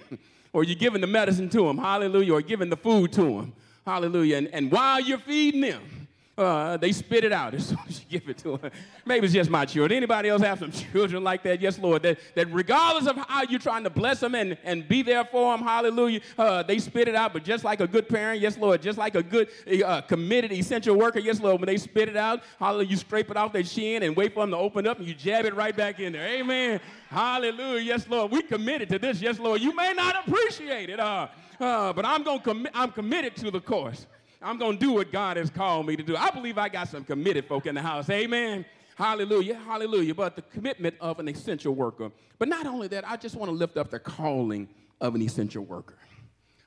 or 0.53 0.65
you're 0.65 0.75
giving 0.75 1.01
the 1.01 1.07
medicine 1.07 1.49
to 1.51 1.63
them. 1.63 1.79
Hallelujah. 1.79 2.35
Or 2.35 2.43
giving 2.43 2.71
the 2.71 2.77
food 2.77 3.13
to 3.13 3.23
them. 3.23 3.53
Hallelujah. 3.85 4.39
And, 4.39 4.49
and 4.49 4.73
while 4.73 5.01
you're 5.01 5.19
feeding 5.19 5.61
them, 5.61 6.06
uh, 6.39 6.77
they 6.77 6.93
spit 6.93 7.25
it 7.25 7.33
out 7.33 7.55
as 7.55 7.67
soon 7.67 7.79
as 7.89 8.01
you 8.01 8.07
give 8.19 8.29
it 8.29 8.39
to 8.39 8.59
them. 8.59 8.71
Maybe 9.05 9.25
it's 9.25 9.35
just 9.35 9.49
my 9.49 9.65
children. 9.65 9.97
Anybody 9.97 10.29
else 10.29 10.43
have 10.43 10.59
some 10.59 10.71
children 10.93 11.25
like 11.25 11.43
that? 11.45 11.61
Yes, 11.61 11.79
Lord. 11.79 12.03
That, 12.03 12.19
that 12.35 12.53
regardless 12.53 13.07
of 13.07 13.17
how 13.17 13.43
you're 13.45 13.59
trying 13.59 13.85
to 13.85 13.91
bless 13.91 14.21
them 14.21 14.35
and, 14.35 14.59
and 14.65 14.87
be 14.87 15.03
there 15.03 15.25
for 15.25 15.57
them, 15.57 15.67
hallelujah, 15.67 16.21
uh, 16.39 16.63
they 16.63 16.79
spit 16.79 17.09
it 17.09 17.15
out. 17.15 17.33
But 17.33 17.45
just 17.45 17.65
like 17.65 17.81
a 17.81 17.87
good 17.87 18.09
parent, 18.09 18.41
yes, 18.41 18.59
Lord, 18.59 18.83
just 18.83 18.99
like 18.99 19.15
a 19.15 19.23
good, 19.23 19.49
uh, 19.85 20.03
committed, 20.03 20.53
essential 20.53 20.97
worker, 20.97 21.21
yes, 21.21 21.41
Lord, 21.41 21.61
when 21.61 21.67
they 21.67 21.79
spit 21.79 22.09
it 22.09 22.17
out, 22.17 22.43
hallelujah, 22.59 22.91
you 22.91 22.97
scrape 22.97 23.31
it 23.31 23.37
off 23.37 23.53
their 23.53 23.63
chin 23.63 24.03
and 24.03 24.15
wait 24.15 24.35
for 24.35 24.41
them 24.41 24.51
to 24.51 24.59
open 24.59 24.87
up 24.87 24.99
and 24.99 25.09
you 25.09 25.15
jab 25.15 25.47
it 25.47 25.55
right 25.55 25.77
back 25.77 26.01
in 26.01 26.13
there. 26.13 26.27
Amen. 26.27 26.81
Hallelujah. 27.09 27.81
Yes, 27.81 28.07
Lord. 28.09 28.31
We 28.31 28.43
committed 28.43 28.89
to 28.91 28.99
this. 28.99 29.23
Yes, 29.23 29.39
Lord. 29.39 29.61
You 29.61 29.75
may 29.75 29.95
not 29.95 30.27
appreciate 30.27 30.91
it, 30.91 31.01
uh, 31.01 31.29
uh, 31.59 31.93
but 31.93 32.05
I'm, 32.05 32.23
gonna 32.23 32.69
I'm 32.75 32.91
committed 32.91 33.37
to 33.37 33.51
the 33.51 33.61
course. 33.61 34.07
I'm 34.47 34.59
going 34.59 34.79
to 34.79 34.85
do 34.85 34.93
what 34.93 35.11
God 35.11 35.37
has 35.39 35.51
called 35.51 35.87
me 35.87 35.97
to 35.97 36.05
do. 36.05 36.17
I 36.17 36.31
believe 36.31 36.57
I 36.57 36.69
got 36.69 36.89
some 36.89 37.03
committed 37.03 37.47
folk 37.47 37.67
in 37.67 37.75
the 37.75 37.83
house. 37.83 38.09
Amen. 38.09 38.65
Hallelujah. 38.95 39.57
Hallelujah. 39.57 40.15
But 40.15 40.37
the 40.37 40.43
commitment 40.43 40.95
of 41.01 41.19
an 41.19 41.27
essential 41.27 41.75
worker. 41.75 42.13
But 42.39 42.47
not 42.47 42.65
only 42.65 42.87
that, 42.89 43.07
I 43.09 43.17
just 43.17 43.35
want 43.35 43.51
to 43.51 43.57
lift 43.57 43.77
up 43.77 43.91
the 43.91 43.99
calling 43.99 44.69
of 45.01 45.17
an 45.17 45.23
essential 45.23 45.65
worker. 45.65 45.99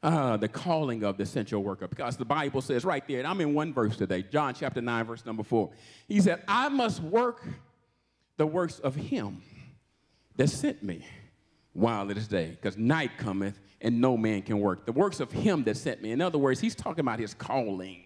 Uh, 0.04 0.36
the 0.36 0.50
calling 0.50 1.04
of 1.04 1.16
the 1.16 1.24
essential 1.24 1.64
worker. 1.64 1.88
Because 1.88 2.18
the 2.18 2.26
Bible 2.26 2.62
says 2.62 2.84
right 2.84 3.08
there, 3.08 3.20
and 3.20 3.28
I'm 3.28 3.40
in 3.40 3.54
one 3.54 3.74
verse 3.74 3.96
today, 3.96 4.24
John 4.24 4.54
chapter 4.54 4.82
9, 4.82 5.06
verse 5.06 5.26
number 5.26 5.44
4. 5.44 5.70
He 6.10 6.20
said, 6.20 6.44
I 6.50 6.68
must 6.68 7.02
work 7.02 7.46
the 8.36 8.46
works 8.46 8.80
of 8.80 8.96
him 8.96 9.42
that 10.36 10.50
sent 10.50 10.84
me 10.84 11.06
while 11.80 12.12
it 12.12 12.18
is 12.18 12.28
day, 12.28 12.52
because 12.52 12.78
night 12.78 13.12
cometh 13.18 13.60
and 13.82 14.02
no 14.02 14.18
man 14.18 14.42
can 14.42 14.60
work. 14.60 14.86
The 14.86 14.92
works 14.92 15.20
of 15.20 15.32
him 15.32 15.64
that 15.64 15.78
sent 15.78 16.02
me. 16.02 16.12
In 16.12 16.22
other 16.22 16.38
words, 16.38 16.60
he's 16.60 16.76
talking 16.76 17.02
about 17.02 17.20
his 17.20 17.34
calling. 17.34 18.04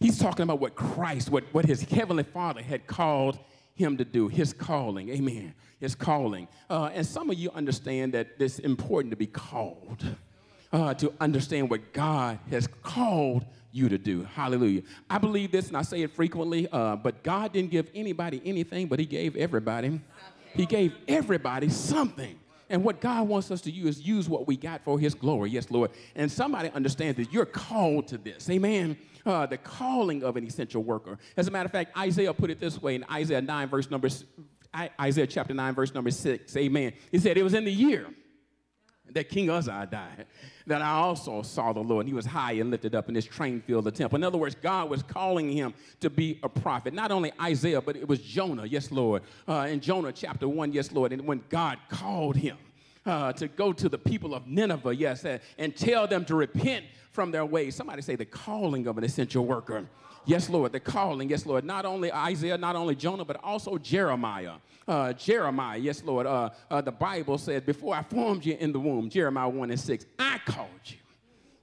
He's 0.00 0.18
talking 0.18 0.42
about 0.42 0.60
what 0.60 0.74
Christ, 0.74 1.30
what, 1.30 1.44
what 1.52 1.64
his 1.64 1.82
heavenly 1.82 2.24
Father 2.24 2.62
had 2.62 2.86
called 2.86 3.38
him 3.74 3.96
to 3.96 4.04
do, 4.04 4.28
his 4.28 4.52
calling. 4.52 5.08
Amen. 5.10 5.54
His 5.80 5.94
calling. 5.94 6.48
Uh, 6.68 6.90
and 6.92 7.06
some 7.06 7.30
of 7.30 7.38
you 7.38 7.50
understand 7.52 8.14
that 8.14 8.28
it's 8.38 8.58
important 8.58 9.12
to 9.12 9.16
be 9.16 9.26
called, 9.26 10.04
uh, 10.72 10.94
to 10.94 11.12
understand 11.20 11.70
what 11.70 11.92
God 11.92 12.38
has 12.50 12.66
called 12.82 13.44
you 13.70 13.88
to 13.88 13.98
do. 13.98 14.24
Hallelujah. 14.24 14.82
I 15.08 15.18
believe 15.18 15.52
this 15.52 15.68
and 15.68 15.76
I 15.76 15.82
say 15.82 16.02
it 16.02 16.12
frequently, 16.12 16.66
uh, 16.72 16.96
but 16.96 17.22
God 17.22 17.52
didn't 17.52 17.70
give 17.70 17.88
anybody 17.94 18.42
anything, 18.44 18.88
but 18.88 18.98
He 18.98 19.06
gave 19.06 19.36
everybody. 19.36 20.00
He 20.54 20.66
gave 20.66 20.94
everybody 21.06 21.68
something. 21.68 22.38
And 22.70 22.84
what 22.84 23.00
God 23.00 23.28
wants 23.28 23.50
us 23.50 23.60
to 23.62 23.70
use 23.70 23.98
is 23.98 24.06
use 24.06 24.28
what 24.28 24.46
we 24.46 24.56
got 24.56 24.84
for 24.84 24.98
His 24.98 25.14
glory. 25.14 25.50
Yes, 25.50 25.70
Lord. 25.70 25.90
And 26.14 26.30
somebody 26.30 26.70
understands 26.70 27.16
that 27.16 27.32
you're 27.32 27.46
called 27.46 28.08
to 28.08 28.18
this. 28.18 28.48
Amen. 28.50 28.96
Uh, 29.24 29.46
the 29.46 29.58
calling 29.58 30.22
of 30.22 30.36
an 30.36 30.46
essential 30.46 30.82
worker. 30.82 31.18
As 31.36 31.48
a 31.48 31.50
matter 31.50 31.66
of 31.66 31.72
fact, 31.72 31.96
Isaiah 31.96 32.32
put 32.32 32.50
it 32.50 32.60
this 32.60 32.80
way 32.80 32.94
in 32.94 33.04
Isaiah 33.10 33.42
9, 33.42 33.68
verse 33.68 33.90
number, 33.90 34.08
Isaiah 35.00 35.26
chapter 35.26 35.54
9, 35.54 35.74
verse 35.74 35.94
number 35.94 36.10
6. 36.10 36.56
Amen. 36.56 36.92
He 37.10 37.18
said, 37.18 37.36
It 37.36 37.42
was 37.42 37.54
in 37.54 37.64
the 37.64 37.72
year 37.72 38.06
that 39.12 39.28
King 39.28 39.50
Uzziah 39.50 39.88
died, 39.90 40.26
that 40.66 40.82
I 40.82 40.90
also 40.92 41.42
saw 41.42 41.72
the 41.72 41.80
Lord. 41.80 42.06
And 42.06 42.08
he 42.08 42.14
was 42.14 42.26
high 42.26 42.52
and 42.52 42.70
lifted 42.70 42.94
up, 42.94 43.08
and 43.08 43.16
his 43.16 43.24
train 43.24 43.60
filled 43.60 43.84
the 43.84 43.90
temple. 43.90 44.16
In 44.16 44.24
other 44.24 44.38
words, 44.38 44.54
God 44.54 44.90
was 44.90 45.02
calling 45.02 45.50
him 45.50 45.74
to 46.00 46.10
be 46.10 46.38
a 46.42 46.48
prophet. 46.48 46.94
Not 46.94 47.10
only 47.10 47.32
Isaiah, 47.40 47.80
but 47.80 47.96
it 47.96 48.08
was 48.08 48.20
Jonah, 48.20 48.66
yes, 48.66 48.90
Lord. 48.90 49.22
Uh, 49.48 49.66
in 49.70 49.80
Jonah 49.80 50.12
chapter 50.12 50.48
1, 50.48 50.72
yes, 50.72 50.92
Lord. 50.92 51.12
And 51.12 51.26
when 51.26 51.42
God 51.48 51.78
called 51.88 52.36
him 52.36 52.56
uh, 53.06 53.32
to 53.34 53.48
go 53.48 53.72
to 53.72 53.88
the 53.88 53.98
people 53.98 54.34
of 54.34 54.46
Nineveh, 54.46 54.94
yes, 54.94 55.24
and 55.58 55.76
tell 55.76 56.06
them 56.06 56.24
to 56.26 56.34
repent 56.34 56.84
from 57.10 57.30
their 57.30 57.44
ways. 57.44 57.74
Somebody 57.74 58.02
say 58.02 58.16
the 58.16 58.24
calling 58.24 58.86
of 58.86 58.98
an 58.98 59.04
essential 59.04 59.44
worker. 59.44 59.86
Yes, 60.24 60.48
Lord, 60.48 60.72
the 60.72 60.80
calling. 60.80 61.30
Yes, 61.30 61.46
Lord. 61.46 61.64
Not 61.64 61.84
only 61.84 62.12
Isaiah, 62.12 62.58
not 62.58 62.76
only 62.76 62.94
Jonah, 62.94 63.24
but 63.24 63.42
also 63.42 63.78
Jeremiah. 63.78 64.54
Uh, 64.86 65.12
Jeremiah, 65.12 65.78
yes, 65.78 66.02
Lord. 66.02 66.26
Uh, 66.26 66.50
uh, 66.70 66.80
the 66.80 66.92
Bible 66.92 67.38
says, 67.38 67.62
Before 67.62 67.94
I 67.94 68.02
formed 68.02 68.44
you 68.44 68.56
in 68.58 68.72
the 68.72 68.80
womb, 68.80 69.10
Jeremiah 69.10 69.48
1 69.48 69.70
and 69.70 69.80
6, 69.80 70.06
I 70.18 70.40
called 70.46 70.68
you, 70.86 70.96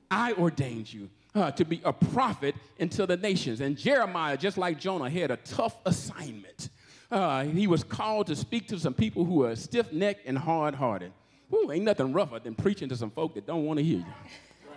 I 0.09 0.33
ordained 0.33 0.91
you. 0.91 1.09
Uh, 1.33 1.51
to 1.51 1.65
be 1.65 1.81
a 1.83 1.91
prophet 1.91 2.55
into 2.77 3.05
the 3.05 3.17
nations. 3.17 3.59
And 3.59 3.77
Jeremiah, 3.77 4.37
just 4.37 4.57
like 4.57 4.79
Jonah, 4.79 5.09
had 5.09 5.31
a 5.31 5.35
tough 5.35 5.75
assignment. 5.85 6.69
Uh, 7.11 7.43
he 7.43 7.67
was 7.67 7.83
called 7.83 8.27
to 8.27 8.37
speak 8.37 8.69
to 8.69 8.79
some 8.79 8.93
people 8.93 9.25
who 9.25 9.43
are 9.43 9.53
stiff 9.57 9.91
necked 9.91 10.25
and 10.25 10.37
hard 10.37 10.75
hearted. 10.75 11.11
Who 11.49 11.71
ain't 11.71 11.83
nothing 11.83 12.13
rougher 12.13 12.39
than 12.39 12.55
preaching 12.55 12.89
to 12.89 12.95
some 12.95 13.11
folk 13.11 13.35
that 13.35 13.45
don't 13.45 13.65
want 13.65 13.79
to 13.79 13.83
hear 13.83 13.99
you. 13.99 14.05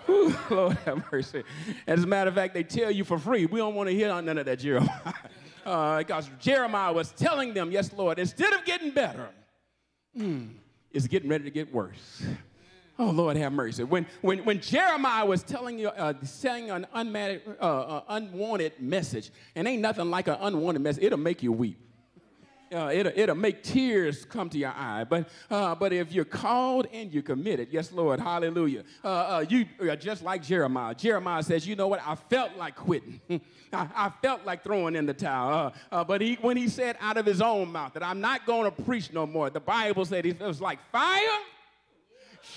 Lord 0.51 0.79
have 0.85 1.11
mercy. 1.13 1.45
As 1.87 2.05
a 2.05 2.07
matter 2.07 2.29
of 2.29 2.35
fact, 2.35 2.55
they 2.55 2.63
tell 2.63 2.91
you 2.91 3.05
for 3.05 3.19
free. 3.19 3.47
We 3.47 3.59
don't 3.59 3.75
want 3.75 3.89
to 3.89 3.95
hear 3.95 4.09
none 4.09 4.39
of 4.39 4.47
that, 4.47 4.59
Jeremiah. 4.59 4.91
Uh, 5.67 5.99
because 5.99 6.31
Jeremiah 6.41 6.91
was 6.95 7.11
telling 7.11 7.53
them, 7.53 7.71
yes, 7.71 7.93
Lord, 7.93 8.19
instead 8.19 8.55
of 8.55 8.65
getting 8.65 8.91
better, 8.91 9.29
mm, 10.17 10.49
it's 10.91 11.07
getting 11.07 11.29
ready 11.29 11.45
to 11.45 11.51
get 11.51 11.71
worse. 11.71 12.23
Oh, 12.99 13.11
Lord 13.11 13.37
have 13.37 13.53
mercy. 13.53 13.85
When, 13.85 14.07
when, 14.23 14.39
when 14.47 14.63
Jeremiah 14.63 15.27
was 15.27 15.43
telling 15.43 15.79
you, 15.79 15.89
uh, 15.89 16.15
saying 16.23 16.71
an 16.71 16.87
uh, 16.95 17.37
uh, 17.61 18.03
unwanted 18.09 18.81
message, 18.81 19.31
and 19.55 19.69
ain't 19.69 19.83
nothing 19.83 20.09
like 20.09 20.27
an 20.29 20.39
unwanted 20.41 20.81
message, 20.81 21.05
it'll 21.05 21.19
make 21.19 21.43
you 21.43 21.53
weep 21.53 21.88
uh, 22.73 22.91
it'll, 22.93 23.13
it'll 23.15 23.35
make 23.35 23.63
tears 23.63 24.25
come 24.25 24.49
to 24.51 24.59
your 24.59 24.71
eye. 24.71 25.05
But, 25.05 25.29
uh, 25.51 25.75
but 25.75 25.93
if 25.93 26.13
you're 26.13 26.25
called 26.25 26.87
and 26.93 27.13
you're 27.13 27.23
committed, 27.23 27.69
yes, 27.71 27.93
Lord, 27.93 28.21
hallelujah, 28.21 28.85
uh, 29.05 29.09
uh 29.09 29.45
you 29.49 29.67
are 29.81 29.97
just 29.97 30.23
like 30.23 30.43
Jeremiah. 30.43 30.95
Jeremiah 30.95 31.43
says, 31.43 31.67
you 31.67 31.77
know 31.77 31.89
what, 31.89 32.01
I 32.05 32.15
felt 32.15 32.57
like 32.57 32.77
quitting. 32.77 33.21
I, 33.73 33.89
I, 33.95 34.11
felt 34.23 34.45
like 34.45 34.65
throwing 34.65 34.97
in 34.97 35.07
the 35.07 35.15
towel. 35.15 35.73
Uh, 35.93 35.95
uh, 35.95 36.05
but 36.05 36.21
he, 36.21 36.35
when 36.41 36.57
he 36.57 36.69
said 36.69 36.97
out 37.01 37.17
of 37.17 37.27
his 37.27 37.41
own 37.41 37.71
mouth 37.71 37.93
that 37.95 38.03
I'm 38.03 38.21
not 38.21 38.47
going 38.47 38.65
to 38.65 38.83
preach 38.83 39.13
no 39.13 39.27
more, 39.27 39.51
the 39.51 39.61
Bible 39.61 40.05
said 40.05 40.25
it 40.25 40.41
was 40.41 40.61
like 40.61 40.79
fire 40.91 41.41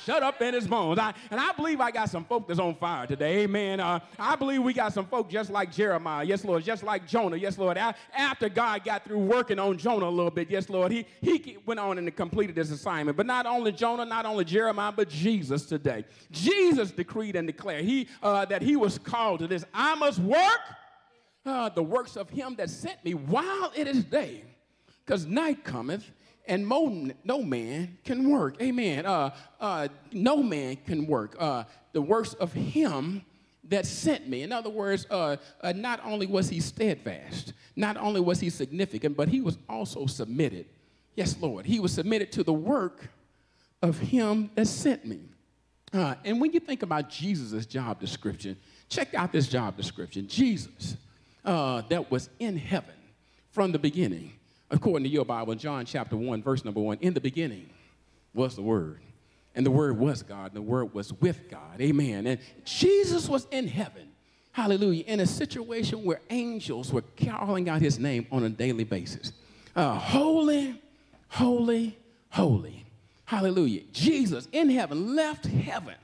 shut 0.05 0.23
up 0.23 0.41
in 0.41 0.53
his 0.53 0.67
bones. 0.67 0.99
I, 0.99 1.13
and 1.29 1.39
I 1.39 1.51
believe 1.53 1.79
I 1.79 1.91
got 1.91 2.09
some 2.09 2.25
folk 2.25 2.47
that's 2.47 2.59
on 2.59 2.75
fire 2.75 3.07
today. 3.07 3.43
Amen. 3.43 3.79
Uh, 3.79 3.99
I 4.19 4.35
believe 4.35 4.63
we 4.63 4.73
got 4.73 4.93
some 4.93 5.05
folk 5.05 5.29
just 5.29 5.49
like 5.49 5.71
Jeremiah. 5.71 6.23
Yes, 6.23 6.43
Lord. 6.43 6.63
Just 6.63 6.83
like 6.83 7.07
Jonah. 7.07 7.37
Yes, 7.37 7.57
Lord. 7.57 7.77
After 7.77 8.49
God 8.49 8.83
got 8.83 9.05
through 9.05 9.19
working 9.19 9.59
on 9.59 9.77
Jonah 9.77 10.07
a 10.07 10.09
little 10.09 10.31
bit, 10.31 10.49
yes, 10.49 10.69
Lord, 10.69 10.91
he, 10.91 11.05
he 11.21 11.57
went 11.65 11.79
on 11.79 11.97
and 11.97 12.15
completed 12.15 12.57
his 12.57 12.71
assignment. 12.71 13.17
But 13.17 13.25
not 13.25 13.45
only 13.45 13.71
Jonah, 13.71 14.05
not 14.05 14.25
only 14.25 14.45
Jeremiah, 14.45 14.91
but 14.91 15.09
Jesus 15.09 15.65
today. 15.65 16.05
Jesus 16.31 16.91
decreed 16.91 17.35
and 17.35 17.47
declared 17.47 17.85
he, 17.85 18.07
uh, 18.21 18.45
that 18.45 18.61
he 18.61 18.75
was 18.75 18.97
called 18.97 19.39
to 19.39 19.47
this. 19.47 19.65
I 19.73 19.95
must 19.95 20.19
work 20.19 20.61
uh, 21.45 21.69
the 21.69 21.83
works 21.83 22.15
of 22.15 22.29
him 22.29 22.55
that 22.55 22.69
sent 22.69 23.03
me 23.03 23.13
while 23.13 23.71
it 23.75 23.87
is 23.87 24.03
day, 24.03 24.43
because 25.05 25.25
night 25.25 25.63
cometh 25.63 26.11
and 26.51 26.67
mo- 26.67 27.09
no 27.23 27.41
man 27.41 27.97
can 28.03 28.29
work. 28.29 28.61
Amen. 28.61 29.05
Uh, 29.05 29.33
uh, 29.61 29.87
no 30.11 30.43
man 30.43 30.75
can 30.85 31.07
work. 31.07 31.33
Uh, 31.39 31.63
the 31.93 32.01
works 32.01 32.33
of 32.33 32.51
him 32.51 33.23
that 33.69 33.85
sent 33.85 34.27
me. 34.27 34.43
In 34.43 34.51
other 34.51 34.69
words, 34.69 35.07
uh, 35.09 35.37
uh, 35.61 35.71
not 35.71 36.01
only 36.03 36.27
was 36.27 36.49
he 36.49 36.59
steadfast, 36.59 37.53
not 37.77 37.95
only 37.95 38.19
was 38.19 38.41
he 38.41 38.49
significant, 38.49 39.15
but 39.15 39.29
he 39.29 39.39
was 39.39 39.57
also 39.69 40.05
submitted. 40.05 40.65
Yes, 41.15 41.37
Lord. 41.39 41.65
He 41.65 41.79
was 41.79 41.93
submitted 41.93 42.33
to 42.33 42.43
the 42.43 42.53
work 42.53 43.09
of 43.81 43.97
him 43.97 44.51
that 44.55 44.67
sent 44.67 45.05
me. 45.05 45.21
Uh, 45.93 46.15
and 46.25 46.41
when 46.41 46.51
you 46.51 46.59
think 46.59 46.83
about 46.83 47.09
Jesus' 47.09 47.65
job 47.65 47.97
description, 48.01 48.57
check 48.89 49.13
out 49.13 49.31
this 49.31 49.47
job 49.47 49.77
description. 49.77 50.27
Jesus, 50.27 50.97
that 51.45 52.11
was 52.11 52.29
in 52.39 52.57
heaven 52.57 52.95
from 53.51 53.71
the 53.71 53.79
beginning 53.79 54.33
according 54.71 55.03
to 55.03 55.09
your 55.09 55.25
Bible, 55.25 55.53
John 55.55 55.85
chapter 55.85 56.15
1, 56.15 56.41
verse 56.41 56.65
number 56.65 56.79
1, 56.79 56.99
in 57.01 57.13
the 57.13 57.21
beginning 57.21 57.69
was 58.33 58.55
the 58.55 58.61
Word. 58.61 59.01
And 59.53 59.65
the 59.65 59.71
Word 59.71 59.99
was 59.99 60.23
God, 60.23 60.47
and 60.47 60.55
the 60.55 60.61
Word 60.61 60.93
was 60.93 61.13
with 61.13 61.49
God. 61.49 61.79
Amen. 61.79 62.25
And 62.25 62.39
Jesus 62.63 63.27
was 63.27 63.45
in 63.51 63.67
heaven, 63.67 64.07
hallelujah, 64.53 65.03
in 65.05 65.19
a 65.19 65.25
situation 65.25 66.03
where 66.03 66.21
angels 66.29 66.93
were 66.93 67.03
calling 67.23 67.67
out 67.67 67.81
his 67.81 67.99
name 67.99 68.25
on 68.31 68.43
a 68.43 68.49
daily 68.49 68.85
basis. 68.85 69.33
Uh, 69.75 69.93
holy, 69.95 70.81
holy, 71.27 71.97
holy. 72.29 72.85
Hallelujah. 73.25 73.81
Jesus 73.91 74.47
in 74.51 74.69
heaven 74.69 75.15
left 75.15 75.45
heaven 75.45 75.95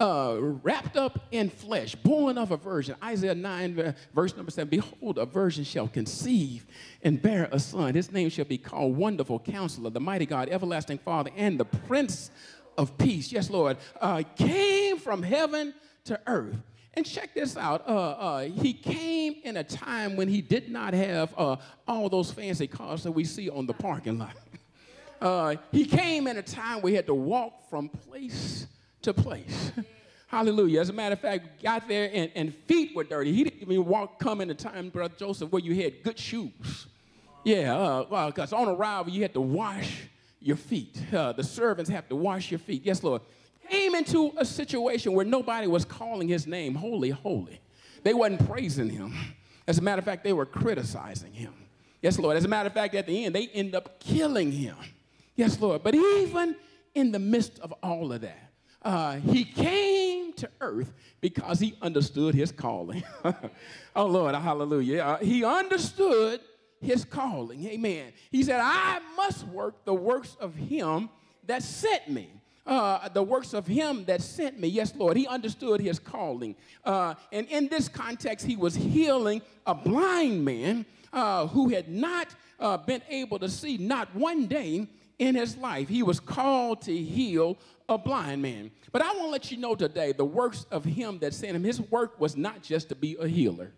uh, 0.00 0.36
wrapped 0.38 0.96
up 0.96 1.18
in 1.30 1.50
flesh, 1.50 1.94
born 1.96 2.38
of 2.38 2.52
a 2.52 2.56
virgin. 2.56 2.94
Isaiah 3.02 3.34
9, 3.34 3.94
verse 4.14 4.36
number 4.36 4.50
7 4.50 4.68
Behold, 4.68 5.18
a 5.18 5.26
virgin 5.26 5.64
shall 5.64 5.88
conceive 5.88 6.66
and 7.02 7.20
bear 7.20 7.48
a 7.50 7.58
son. 7.58 7.94
His 7.94 8.12
name 8.12 8.30
shall 8.30 8.44
be 8.44 8.58
called 8.58 8.96
Wonderful 8.96 9.40
Counselor, 9.40 9.90
the 9.90 10.00
Mighty 10.00 10.26
God, 10.26 10.48
Everlasting 10.48 10.98
Father, 10.98 11.30
and 11.36 11.58
the 11.58 11.64
Prince 11.64 12.30
of 12.76 12.96
Peace. 12.96 13.32
Yes, 13.32 13.50
Lord. 13.50 13.76
Uh, 14.00 14.22
came 14.36 14.98
from 14.98 15.22
heaven 15.22 15.74
to 16.04 16.20
earth. 16.26 16.56
And 16.94 17.06
check 17.06 17.34
this 17.34 17.56
out. 17.56 17.86
Uh, 17.86 17.92
uh, 17.92 18.40
he 18.42 18.72
came 18.72 19.36
in 19.44 19.56
a 19.56 19.64
time 19.64 20.16
when 20.16 20.26
he 20.26 20.40
did 20.40 20.70
not 20.70 20.94
have 20.94 21.32
uh, 21.36 21.56
all 21.86 22.08
those 22.08 22.32
fancy 22.32 22.66
cars 22.66 23.04
that 23.04 23.12
we 23.12 23.24
see 23.24 23.50
on 23.50 23.66
the 23.66 23.74
parking 23.74 24.18
lot. 24.18 24.36
Uh, 25.20 25.56
he 25.72 25.84
came 25.84 26.28
in 26.28 26.36
a 26.36 26.42
time 26.42 26.80
where 26.80 26.90
he 26.90 26.94
had 26.94 27.04
to 27.04 27.12
walk 27.12 27.68
from 27.68 27.88
place 27.88 28.68
place. 29.14 29.72
Hallelujah. 30.28 30.80
As 30.80 30.90
a 30.90 30.92
matter 30.92 31.14
of 31.14 31.20
fact, 31.20 31.62
got 31.62 31.88
there 31.88 32.10
and, 32.12 32.30
and 32.34 32.54
feet 32.66 32.94
were 32.94 33.04
dirty. 33.04 33.32
He 33.32 33.44
didn't 33.44 33.62
even 33.62 33.86
walk, 33.86 34.18
come 34.18 34.40
in 34.42 34.50
a 34.50 34.54
time, 34.54 34.90
Brother 34.90 35.14
Joseph, 35.18 35.50
where 35.50 35.62
you 35.62 35.74
had 35.74 36.02
good 36.02 36.18
shoes. 36.18 36.86
Yeah, 37.44 38.04
because 38.26 38.52
uh, 38.52 38.56
on 38.56 38.68
arrival, 38.68 39.10
you 39.10 39.22
had 39.22 39.32
to 39.34 39.40
wash 39.40 40.08
your 40.40 40.56
feet. 40.56 41.00
Uh, 41.12 41.32
the 41.32 41.42
servants 41.42 41.90
have 41.90 42.08
to 42.08 42.16
wash 42.16 42.50
your 42.50 42.58
feet. 42.58 42.82
Yes, 42.84 43.02
Lord. 43.02 43.22
Came 43.70 43.94
into 43.94 44.32
a 44.36 44.44
situation 44.44 45.12
where 45.12 45.24
nobody 45.24 45.66
was 45.66 45.84
calling 45.84 46.28
his 46.28 46.46
name 46.46 46.74
holy, 46.74 47.10
holy. 47.10 47.60
They 48.02 48.14
wasn't 48.14 48.48
praising 48.48 48.90
him. 48.90 49.14
As 49.66 49.78
a 49.78 49.82
matter 49.82 49.98
of 49.98 50.04
fact, 50.04 50.24
they 50.24 50.32
were 50.32 50.46
criticizing 50.46 51.32
him. 51.32 51.52
Yes, 52.00 52.18
Lord. 52.18 52.36
As 52.36 52.44
a 52.44 52.48
matter 52.48 52.68
of 52.68 52.72
fact, 52.72 52.94
at 52.94 53.06
the 53.06 53.24
end, 53.24 53.34
they 53.34 53.48
end 53.48 53.74
up 53.74 54.00
killing 54.00 54.52
him. 54.52 54.76
Yes, 55.36 55.60
Lord. 55.60 55.82
But 55.82 55.94
even 55.94 56.56
in 56.94 57.12
the 57.12 57.18
midst 57.18 57.58
of 57.60 57.72
all 57.82 58.12
of 58.12 58.22
that, 58.22 58.47
uh, 58.82 59.16
he 59.16 59.44
came 59.44 60.32
to 60.34 60.48
earth 60.60 60.92
because 61.20 61.58
he 61.60 61.74
understood 61.82 62.34
his 62.34 62.52
calling. 62.52 63.02
oh, 63.96 64.06
Lord, 64.06 64.34
hallelujah. 64.34 65.02
Uh, 65.02 65.18
he 65.18 65.44
understood 65.44 66.40
his 66.80 67.04
calling. 67.04 67.66
Amen. 67.66 68.12
He 68.30 68.42
said, 68.42 68.60
I 68.62 69.00
must 69.16 69.46
work 69.48 69.84
the 69.84 69.94
works 69.94 70.36
of 70.40 70.54
him 70.54 71.10
that 71.46 71.62
sent 71.62 72.08
me. 72.08 72.30
Uh, 72.66 73.08
the 73.08 73.22
works 73.22 73.54
of 73.54 73.66
him 73.66 74.04
that 74.04 74.20
sent 74.20 74.60
me. 74.60 74.68
Yes, 74.68 74.94
Lord. 74.94 75.16
He 75.16 75.26
understood 75.26 75.80
his 75.80 75.98
calling. 75.98 76.54
Uh, 76.84 77.14
and 77.32 77.46
in 77.48 77.68
this 77.68 77.88
context, 77.88 78.44
he 78.44 78.56
was 78.56 78.74
healing 78.74 79.40
a 79.66 79.74
blind 79.74 80.44
man 80.44 80.84
uh, 81.12 81.46
who 81.46 81.70
had 81.70 81.88
not 81.88 82.28
uh, 82.60 82.76
been 82.76 83.00
able 83.08 83.38
to 83.38 83.48
see 83.48 83.78
not 83.78 84.14
one 84.14 84.46
day 84.46 84.86
in 85.18 85.34
his 85.34 85.56
life. 85.56 85.88
He 85.88 86.02
was 86.02 86.20
called 86.20 86.82
to 86.82 86.96
heal 86.96 87.56
a 87.88 87.98
blind 87.98 88.42
man. 88.42 88.70
But 88.92 89.02
I 89.02 89.06
want 89.08 89.20
to 89.20 89.28
let 89.28 89.50
you 89.50 89.56
know 89.56 89.74
today 89.74 90.12
the 90.12 90.24
works 90.24 90.66
of 90.70 90.84
him 90.84 91.18
that 91.20 91.34
sent 91.34 91.56
him, 91.56 91.64
his 91.64 91.80
work 91.80 92.20
was 92.20 92.36
not 92.36 92.62
just 92.62 92.88
to 92.90 92.94
be 92.94 93.16
a 93.18 93.26
healer. 93.26 93.72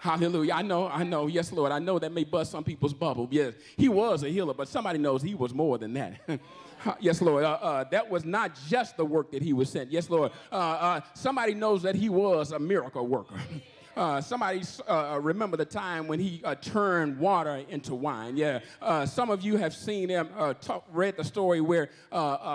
Hallelujah. 0.00 0.52
I 0.52 0.62
know, 0.62 0.86
I 0.86 1.02
know. 1.02 1.26
Yes, 1.26 1.50
Lord. 1.50 1.72
I 1.72 1.80
know 1.80 1.98
that 1.98 2.12
may 2.12 2.22
bust 2.22 2.52
some 2.52 2.62
people's 2.62 2.94
bubble. 2.94 3.26
Yes, 3.32 3.54
he 3.76 3.88
was 3.88 4.22
a 4.22 4.28
healer, 4.28 4.54
but 4.54 4.68
somebody 4.68 4.98
knows 4.98 5.22
he 5.22 5.34
was 5.34 5.52
more 5.52 5.76
than 5.76 5.92
that. 5.94 6.20
yes, 7.00 7.20
Lord. 7.20 7.42
Uh, 7.42 7.58
uh, 7.60 7.84
that 7.90 8.08
was 8.08 8.24
not 8.24 8.56
just 8.68 8.96
the 8.96 9.04
work 9.04 9.32
that 9.32 9.42
he 9.42 9.52
was 9.52 9.70
sent. 9.70 9.90
Yes, 9.90 10.08
Lord. 10.08 10.30
Uh, 10.52 10.54
uh 10.54 11.00
somebody 11.14 11.52
knows 11.54 11.82
that 11.82 11.96
he 11.96 12.08
was 12.08 12.52
a 12.52 12.58
miracle 12.60 13.06
worker. 13.08 13.34
Uh, 13.98 14.20
somebody 14.20 14.62
uh, 14.86 15.14
uh, 15.14 15.18
remember 15.18 15.56
the 15.56 15.64
time 15.64 16.06
when 16.06 16.20
he 16.20 16.40
uh, 16.44 16.54
turned 16.54 17.18
water 17.18 17.64
into 17.68 17.96
wine. 17.96 18.36
Yeah, 18.36 18.60
uh, 18.80 19.04
some 19.04 19.28
of 19.28 19.42
you 19.42 19.56
have 19.56 19.74
seen 19.74 20.08
him, 20.08 20.28
uh, 20.36 20.54
talk, 20.54 20.84
read 20.92 21.16
the 21.16 21.24
story 21.24 21.60
where 21.60 21.90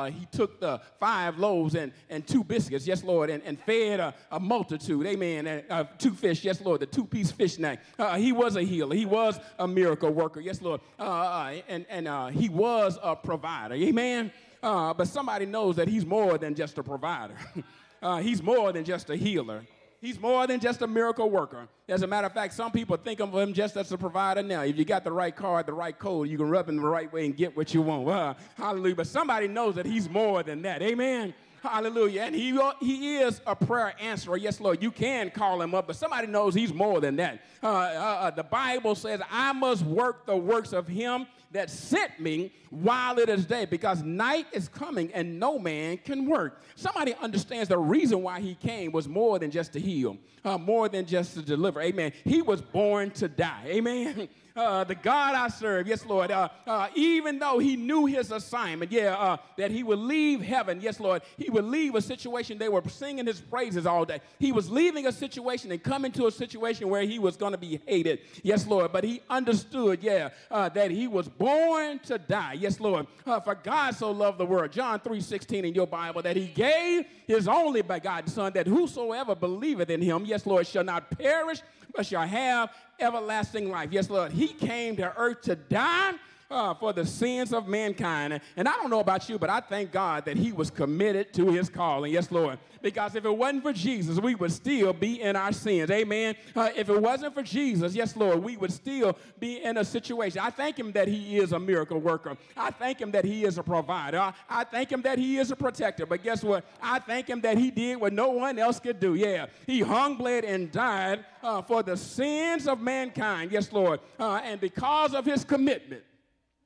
he 0.09 0.25
took 0.31 0.61
the 0.61 0.79
five 1.01 1.37
loaves 1.37 1.75
and, 1.75 1.91
and 2.09 2.25
two 2.25 2.45
biscuits, 2.45 2.87
yes, 2.87 3.03
Lord, 3.03 3.29
and, 3.29 3.43
and 3.43 3.59
fed 3.59 3.99
a, 3.99 4.13
a 4.31 4.39
multitude. 4.39 5.05
Amen. 5.05 5.45
And 5.45 5.87
two 5.97 6.13
fish, 6.13 6.45
yes, 6.45 6.61
Lord, 6.61 6.79
the 6.79 6.85
two 6.85 7.03
piece 7.03 7.29
fish 7.29 7.55
snack. 7.55 7.81
he 8.15 8.31
was 8.31 8.55
a 8.55 8.61
healer, 8.61 8.95
he 8.95 9.05
was 9.05 9.37
a 9.59 9.67
miracle 9.67 10.11
worker, 10.11 10.39
yes, 10.39 10.61
Lord. 10.61 10.79
and 10.97 11.85
and 11.89 12.33
he 12.33 12.47
was 12.47 12.97
a 13.03 13.17
provider. 13.17 13.75
Amen. 13.75 14.31
but 14.61 15.03
somebody 15.09 15.45
knows 15.45 15.75
that 15.75 15.89
he's 15.89 16.05
more 16.05 16.37
than 16.37 16.55
just 16.55 16.77
a 16.77 16.83
provider, 16.83 17.35
he's 18.21 18.41
more 18.41 18.71
than 18.71 18.85
just 18.85 19.09
a 19.09 19.17
healer. 19.17 19.65
He's 20.03 20.19
more 20.19 20.45
than 20.47 20.59
just 20.59 20.81
a 20.81 20.87
miracle 20.87 21.29
worker. 21.29 21.65
As 21.87 22.01
a 22.01 22.07
matter 22.07 22.27
of 22.27 22.33
fact, 22.33 22.53
some 22.53 22.73
people 22.73 22.97
think 22.97 23.21
of 23.21 23.33
him 23.33 23.53
just 23.53 23.77
as 23.77 23.89
a 23.93 23.97
provider 23.97 24.43
now. 24.43 24.63
If 24.63 24.77
you 24.77 24.83
got 24.83 25.05
the 25.05 25.13
right 25.13 25.33
card, 25.33 25.65
the 25.65 25.71
right 25.71 25.97
code, 25.97 26.27
you 26.27 26.37
can 26.37 26.49
rub 26.49 26.67
him 26.67 26.75
the 26.75 26.81
right 26.81 27.11
way 27.13 27.25
and 27.25 27.33
get 27.33 27.55
what 27.55 27.73
you 27.73 27.81
want. 27.81 28.03
Well, 28.03 28.35
hallelujah. 28.57 28.97
But 28.97 29.07
somebody 29.07 29.47
knows 29.47 29.75
that 29.75 29.85
he's 29.85 30.09
more 30.09 30.43
than 30.43 30.61
that. 30.63 30.81
Amen. 30.81 31.33
Hallelujah. 31.61 32.23
And 32.23 32.35
he, 32.35 32.59
he 32.81 33.19
is 33.19 33.39
a 33.47 33.55
prayer 33.55 33.93
answerer. 33.97 34.35
Yes, 34.35 34.59
Lord, 34.59 34.83
you 34.83 34.91
can 34.91 35.29
call 35.29 35.61
him 35.61 35.73
up, 35.73 35.87
but 35.87 35.95
somebody 35.95 36.27
knows 36.27 36.53
he's 36.53 36.73
more 36.73 36.99
than 36.99 37.15
that. 37.15 37.39
Uh, 37.63 37.67
uh, 37.67 37.71
uh, 37.71 38.31
the 38.31 38.43
Bible 38.43 38.95
says, 38.95 39.21
I 39.31 39.53
must 39.53 39.85
work 39.85 40.25
the 40.25 40.35
works 40.35 40.73
of 40.73 40.85
him 40.85 41.27
that 41.53 41.69
sent 41.69 42.19
me 42.19 42.51
while 42.69 43.17
it 43.19 43.29
is 43.29 43.45
day, 43.45 43.65
because 43.65 44.03
night 44.03 44.47
is 44.51 44.67
coming 44.67 45.11
and 45.13 45.39
no 45.39 45.57
man 45.57 45.97
can 45.97 46.25
work. 46.27 46.61
Somebody 46.75 47.15
understands 47.21 47.69
the 47.69 47.77
reason 47.77 48.21
why 48.21 48.39
he 48.39 48.55
came 48.55 48.91
was 48.91 49.07
more 49.07 49.39
than 49.39 49.51
just 49.51 49.73
to 49.73 49.79
heal, 49.79 50.17
uh, 50.43 50.57
more 50.57 50.89
than 50.89 51.05
just 51.05 51.35
to 51.35 51.41
deliver. 51.41 51.81
Amen. 51.81 52.11
He 52.23 52.41
was 52.41 52.61
born 52.61 53.11
to 53.11 53.27
die. 53.27 53.63
Amen. 53.67 54.27
uh, 54.55 54.83
the 54.83 54.95
God 54.95 55.35
I 55.35 55.47
serve, 55.47 55.87
yes, 55.87 56.05
Lord, 56.05 56.31
uh, 56.31 56.49
uh, 56.67 56.87
even 56.95 57.39
though 57.39 57.59
he 57.59 57.75
knew 57.75 58.05
his 58.05 58.31
assignment, 58.31 58.91
yeah, 58.91 59.15
uh, 59.15 59.37
that 59.57 59.71
he 59.71 59.83
would 59.83 59.99
leave 59.99 60.41
heaven, 60.41 60.79
yes, 60.81 60.99
Lord, 60.99 61.21
he 61.37 61.49
would 61.49 61.65
leave 61.65 61.95
a 61.95 62.01
situation, 62.01 62.57
they 62.57 62.69
were 62.69 62.83
singing 62.87 63.25
his 63.25 63.41
praises 63.41 63.85
all 63.85 64.05
day. 64.05 64.19
He 64.39 64.51
was 64.51 64.69
leaving 64.69 65.07
a 65.07 65.11
situation 65.11 65.71
and 65.71 65.81
coming 65.81 66.11
to 66.13 66.27
a 66.27 66.31
situation 66.31 66.89
where 66.89 67.03
he 67.03 67.19
was 67.19 67.35
going 67.35 67.53
to 67.53 67.57
be 67.57 67.81
hated, 67.85 68.19
yes, 68.43 68.67
Lord, 68.67 68.91
but 68.91 69.03
he 69.03 69.21
understood, 69.29 70.03
yeah, 70.03 70.29
uh, 70.51 70.69
that 70.69 70.91
he 70.91 71.07
was 71.07 71.27
born 71.27 71.99
to 71.99 72.17
die, 72.17 72.53
yes, 72.53 72.79
Lord, 72.79 73.07
uh, 73.25 73.39
for 73.39 73.55
God 73.55 73.95
so 73.95 74.11
loved 74.11 74.37
the 74.37 74.45
world, 74.45 74.71
John 74.71 74.99
3 74.99 75.21
16 75.21 75.65
in 75.65 75.73
your 75.73 75.87
Bible, 75.87 76.21
that 76.21 76.35
he 76.35 76.47
gave 76.47 77.05
his 77.27 77.47
only 77.47 77.81
begotten 77.81 78.29
Son, 78.29 78.53
that 78.53 78.67
whosoever 78.67 79.35
believeth 79.35 79.89
in 79.89 80.01
him, 80.01 80.25
yes, 80.25 80.45
Lord, 80.45 80.67
shall 80.67 80.83
not 80.83 81.09
perish, 81.17 81.61
but 81.95 82.05
shall 82.05 82.27
have 82.27 82.71
everlasting 82.99 83.69
life. 83.69 83.89
Yes, 83.91 84.09
Lord, 84.09 84.31
He 84.31 84.47
came 84.47 84.95
to 84.97 85.15
earth 85.17 85.41
to 85.43 85.55
die 85.55 86.13
uh, 86.53 86.73
for 86.75 86.93
the 86.93 87.05
sins 87.05 87.51
of 87.51 87.67
mankind. 87.67 88.39
And 88.55 88.67
I 88.67 88.73
don't 88.73 88.89
know 88.89 88.99
about 88.99 89.27
you, 89.27 89.39
but 89.39 89.49
I 89.49 89.59
thank 89.59 89.91
God 89.91 90.25
that 90.25 90.37
he 90.37 90.51
was 90.51 90.69
committed 90.69 91.33
to 91.33 91.51
his 91.51 91.67
calling. 91.67 92.13
Yes, 92.13 92.31
Lord. 92.31 92.59
Because 92.81 93.15
if 93.15 93.25
it 93.25 93.37
wasn't 93.37 93.63
for 93.63 93.73
Jesus, 93.73 94.19
we 94.19 94.35
would 94.35 94.51
still 94.51 94.93
be 94.93 95.21
in 95.21 95.35
our 95.35 95.53
sins. 95.53 95.89
Amen. 95.89 96.35
Uh, 96.55 96.69
if 96.75 96.89
it 96.89 97.01
wasn't 97.01 97.33
for 97.33 97.41
Jesus, 97.41 97.95
yes, 97.95 98.15
Lord, 98.15 98.43
we 98.43 98.57
would 98.57 98.73
still 98.73 99.17
be 99.39 99.63
in 99.63 99.77
a 99.77 99.85
situation. 99.85 100.41
I 100.43 100.49
thank 100.49 100.77
him 100.77 100.91
that 100.91 101.07
he 101.07 101.37
is 101.37 101.53
a 101.53 101.59
miracle 101.59 101.99
worker. 101.99 102.37
I 102.55 102.71
thank 102.71 102.99
him 102.99 103.09
that 103.11 103.23
he 103.23 103.45
is 103.45 103.57
a 103.57 103.63
provider. 103.63 104.19
I, 104.19 104.33
I 104.49 104.63
thank 104.65 104.91
him 104.91 105.01
that 105.03 105.17
he 105.17 105.37
is 105.37 105.49
a 105.49 105.55
protector. 105.55 106.05
But 106.05 106.23
guess 106.23 106.43
what? 106.43 106.65
I 106.81 106.99
thank 106.99 107.29
him 107.29 107.41
that 107.41 107.57
he 107.57 107.71
did 107.71 107.95
what 107.95 108.13
no 108.13 108.29
one 108.29 108.59
else 108.59 108.79
could 108.79 108.99
do. 108.99 109.15
Yeah. 109.15 109.47
He 109.65 109.79
hung, 109.79 110.17
bled, 110.17 110.43
and 110.43 110.71
died 110.71 111.25
uh, 111.41 111.61
for 111.61 111.83
the 111.83 111.95
sins 111.95 112.67
of 112.67 112.81
mankind. 112.81 113.51
Yes, 113.51 113.71
Lord. 113.71 114.01
Uh, 114.19 114.41
and 114.43 114.59
because 114.59 115.13
of 115.13 115.25
his 115.25 115.45
commitment, 115.45 116.03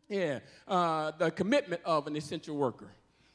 yeah, 0.09 0.39
uh, 0.67 1.11
the 1.17 1.31
commitment 1.31 1.81
of 1.85 2.07
an 2.07 2.15
essential 2.15 2.55
worker. 2.55 2.87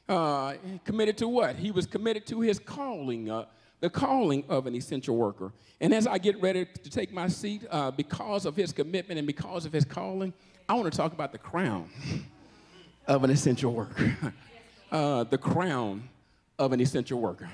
Uh, 0.09 0.55
committed 0.83 1.17
to 1.17 1.27
what? 1.27 1.55
He 1.55 1.71
was 1.71 1.85
committed 1.85 2.25
to 2.27 2.41
his 2.41 2.59
calling, 2.59 3.29
uh, 3.29 3.45
the 3.79 3.89
calling 3.89 4.43
of 4.49 4.67
an 4.67 4.75
essential 4.75 5.15
worker. 5.15 5.53
And 5.79 5.93
as 5.93 6.07
I 6.07 6.17
get 6.17 6.41
ready 6.41 6.65
to 6.65 6.89
take 6.89 7.13
my 7.13 7.27
seat, 7.27 7.63
uh, 7.69 7.91
because 7.91 8.45
of 8.45 8.55
his 8.55 8.71
commitment 8.71 9.17
and 9.17 9.27
because 9.27 9.65
of 9.65 9.71
his 9.71 9.85
calling, 9.85 10.33
I 10.67 10.73
want 10.73 10.91
to 10.91 10.97
talk 10.97 11.13
about 11.13 11.31
the 11.31 11.37
crown 11.37 11.89
of 13.07 13.23
an 13.23 13.29
essential 13.29 13.73
worker. 13.73 14.15
Uh, 14.91 15.23
the 15.23 15.39
crown 15.39 16.07
of 16.59 16.71
an 16.71 16.79
essential 16.79 17.19
worker. 17.19 17.49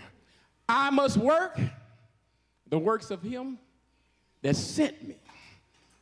I 0.67 0.89
must 0.89 1.15
work 1.15 1.57
the 2.67 2.77
works 2.77 3.11
of 3.11 3.21
him 3.21 3.57
that 4.41 4.57
sent 4.57 5.07
me 5.07 5.15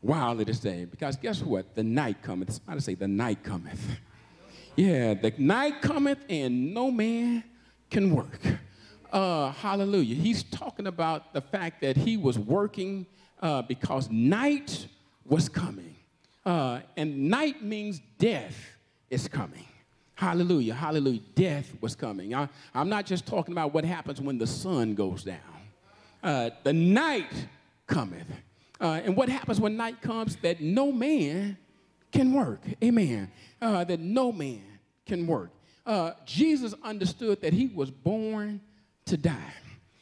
while 0.07 0.39
it 0.39 0.47
is 0.47 0.61
day. 0.61 0.85
Because 0.85 1.17
guess 1.17 1.43
what? 1.43 1.75
The 1.75 1.83
night 1.83 2.23
cometh. 2.23 2.53
Somebody 2.53 2.79
say, 2.79 2.95
the 2.95 3.07
night 3.07 3.43
cometh. 3.43 3.85
Yeah, 4.75 5.13
the 5.15 5.33
night 5.37 5.81
cometh 5.81 6.19
and 6.29 6.73
no 6.73 6.89
man 6.89 7.43
can 7.89 8.15
work. 8.15 8.39
Uh, 9.11 9.51
hallelujah. 9.51 10.15
He's 10.15 10.43
talking 10.43 10.87
about 10.87 11.33
the 11.33 11.41
fact 11.41 11.81
that 11.81 11.97
he 11.97 12.17
was 12.17 12.37
working 12.37 13.05
uh, 13.41 13.63
because 13.63 14.09
night 14.09 14.87
was 15.25 15.49
coming. 15.49 15.95
Uh, 16.45 16.79
and 16.95 17.29
night 17.29 17.63
means 17.63 18.01
death 18.17 18.57
is 19.09 19.27
coming. 19.27 19.65
Hallelujah, 20.15 20.73
hallelujah. 20.73 21.21
Death 21.35 21.71
was 21.81 21.95
coming. 21.95 22.33
I, 22.33 22.49
am 22.73 22.89
not 22.89 23.05
just 23.05 23.27
talking 23.27 23.53
about 23.53 23.73
what 23.73 23.85
happens 23.85 24.19
when 24.19 24.37
the 24.37 24.47
sun 24.47 24.95
goes 24.95 25.23
down. 25.23 25.37
Uh, 26.23 26.49
the 26.63 26.73
night 26.73 27.31
cometh. 27.85 28.27
Uh, 28.79 29.01
and 29.03 29.15
what 29.15 29.29
happens 29.29 29.59
when 29.59 29.75
night 29.75 30.01
comes? 30.01 30.35
That 30.37 30.61
no 30.61 30.91
man 30.91 31.57
can 32.11 32.33
work. 32.33 32.61
Amen. 32.83 33.31
Uh, 33.61 33.83
that 33.83 33.99
no 33.99 34.31
man 34.31 34.63
can 35.05 35.25
work. 35.27 35.51
Uh, 35.85 36.11
Jesus 36.25 36.73
understood 36.83 37.41
that 37.41 37.53
he 37.53 37.67
was 37.67 37.89
born 37.89 38.61
to 39.05 39.17
die. 39.17 39.53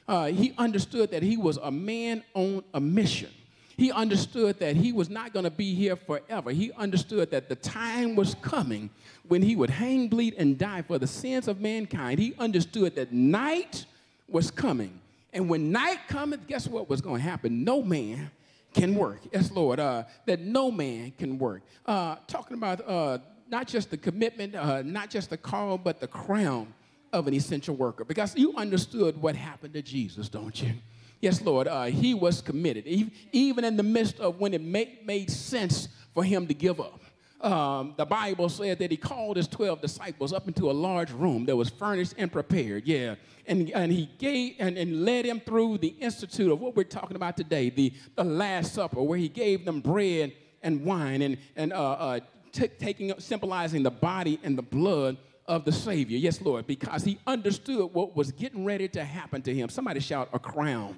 Uh, 0.07 0.25
he 0.27 0.53
understood 0.57 1.11
that 1.11 1.23
he 1.23 1.37
was 1.37 1.57
a 1.57 1.71
man 1.71 2.23
on 2.33 2.63
a 2.73 2.79
mission. 2.79 3.29
He 3.77 3.91
understood 3.91 4.59
that 4.59 4.75
he 4.75 4.93
was 4.93 5.09
not 5.09 5.33
going 5.33 5.43
to 5.43 5.51
be 5.51 5.73
here 5.73 5.95
forever. 5.95 6.51
He 6.51 6.71
understood 6.73 7.31
that 7.31 7.49
the 7.49 7.55
time 7.55 8.15
was 8.15 8.35
coming 8.35 8.89
when 9.27 9.41
he 9.41 9.55
would 9.55 9.69
hang, 9.69 10.07
bleed, 10.07 10.35
and 10.37 10.57
die 10.57 10.81
for 10.81 10.97
the 10.97 11.07
sins 11.07 11.47
of 11.47 11.59
mankind. 11.59 12.19
He 12.19 12.33
understood 12.39 12.95
that 12.95 13.11
night 13.11 13.85
was 14.29 14.49
coming. 14.49 14.99
And 15.33 15.49
when 15.49 15.71
night 15.71 15.99
cometh, 16.07 16.47
guess 16.47 16.67
what 16.67 16.89
was 16.89 17.01
going 17.01 17.21
to 17.21 17.27
happen? 17.29 17.63
No 17.65 17.83
man 17.83 18.31
can 18.75 18.93
work. 18.95 19.21
Yes, 19.31 19.51
Lord, 19.51 19.79
uh, 19.79 20.03
that 20.25 20.41
no 20.41 20.69
man 20.69 21.13
can 21.17 21.39
work. 21.39 21.63
Uh, 21.85 22.17
talking 22.27 22.57
about 22.57 22.87
uh, 22.87 23.17
not 23.49 23.67
just 23.67 23.89
the 23.89 23.97
commitment, 23.97 24.53
uh, 24.53 24.81
not 24.81 25.09
just 25.09 25.29
the 25.29 25.37
call, 25.37 25.77
but 25.77 25.99
the 25.99 26.07
crown 26.07 26.73
of 27.13 27.27
an 27.27 27.33
essential 27.33 27.75
worker. 27.75 28.03
Because 28.03 28.35
you 28.35 28.53
understood 28.55 29.19
what 29.21 29.35
happened 29.35 29.73
to 29.73 29.81
Jesus, 29.81 30.29
don't 30.29 30.61
you? 30.61 30.73
Yes, 31.21 31.41
Lord, 31.41 31.67
uh, 31.67 31.85
he 31.85 32.13
was 32.13 32.41
committed, 32.41 32.85
even 33.31 33.63
in 33.63 33.77
the 33.77 33.83
midst 33.83 34.19
of 34.19 34.39
when 34.39 34.53
it 34.53 34.61
made, 34.61 35.05
made 35.05 35.31
sense 35.31 35.87
for 36.13 36.23
him 36.23 36.45
to 36.47 36.53
give 36.53 36.79
up. 36.79 36.99
Um, 37.45 37.93
the 37.95 38.05
Bible 38.05 38.49
said 38.49 38.79
that 38.79 38.89
he 38.89 38.97
called 38.97 39.37
his 39.37 39.47
12 39.47 39.79
disciples 39.79 40.33
up 40.33 40.47
into 40.47 40.71
a 40.71 40.73
large 40.73 41.11
room 41.11 41.45
that 41.45 41.55
was 41.55 41.69
furnished 41.69 42.15
and 42.17 42.31
prepared. 42.31 42.87
Yeah. 42.87 43.15
And, 43.45 43.69
and 43.69 43.91
he 43.91 44.09
gave 44.17 44.55
and, 44.57 44.75
and 44.75 45.05
led 45.05 45.25
them 45.25 45.39
through 45.39 45.77
the 45.77 45.89
institute 45.89 46.51
of 46.51 46.59
what 46.59 46.75
we're 46.75 46.85
talking 46.85 47.15
about 47.15 47.37
today, 47.37 47.69
the, 47.69 47.93
the 48.15 48.23
Last 48.23 48.73
Supper, 48.73 48.99
where 49.03 49.19
he 49.19 49.29
gave 49.29 49.63
them 49.63 49.79
bread 49.79 50.33
and 50.63 50.83
wine 50.83 51.21
and, 51.21 51.37
and 51.55 51.71
uh, 51.71 51.91
uh, 51.91 52.19
t- 52.51 52.67
taking, 52.67 53.13
symbolizing 53.19 53.83
the 53.83 53.91
body 53.91 54.39
and 54.41 54.57
the 54.57 54.63
blood 54.63 55.15
of 55.47 55.65
the 55.65 55.71
Savior. 55.71 56.17
Yes, 56.17 56.41
Lord, 56.41 56.65
because 56.65 57.03
he 57.03 57.19
understood 57.27 57.93
what 57.93 58.15
was 58.15 58.31
getting 58.31 58.65
ready 58.65 58.87
to 58.87 59.03
happen 59.03 59.43
to 59.43 59.53
him. 59.53 59.69
Somebody 59.69 59.99
shout 59.99 60.29
a 60.33 60.39
crown. 60.39 60.97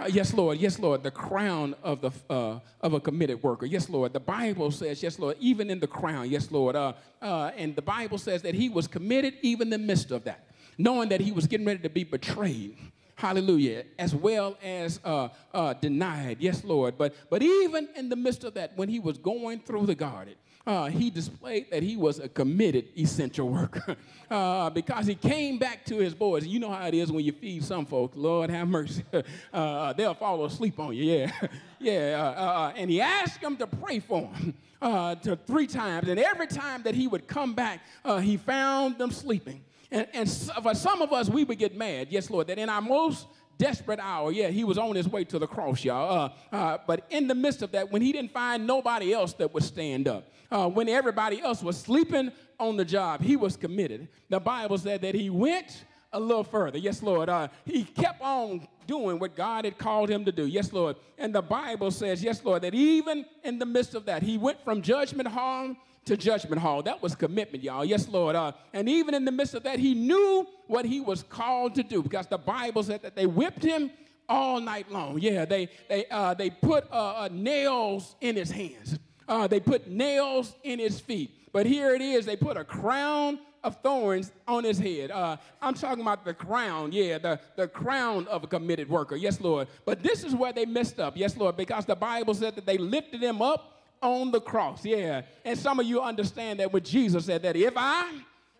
Uh, 0.00 0.06
yes, 0.06 0.32
Lord. 0.32 0.58
Yes, 0.58 0.78
Lord. 0.78 1.02
The 1.02 1.10
crown 1.10 1.74
of 1.82 2.00
the 2.00 2.12
uh, 2.30 2.60
of 2.80 2.94
a 2.94 3.00
committed 3.00 3.42
worker. 3.42 3.66
Yes, 3.66 3.88
Lord. 3.88 4.12
The 4.12 4.20
Bible 4.20 4.70
says, 4.70 5.02
yes, 5.02 5.18
Lord. 5.18 5.36
Even 5.40 5.70
in 5.70 5.80
the 5.80 5.88
crown, 5.88 6.30
yes, 6.30 6.50
Lord. 6.52 6.76
Uh, 6.76 6.92
uh 7.20 7.50
and 7.56 7.74
the 7.74 7.82
Bible 7.82 8.18
says 8.18 8.42
that 8.42 8.54
he 8.54 8.68
was 8.68 8.86
committed 8.86 9.34
even 9.42 9.66
in 9.66 9.70
the 9.70 9.86
midst 9.86 10.12
of 10.12 10.22
that, 10.24 10.46
knowing 10.76 11.08
that 11.08 11.20
he 11.20 11.32
was 11.32 11.48
getting 11.48 11.66
ready 11.66 11.80
to 11.80 11.90
be 11.90 12.04
betrayed. 12.04 12.76
Hallelujah. 13.16 13.82
As 13.98 14.14
well 14.14 14.56
as 14.62 15.00
uh, 15.04 15.30
uh, 15.52 15.72
denied. 15.74 16.36
Yes, 16.38 16.62
Lord. 16.62 16.96
But 16.96 17.16
but 17.28 17.42
even 17.42 17.88
in 17.96 18.08
the 18.08 18.16
midst 18.16 18.44
of 18.44 18.54
that, 18.54 18.76
when 18.76 18.88
he 18.88 19.00
was 19.00 19.18
going 19.18 19.58
through 19.58 19.86
the 19.86 19.96
garden, 19.96 20.34
uh, 20.68 20.84
he 20.84 21.08
displayed 21.08 21.70
that 21.70 21.82
he 21.82 21.96
was 21.96 22.18
a 22.18 22.28
committed 22.28 22.84
essential 22.96 23.48
worker 23.48 23.96
uh, 24.30 24.68
because 24.68 25.06
he 25.06 25.14
came 25.14 25.58
back 25.58 25.82
to 25.86 25.96
his 25.96 26.12
boys. 26.12 26.46
You 26.46 26.58
know 26.58 26.70
how 26.70 26.86
it 26.86 26.92
is 26.92 27.10
when 27.10 27.24
you 27.24 27.32
feed 27.32 27.64
some 27.64 27.86
folks, 27.86 28.18
Lord 28.18 28.50
have 28.50 28.68
mercy. 28.68 29.02
Uh, 29.52 29.92
they'll 29.94 30.14
fall 30.14 30.44
asleep 30.44 30.78
on 30.78 30.94
you, 30.94 31.04
yeah. 31.04 31.32
yeah, 31.78 32.34
uh, 32.36 32.40
uh, 32.40 32.72
and 32.76 32.90
he 32.90 33.00
asked 33.00 33.40
them 33.40 33.56
to 33.56 33.66
pray 33.66 33.98
for 33.98 34.28
him 34.28 34.54
uh, 34.82 35.14
to 35.14 35.36
three 35.36 35.66
times. 35.66 36.08
And 36.08 36.20
every 36.20 36.46
time 36.46 36.82
that 36.82 36.94
he 36.94 37.06
would 37.08 37.26
come 37.26 37.54
back, 37.54 37.80
he 38.20 38.36
found 38.36 38.98
them 38.98 39.10
sleeping. 39.10 39.62
And, 39.90 40.06
and 40.12 40.30
for 40.62 40.74
some 40.74 41.00
of 41.00 41.12
us, 41.12 41.28
we 41.30 41.44
would 41.44 41.58
get 41.58 41.76
mad, 41.76 42.08
yes, 42.10 42.30
Lord, 42.30 42.46
that 42.48 42.58
in 42.58 42.68
our 42.68 42.82
most 42.82 43.26
desperate 43.58 44.00
hour. 44.00 44.32
Yeah, 44.32 44.48
he 44.48 44.64
was 44.64 44.78
on 44.78 44.94
his 44.94 45.08
way 45.08 45.24
to 45.24 45.38
the 45.38 45.46
cross, 45.46 45.84
y'all. 45.84 46.32
Uh, 46.52 46.56
uh, 46.56 46.78
but 46.86 47.04
in 47.10 47.26
the 47.26 47.34
midst 47.34 47.62
of 47.62 47.72
that, 47.72 47.90
when 47.90 48.00
he 48.00 48.12
didn't 48.12 48.32
find 48.32 48.66
nobody 48.66 49.12
else 49.12 49.34
that 49.34 49.52
would 49.52 49.64
stand 49.64 50.08
up, 50.08 50.32
uh, 50.50 50.68
when 50.68 50.88
everybody 50.88 51.42
else 51.42 51.62
was 51.62 51.76
sleeping 51.76 52.32
on 52.58 52.76
the 52.76 52.84
job, 52.84 53.20
he 53.20 53.36
was 53.36 53.56
committed. 53.56 54.08
The 54.30 54.40
Bible 54.40 54.78
said 54.78 55.02
that 55.02 55.14
he 55.14 55.28
went 55.28 55.84
a 56.12 56.20
little 56.20 56.44
further. 56.44 56.78
Yes, 56.78 57.02
Lord. 57.02 57.28
Uh, 57.28 57.48
he 57.64 57.84
kept 57.84 58.22
on 58.22 58.66
doing 58.86 59.18
what 59.18 59.36
God 59.36 59.66
had 59.66 59.76
called 59.76 60.08
him 60.08 60.24
to 60.24 60.32
do. 60.32 60.46
Yes, 60.46 60.72
Lord. 60.72 60.96
And 61.18 61.34
the 61.34 61.42
Bible 61.42 61.90
says, 61.90 62.22
yes, 62.24 62.42
Lord, 62.42 62.62
that 62.62 62.74
even 62.74 63.26
in 63.44 63.58
the 63.58 63.66
midst 63.66 63.94
of 63.94 64.06
that, 64.06 64.22
he 64.22 64.38
went 64.38 64.64
from 64.64 64.80
judgment 64.80 65.28
hall 65.28 65.76
to 66.08 66.16
judgment 66.16 66.60
hall. 66.60 66.82
That 66.82 67.02
was 67.02 67.14
commitment, 67.14 67.62
y'all. 67.62 67.84
Yes, 67.84 68.08
Lord. 68.08 68.34
Uh, 68.34 68.52
and 68.72 68.88
even 68.88 69.14
in 69.14 69.24
the 69.24 69.32
midst 69.32 69.54
of 69.54 69.62
that, 69.62 69.78
he 69.78 69.94
knew 69.94 70.46
what 70.66 70.84
he 70.84 71.00
was 71.00 71.22
called 71.22 71.74
to 71.76 71.82
do 71.82 72.02
because 72.02 72.26
the 72.26 72.38
Bible 72.38 72.82
said 72.82 73.02
that 73.02 73.14
they 73.14 73.26
whipped 73.26 73.62
him 73.62 73.90
all 74.28 74.60
night 74.60 74.90
long. 74.90 75.18
Yeah, 75.18 75.44
they 75.44 75.68
they 75.88 76.06
uh, 76.10 76.34
they 76.34 76.50
put 76.50 76.90
uh, 76.90 76.94
uh 76.94 77.28
nails 77.30 78.16
in 78.20 78.36
his 78.36 78.50
hands. 78.50 78.98
Uh, 79.28 79.46
they 79.46 79.60
put 79.60 79.88
nails 79.88 80.54
in 80.64 80.78
his 80.78 81.00
feet. 81.00 81.30
But 81.52 81.66
here 81.66 81.94
it 81.94 82.00
is. 82.00 82.24
They 82.26 82.36
put 82.36 82.56
a 82.56 82.64
crown 82.64 83.38
of 83.64 83.76
thorns 83.82 84.32
on 84.46 84.64
his 84.64 84.78
head. 84.78 85.10
Uh, 85.10 85.36
I'm 85.60 85.74
talking 85.74 86.00
about 86.00 86.24
the 86.24 86.34
crown, 86.34 86.92
yeah, 86.92 87.18
the, 87.18 87.40
the 87.56 87.68
crown 87.68 88.26
of 88.28 88.44
a 88.44 88.46
committed 88.46 88.88
worker. 88.88 89.16
Yes, 89.16 89.40
Lord. 89.40 89.68
But 89.84 90.02
this 90.02 90.24
is 90.24 90.34
where 90.34 90.52
they 90.52 90.64
messed 90.64 91.00
up. 91.00 91.16
Yes, 91.16 91.36
Lord, 91.36 91.56
because 91.56 91.84
the 91.84 91.96
Bible 91.96 92.34
said 92.34 92.54
that 92.56 92.66
they 92.66 92.78
lifted 92.78 93.22
him 93.22 93.42
up 93.42 93.77
on 94.02 94.30
the 94.30 94.40
cross. 94.40 94.84
Yeah. 94.84 95.22
And 95.44 95.58
some 95.58 95.80
of 95.80 95.86
you 95.86 96.00
understand 96.00 96.60
that 96.60 96.72
when 96.72 96.82
Jesus 96.82 97.26
said 97.26 97.42
that 97.42 97.56
if 97.56 97.74
I 97.76 98.12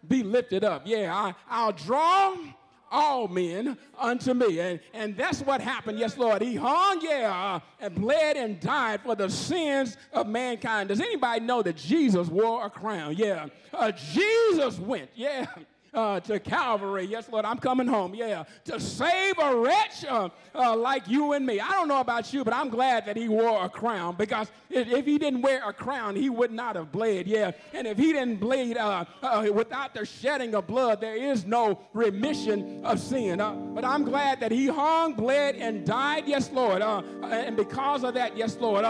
be 0.06 0.22
lifted 0.22 0.64
up, 0.64 0.82
yeah, 0.84 1.14
I, 1.14 1.34
I'll 1.48 1.72
draw 1.72 2.36
all 2.90 3.28
men 3.28 3.76
unto 3.98 4.32
me. 4.34 4.60
And, 4.60 4.80
and 4.94 5.16
that's 5.16 5.40
what 5.42 5.60
happened. 5.60 5.98
Yes, 5.98 6.16
Lord. 6.16 6.40
He 6.40 6.54
hung, 6.54 7.00
yeah, 7.02 7.60
and 7.80 7.94
bled 7.94 8.36
and 8.36 8.58
died 8.60 9.02
for 9.02 9.14
the 9.14 9.28
sins 9.28 9.96
of 10.12 10.26
mankind. 10.26 10.88
Does 10.88 11.00
anybody 11.00 11.44
know 11.44 11.62
that 11.62 11.76
Jesus 11.76 12.28
wore 12.28 12.64
a 12.64 12.70
crown? 12.70 13.14
Yeah. 13.16 13.48
Uh, 13.72 13.92
Jesus 13.92 14.78
went, 14.78 15.10
yeah 15.14 15.46
uh, 15.98 16.20
to 16.20 16.38
Calvary. 16.38 17.04
Yes, 17.04 17.28
Lord, 17.28 17.44
I'm 17.44 17.58
coming 17.58 17.88
home. 17.88 18.14
Yeah, 18.14 18.44
to 18.66 18.78
save 18.78 19.34
a 19.38 19.56
wretch 19.56 20.04
uh, 20.04 20.28
uh, 20.54 20.76
like 20.76 21.08
you 21.08 21.32
and 21.32 21.44
me. 21.44 21.58
I 21.58 21.70
don't 21.72 21.88
know 21.88 21.98
about 21.98 22.32
you, 22.32 22.44
but 22.44 22.54
I'm 22.54 22.68
glad 22.68 23.04
that 23.06 23.16
he 23.16 23.28
wore 23.28 23.64
a 23.64 23.68
crown 23.68 24.14
because 24.14 24.48
if 24.70 25.04
he 25.04 25.18
didn't 25.18 25.42
wear 25.42 25.68
a 25.68 25.72
crown, 25.72 26.14
he 26.14 26.30
would 26.30 26.52
not 26.52 26.76
have 26.76 26.92
bled. 26.92 27.26
Yeah, 27.26 27.50
and 27.72 27.86
if 27.86 27.98
he 27.98 28.12
didn't 28.12 28.36
bleed 28.36 28.76
uh, 28.76 29.06
uh, 29.22 29.46
without 29.52 29.92
the 29.92 30.06
shedding 30.06 30.54
of 30.54 30.68
blood, 30.68 31.00
there 31.00 31.16
is 31.16 31.44
no 31.44 31.80
remission 31.92 32.84
of 32.84 33.00
sin. 33.00 33.40
Uh, 33.40 33.54
but 33.54 33.84
I'm 33.84 34.04
glad 34.04 34.38
that 34.40 34.52
he 34.52 34.68
hung, 34.68 35.14
bled, 35.14 35.56
and 35.56 35.84
died. 35.84 36.24
Yes, 36.26 36.48
Lord. 36.52 36.80
and 36.80 37.56
because 37.56 38.04
of 38.04 38.14
that, 38.14 38.36
yes, 38.36 38.56
Lord, 38.60 38.84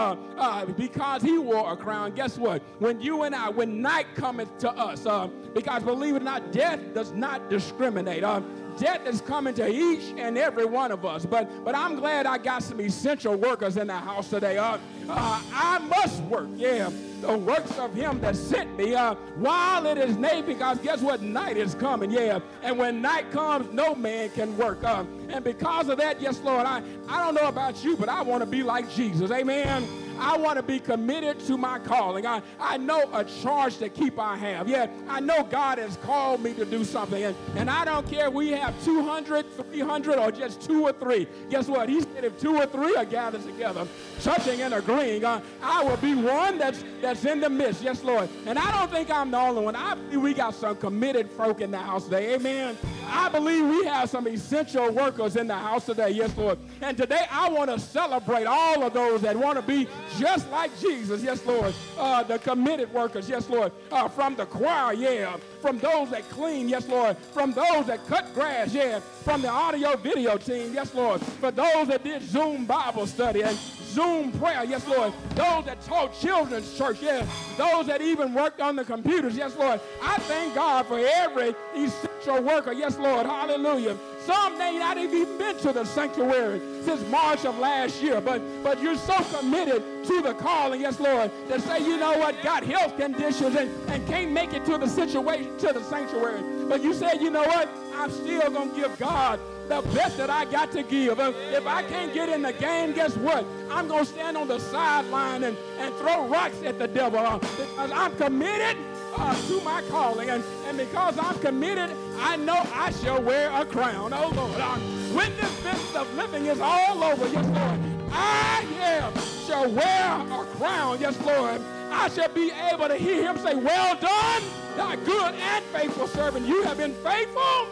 because 0.77 1.23
he 1.23 1.39
wore 1.39 1.73
a 1.73 1.77
crown, 1.77 2.13
guess 2.13 2.37
what? 2.37 2.61
When 2.79 3.01
you 3.01 3.23
and 3.23 3.33
I, 3.33 3.49
when 3.49 3.81
night 3.81 4.07
cometh 4.15 4.55
to 4.59 4.69
us, 4.69 5.07
because 5.55 5.81
believe 5.81 6.15
it 6.15 6.21
or 6.21 6.25
not, 6.25 6.51
death 6.51 6.79
does 6.99 7.13
not 7.13 7.49
discriminate. 7.49 8.25
Uh, 8.25 8.41
death 8.77 9.07
is 9.07 9.21
coming 9.21 9.53
to 9.53 9.65
each 9.69 10.13
and 10.17 10.37
every 10.37 10.65
one 10.65 10.91
of 10.91 11.05
us. 11.05 11.25
But 11.25 11.63
but 11.63 11.73
I'm 11.73 11.95
glad 11.95 12.25
I 12.25 12.37
got 12.37 12.61
some 12.61 12.81
essential 12.81 13.37
workers 13.37 13.77
in 13.77 13.87
the 13.87 13.95
house 13.95 14.29
today. 14.29 14.57
Uh, 14.57 14.77
uh, 15.07 15.41
I 15.53 15.79
must 15.79 16.21
work, 16.23 16.49
yeah, 16.55 16.91
the 17.21 17.37
works 17.37 17.79
of 17.79 17.93
him 17.93 18.19
that 18.19 18.35
sent 18.35 18.77
me 18.77 18.95
uh, 18.95 19.15
while 19.37 19.85
it 19.85 19.97
is 19.97 20.17
night, 20.17 20.45
because 20.45 20.77
guess 20.79 21.01
what? 21.01 21.21
Night 21.21 21.55
is 21.55 21.73
coming, 21.73 22.11
yeah. 22.11 22.39
And 22.63 22.77
when 22.77 23.01
night 23.01 23.31
comes, 23.31 23.71
no 23.73 23.95
man 23.95 24.29
can 24.31 24.57
work. 24.57 24.83
Uh, 24.83 25.05
and 25.29 25.41
because 25.41 25.87
of 25.87 25.97
that, 25.99 26.21
yes, 26.21 26.41
Lord, 26.43 26.65
I, 26.65 26.83
I 27.07 27.23
don't 27.23 27.33
know 27.33 27.47
about 27.47 27.81
you, 27.81 27.95
but 27.95 28.09
I 28.09 28.21
want 28.23 28.41
to 28.41 28.45
be 28.45 28.61
like 28.61 28.91
Jesus. 28.91 29.31
Amen. 29.31 29.87
I 30.19 30.37
want 30.37 30.57
to 30.57 30.63
be 30.63 30.79
committed 30.79 31.39
to 31.47 31.57
my 31.57 31.79
calling. 31.79 32.25
I, 32.25 32.41
I 32.59 32.77
know 32.77 33.09
a 33.13 33.23
charge 33.23 33.77
to 33.77 33.89
keep 33.89 34.19
I 34.19 34.35
have. 34.37 34.67
Yeah, 34.67 34.87
I 35.07 35.19
know 35.19 35.43
God 35.43 35.77
has 35.77 35.97
called 35.97 36.41
me 36.41 36.53
to 36.55 36.65
do 36.65 36.83
something. 36.83 37.23
And, 37.23 37.35
and 37.55 37.69
I 37.69 37.85
don't 37.85 38.07
care 38.07 38.29
we 38.29 38.51
have 38.51 38.81
200, 38.83 39.45
300, 39.55 40.17
or 40.17 40.31
just 40.31 40.61
two 40.61 40.83
or 40.83 40.93
three. 40.93 41.27
Guess 41.49 41.67
what? 41.67 41.89
He 41.89 42.01
said 42.01 42.23
if 42.23 42.39
two 42.39 42.55
or 42.57 42.65
three 42.65 42.95
are 42.95 43.05
gathered 43.05 43.43
together, 43.43 43.87
touching 44.21 44.61
and 44.61 44.73
agreeing, 44.73 45.23
uh, 45.23 45.41
I 45.61 45.83
will 45.83 45.97
be 45.97 46.15
one 46.15 46.57
that's, 46.57 46.83
that's 47.01 47.23
in 47.25 47.39
the 47.39 47.49
midst. 47.49 47.81
Yes, 47.81 48.03
Lord. 48.03 48.29
And 48.45 48.59
I 48.59 48.71
don't 48.77 48.91
think 48.91 49.09
I'm 49.09 49.31
the 49.31 49.39
only 49.39 49.63
one. 49.63 49.75
I 49.75 49.95
believe 49.95 50.21
we 50.21 50.33
got 50.33 50.53
some 50.53 50.75
committed 50.75 51.29
folk 51.31 51.61
in 51.61 51.71
the 51.71 51.77
house 51.77 52.05
today. 52.05 52.35
Amen. 52.35 52.77
I 53.07 53.29
believe 53.29 53.65
we 53.65 53.85
have 53.85 54.09
some 54.09 54.27
essential 54.27 54.91
workers 54.91 55.35
in 55.35 55.47
the 55.47 55.55
house 55.55 55.85
today. 55.85 56.11
Yes, 56.11 56.35
Lord. 56.37 56.59
And 56.81 56.97
today 56.97 57.25
I 57.31 57.49
want 57.49 57.69
to 57.69 57.79
celebrate 57.79 58.45
all 58.45 58.83
of 58.83 58.93
those 58.93 59.21
that 59.21 59.35
want 59.35 59.57
to 59.57 59.61
be 59.61 59.87
just 60.17 60.49
like 60.49 60.77
Jesus. 60.79 61.23
Yes, 61.23 61.45
Lord. 61.45 61.73
Uh, 61.97 62.23
the 62.23 62.39
committed 62.39 62.91
workers. 62.93 63.29
Yes, 63.29 63.49
Lord. 63.49 63.71
Uh, 63.91 64.07
from 64.07 64.35
the 64.35 64.45
choir, 64.45 64.93
yeah. 64.93 65.37
From 65.61 65.79
those 65.79 66.09
that 66.11 66.29
clean. 66.29 66.69
Yes, 66.69 66.87
Lord. 66.87 67.17
From 67.17 67.53
those 67.53 67.85
that 67.87 68.05
cut 68.07 68.33
grass. 68.33 68.73
Yeah. 68.73 68.99
From 68.99 69.41
the 69.41 69.49
audio 69.49 69.95
video 69.97 70.37
team. 70.37 70.73
Yes, 70.73 70.93
Lord. 70.93 71.21
For 71.21 71.51
those 71.51 71.87
that 71.87 72.03
did 72.03 72.21
Zoom 72.23 72.65
Bible 72.65 73.07
study 73.07 73.43
and 73.43 73.57
Zoom 73.89 74.31
prayer. 74.33 74.63
Yes, 74.63 74.87
Lord. 74.87 75.13
Those 75.35 75.65
that 75.65 75.81
taught 75.81 76.13
children's 76.19 76.77
church. 76.77 77.01
Yes. 77.01 77.27
Those 77.57 77.87
that 77.87 78.01
even 78.01 78.33
worked 78.33 78.61
on 78.61 78.75
the 78.75 78.85
computers. 78.85 79.35
Yes, 79.35 79.55
Lord. 79.57 79.79
I 80.01 80.17
thank 80.19 80.55
God 80.55 80.85
for 80.85 80.99
every 80.99 81.55
essential 81.75 82.41
worker. 82.41 82.71
Yes, 82.71 82.97
Lord. 82.97 83.25
Hallelujah. 83.25 83.97
Some 84.25 84.57
may 84.57 84.77
not 84.77 84.97
have 84.97 85.13
even 85.13 85.37
been 85.37 85.57
to 85.59 85.73
the 85.73 85.85
sanctuary 85.85 86.61
since 86.83 87.01
March 87.09 87.45
of 87.45 87.57
last 87.57 88.01
year, 88.01 88.19
but, 88.21 88.41
but 88.63 88.81
you're 88.81 88.97
so 88.97 89.15
committed 89.37 89.83
to 90.05 90.21
the 90.21 90.33
calling, 90.33 90.81
yes, 90.81 90.99
Lord, 90.99 91.31
to 91.47 91.59
say, 91.61 91.79
you 91.79 91.97
know 91.97 92.17
what, 92.17 92.41
got 92.43 92.63
health 92.63 92.97
conditions 92.97 93.55
and, 93.55 93.69
and 93.89 94.05
can't 94.07 94.31
make 94.31 94.53
it 94.53 94.65
to 94.65 94.77
the 94.77 94.87
situation, 94.87 95.57
to 95.59 95.73
the 95.73 95.83
sanctuary. 95.83 96.41
But 96.67 96.83
you 96.83 96.93
said, 96.93 97.21
you 97.21 97.29
know 97.29 97.43
what, 97.43 97.69
I'm 97.95 98.11
still 98.11 98.49
going 98.49 98.69
to 98.71 98.75
give 98.75 98.97
God 98.99 99.39
the 99.69 99.81
best 99.93 100.17
that 100.17 100.29
I 100.29 100.45
got 100.45 100.71
to 100.71 100.83
give. 100.83 101.19
If 101.19 101.65
I 101.67 101.83
can't 101.83 102.13
get 102.13 102.27
in 102.27 102.41
the 102.41 102.53
game, 102.53 102.93
guess 102.93 103.15
what? 103.17 103.45
I'm 103.69 103.87
going 103.87 104.03
to 104.03 104.11
stand 104.11 104.35
on 104.35 104.47
the 104.47 104.59
sideline 104.59 105.43
and, 105.43 105.57
and 105.77 105.93
throw 105.95 106.27
rocks 106.27 106.61
at 106.63 106.79
the 106.79 106.87
devil 106.87 107.19
uh, 107.19 107.37
because 107.37 107.91
I'm 107.91 108.15
committed 108.17 108.77
uh, 109.15 109.47
to 109.47 109.61
my 109.61 109.81
calling. 109.89 110.29
And, 110.29 110.43
and 110.65 110.77
because 110.77 111.17
I'm 111.17 111.37
committed, 111.39 111.95
I 112.19 112.35
know 112.35 112.61
I 112.73 112.91
shall 112.91 113.21
wear 113.21 113.51
a 113.51 113.65
crown. 113.65 114.13
Oh, 114.13 114.31
Lord. 114.35 114.81
When 115.15 115.35
this 115.37 115.55
business 115.63 115.95
of 115.95 116.13
living 116.15 116.45
is 116.45 116.59
all 116.59 117.03
over, 117.03 117.27
yes, 117.27 117.45
Lord, 117.45 117.79
I 118.11 118.65
yeah, 118.77 119.21
shall 119.47 119.71
wear 119.71 120.41
a 120.41 120.45
crown. 120.57 120.99
Yes, 120.99 121.19
Lord. 121.25 121.61
I 121.91 122.09
shall 122.09 122.29
be 122.29 122.51
able 122.71 122.87
to 122.87 122.95
hear 122.95 123.23
him 123.23 123.37
say, 123.37 123.55
Well 123.55 123.95
done, 123.95 124.43
thy 124.77 124.95
good 124.97 125.33
and 125.33 125.65
faithful 125.65 126.07
servant. 126.07 126.47
You 126.47 126.61
have 126.63 126.77
been 126.77 126.93
faithful. 127.03 127.67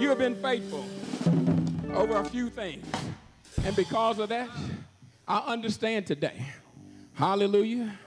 You 0.00 0.08
have 0.08 0.18
been 0.18 0.34
faithful 0.36 0.84
over 1.94 2.16
a 2.16 2.24
few 2.24 2.50
things. 2.50 2.86
And 3.64 3.76
because 3.76 4.18
of 4.18 4.30
that, 4.30 4.48
I 5.28 5.38
understand 5.38 6.06
today, 6.06 6.44
hallelujah, 7.14 7.98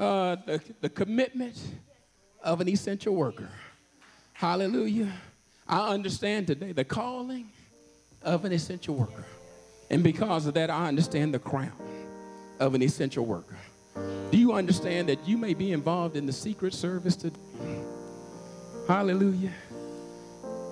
uh, 0.00 0.36
the, 0.46 0.60
the 0.80 0.88
commitment 0.88 1.60
of 2.42 2.60
an 2.60 2.68
essential 2.68 3.14
worker. 3.14 3.50
Hallelujah. 4.32 5.12
I 5.68 5.90
understand 5.90 6.46
today 6.46 6.72
the 6.72 6.84
calling 6.84 7.50
of 8.22 8.44
an 8.44 8.52
essential 8.52 8.94
worker. 8.94 9.26
And 9.90 10.02
because 10.02 10.46
of 10.46 10.54
that, 10.54 10.70
I 10.70 10.88
understand 10.88 11.34
the 11.34 11.38
crown 11.38 11.72
of 12.58 12.74
an 12.74 12.82
essential 12.82 13.26
worker. 13.26 13.58
Do 14.30 14.38
you 14.38 14.52
understand 14.52 15.08
that 15.10 15.28
you 15.28 15.36
may 15.36 15.52
be 15.52 15.72
involved 15.72 16.16
in 16.16 16.24
the 16.24 16.32
Secret 16.32 16.72
Service 16.72 17.16
today? 17.16 17.38
Hallelujah. 18.88 19.52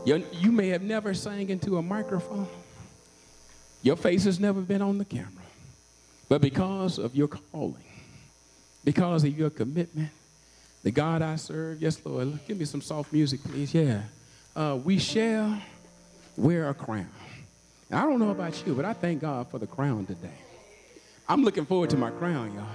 You, 0.07 0.25
you 0.33 0.53
may 0.53 0.69
have 0.69 0.83
never 0.83 1.13
sang 1.13 1.51
into 1.51 1.77
a 1.77 1.83
microphone. 1.83 2.49
Your 3.83 3.97
face 3.97 4.25
has 4.25 4.41
never 4.41 4.61
been 4.61 4.81
on 4.81 4.99
the 4.99 5.05
camera. 5.05 5.29
But 6.29 6.41
because 6.41 6.99
of 6.99 7.15
your 7.15 7.29
calling, 7.29 7.85
because 8.85 9.25
of 9.25 9.37
your 9.37 9.51
commitment, 9.51 10.11
the 10.83 10.91
God 10.91 11.23
I 11.23 11.37
serve, 11.37 11.83
yes, 11.83 12.01
Lord, 12.05 12.39
give 12.47 12.59
me 12.59 12.65
some 12.65 12.81
soft 12.81 13.13
music, 13.13 13.43
please. 13.45 13.75
Yeah. 13.75 14.03
Uh, 14.55 14.79
we 14.83 14.99
shall 14.99 15.61
wear 16.37 16.69
a 16.69 16.75
crown. 16.75 17.11
I 17.91 18.03
don't 18.03 18.19
know 18.19 18.31
about 18.31 18.67
you, 18.67 18.75
but 18.75 18.85
I 18.85 18.93
thank 18.93 19.21
God 19.21 19.51
for 19.51 19.59
the 19.59 19.67
crown 19.67 20.07
today. 20.07 20.29
I'm 21.29 21.43
looking 21.43 21.67
forward 21.67 21.91
to 21.91 21.97
my 21.97 22.11
crown, 22.11 22.55
y'all. 22.55 22.67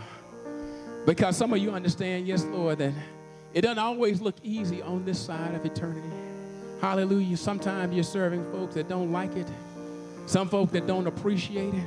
Because 1.06 1.36
some 1.36 1.54
of 1.54 1.60
you 1.60 1.72
understand, 1.72 2.28
yes, 2.28 2.44
Lord, 2.46 2.78
that 2.80 2.94
it 3.54 3.62
doesn't 3.62 3.80
always 3.80 4.22
look 4.22 4.36
easy 4.44 4.82
on 4.82 5.06
this 5.06 5.20
side 5.20 5.54
of 5.54 5.66
eternity. 5.66 6.10
Hallelujah. 6.82 7.38
Sometimes 7.38 7.94
you're 7.94 8.04
serving 8.04 8.44
folks 8.52 8.76
that 8.76 8.90
don't 8.90 9.12
like 9.12 9.36
it, 9.36 9.48
some 10.26 10.50
folks 10.50 10.72
that 10.74 10.88
don't 10.88 11.08
appreciate 11.08 11.74
it. 11.74 11.86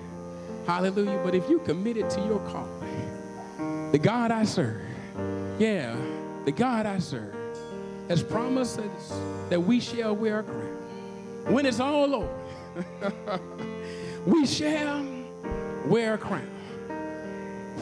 Hallelujah. 0.67 1.21
But 1.25 1.35
if 1.35 1.49
you 1.49 1.59
committed 1.61 2.09
to 2.11 2.21
your 2.23 2.39
calling, 2.51 2.86
the 3.93 3.99
God 3.99 4.31
I 4.31 4.45
serve, 4.45 4.83
yeah, 5.59 5.97
the 6.45 6.53
God 6.53 6.87
I 6.87 6.99
serve 6.99 7.35
has 8.09 8.23
promised 8.23 8.79
us 8.79 9.21
that 9.49 9.61
we 9.61 9.81
shall 9.81 10.15
wear 10.15 10.41
a 10.41 10.43
crown. 10.43 11.53
When 11.53 11.67
it's 11.67 11.81
all 11.81 12.15
over, 12.15 13.41
we 14.27 14.47
shall 14.47 15.05
wear 15.87 16.15
a 16.15 16.19
crown 16.19 16.57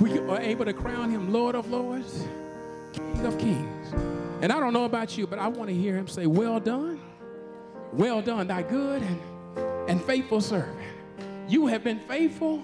we 0.01 0.19
are 0.19 0.41
able 0.41 0.65
to 0.65 0.73
crown 0.73 1.11
him 1.11 1.33
Lord 1.33 1.55
of 1.55 1.71
Lords, 1.71 2.27
King 2.93 3.27
of 3.27 3.39
Kings. 3.39 3.93
And 4.43 4.53
I 4.53 4.59
don't 4.59 4.73
know 4.73 4.85
about 4.85 5.17
you, 5.17 5.27
but 5.27 5.39
I 5.39 5.49
want 5.49 5.69
to 5.69 5.75
hear 5.75 5.97
him 5.97 6.09
say, 6.09 6.27
Well 6.27 6.59
done, 6.59 7.01
well 7.93 8.21
done, 8.21 8.49
thy 8.49 8.63
good 8.63 9.03
and, 9.03 9.21
and 9.89 10.03
faithful 10.03 10.41
servant. 10.41 10.79
You 11.49 11.67
have 11.69 11.85
been 11.85 12.01
faithful 12.01 12.63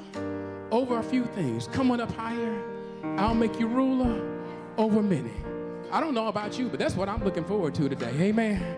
over 0.73 0.99
a 0.99 1.03
few 1.03 1.25
things. 1.27 1.69
Come 1.69 1.91
on 1.91 2.01
up 2.01 2.11
higher. 2.13 2.61
I'll 3.03 3.35
make 3.35 3.59
you 3.59 3.67
ruler 3.67 4.41
over 4.77 5.03
many. 5.03 5.33
I 5.91 6.01
don't 6.01 6.15
know 6.15 6.29
about 6.29 6.59
you, 6.59 6.69
but 6.69 6.79
that's 6.79 6.95
what 6.95 7.09
I'm 7.09 7.25
looking 7.25 7.45
forward 7.45 7.75
to 7.75 7.89
today. 7.89 8.13
Amen. 8.21 8.77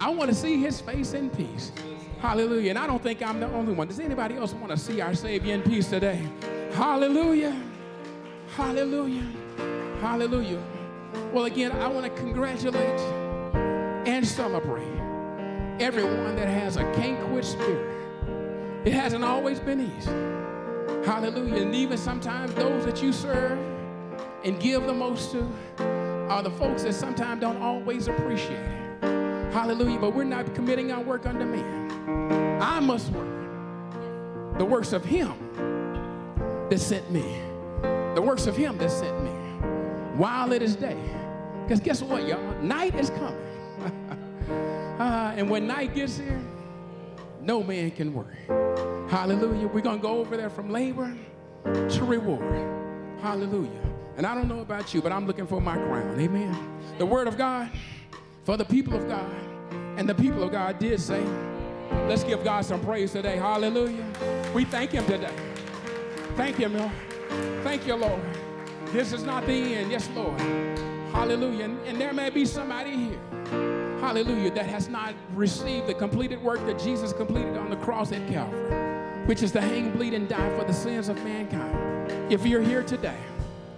I 0.00 0.10
want 0.10 0.30
to 0.30 0.36
see 0.36 0.60
his 0.60 0.80
face 0.80 1.12
in 1.12 1.30
peace. 1.30 1.72
Hallelujah. 2.20 2.70
And 2.70 2.78
I 2.78 2.86
don't 2.86 3.02
think 3.02 3.22
I'm 3.22 3.40
the 3.40 3.50
only 3.52 3.72
one. 3.72 3.86
Does 3.88 4.00
anybody 4.00 4.36
else 4.36 4.52
want 4.52 4.70
to 4.70 4.76
see 4.76 5.00
our 5.00 5.14
Savior 5.14 5.54
in 5.54 5.62
peace 5.62 5.88
today? 5.88 6.20
Hallelujah. 6.72 7.56
Hallelujah. 8.56 9.26
Hallelujah. 10.00 10.62
Well, 11.32 11.44
again, 11.44 11.72
I 11.72 11.88
want 11.88 12.06
to 12.06 12.22
congratulate 12.22 13.00
and 14.06 14.26
celebrate 14.26 14.98
everyone 15.80 16.36
that 16.36 16.48
has 16.48 16.76
a 16.76 16.82
can't 16.94 17.20
quit 17.28 17.44
spirit. 17.44 17.94
It 18.84 18.92
hasn't 18.92 19.24
always 19.24 19.60
been 19.60 19.80
easy. 19.80 20.10
Hallelujah. 21.04 21.62
And 21.62 21.74
even 21.74 21.98
sometimes 21.98 22.52
those 22.54 22.84
that 22.84 23.02
you 23.02 23.12
serve 23.12 23.58
and 24.44 24.58
give 24.60 24.84
the 24.84 24.94
most 24.94 25.32
to 25.32 25.48
are 26.28 26.42
the 26.42 26.50
folks 26.50 26.82
that 26.82 26.94
sometimes 26.94 27.40
don't 27.40 27.60
always 27.62 28.08
appreciate 28.08 28.52
it. 28.52 29.52
Hallelujah. 29.52 29.98
But 29.98 30.14
we're 30.14 30.24
not 30.24 30.54
committing 30.54 30.92
our 30.92 31.02
work 31.02 31.26
unto 31.26 31.44
men. 31.44 32.60
I 32.60 32.80
must 32.80 33.10
work 33.12 34.58
the 34.58 34.64
works 34.64 34.92
of 34.92 35.04
Him 35.04 35.34
that 36.68 36.78
sent 36.78 37.10
me 37.10 37.24
the 38.18 38.22
works 38.22 38.48
of 38.48 38.56
him 38.56 38.76
that 38.78 38.90
sent 38.90 39.22
me 39.22 39.30
while 40.16 40.52
it 40.52 40.60
is 40.60 40.74
day. 40.74 40.98
Because 41.62 41.78
guess 41.78 42.02
what, 42.02 42.26
y'all? 42.26 42.60
Night 42.60 42.96
is 42.96 43.10
coming. 43.10 43.38
uh, 44.98 45.32
and 45.36 45.48
when 45.48 45.68
night 45.68 45.94
gets 45.94 46.18
here, 46.18 46.40
no 47.40 47.62
man 47.62 47.92
can 47.92 48.12
worry. 48.12 48.87
Hallelujah. 49.08 49.68
We're 49.68 49.80
going 49.80 49.98
to 49.98 50.02
go 50.02 50.18
over 50.18 50.36
there 50.36 50.50
from 50.50 50.70
labor 50.70 51.16
to 51.64 52.04
reward. 52.04 52.42
Hallelujah. 53.20 53.70
And 54.16 54.26
I 54.26 54.34
don't 54.34 54.48
know 54.48 54.60
about 54.60 54.92
you, 54.92 55.00
but 55.00 55.12
I'm 55.12 55.26
looking 55.26 55.46
for 55.46 55.60
my 55.60 55.76
crown. 55.76 56.20
Amen. 56.20 56.80
The 56.98 57.06
word 57.06 57.26
of 57.28 57.38
God 57.38 57.70
for 58.44 58.56
the 58.56 58.64
people 58.64 58.94
of 58.94 59.08
God. 59.08 59.30
And 59.96 60.08
the 60.08 60.14
people 60.14 60.42
of 60.42 60.52
God 60.52 60.78
did 60.78 61.00
say, 61.00 61.24
let's 62.06 62.24
give 62.24 62.44
God 62.44 62.64
some 62.64 62.80
praise 62.80 63.12
today. 63.12 63.36
Hallelujah. 63.36 64.04
We 64.54 64.64
thank 64.64 64.92
him 64.92 65.04
today. 65.06 65.34
Thank 66.36 66.56
him, 66.56 66.76
Lord. 66.76 66.92
Thank 67.62 67.86
you, 67.86 67.94
Lord. 67.94 68.20
This 68.86 69.12
is 69.12 69.24
not 69.24 69.46
the 69.46 69.52
end. 69.52 69.90
Yes, 69.90 70.08
Lord. 70.14 70.40
Hallelujah. 71.12 71.64
And, 71.64 71.86
and, 71.86 72.00
there 72.00 72.12
may 72.12 72.30
be 72.30 72.44
somebody 72.44 72.94
here, 72.94 73.18
hallelujah, 74.00 74.50
that 74.52 74.66
has 74.66 74.88
not 74.88 75.14
received 75.34 75.86
the 75.86 75.94
completed 75.94 76.40
work 76.42 76.64
that 76.66 76.78
Jesus 76.78 77.12
completed 77.12 77.56
on 77.56 77.70
the 77.70 77.76
cross 77.76 78.12
at 78.12 78.26
Calvary, 78.28 78.70
which 79.28 79.42
is 79.42 79.52
to 79.52 79.60
hang, 79.60 79.90
bleed, 79.90 80.14
and 80.14 80.26
die 80.26 80.58
for 80.58 80.64
the 80.64 80.72
sins 80.72 81.10
of 81.10 81.22
mankind. 81.22 82.32
If 82.32 82.46
you're 82.46 82.62
here 82.62 82.82
today, 82.82 83.18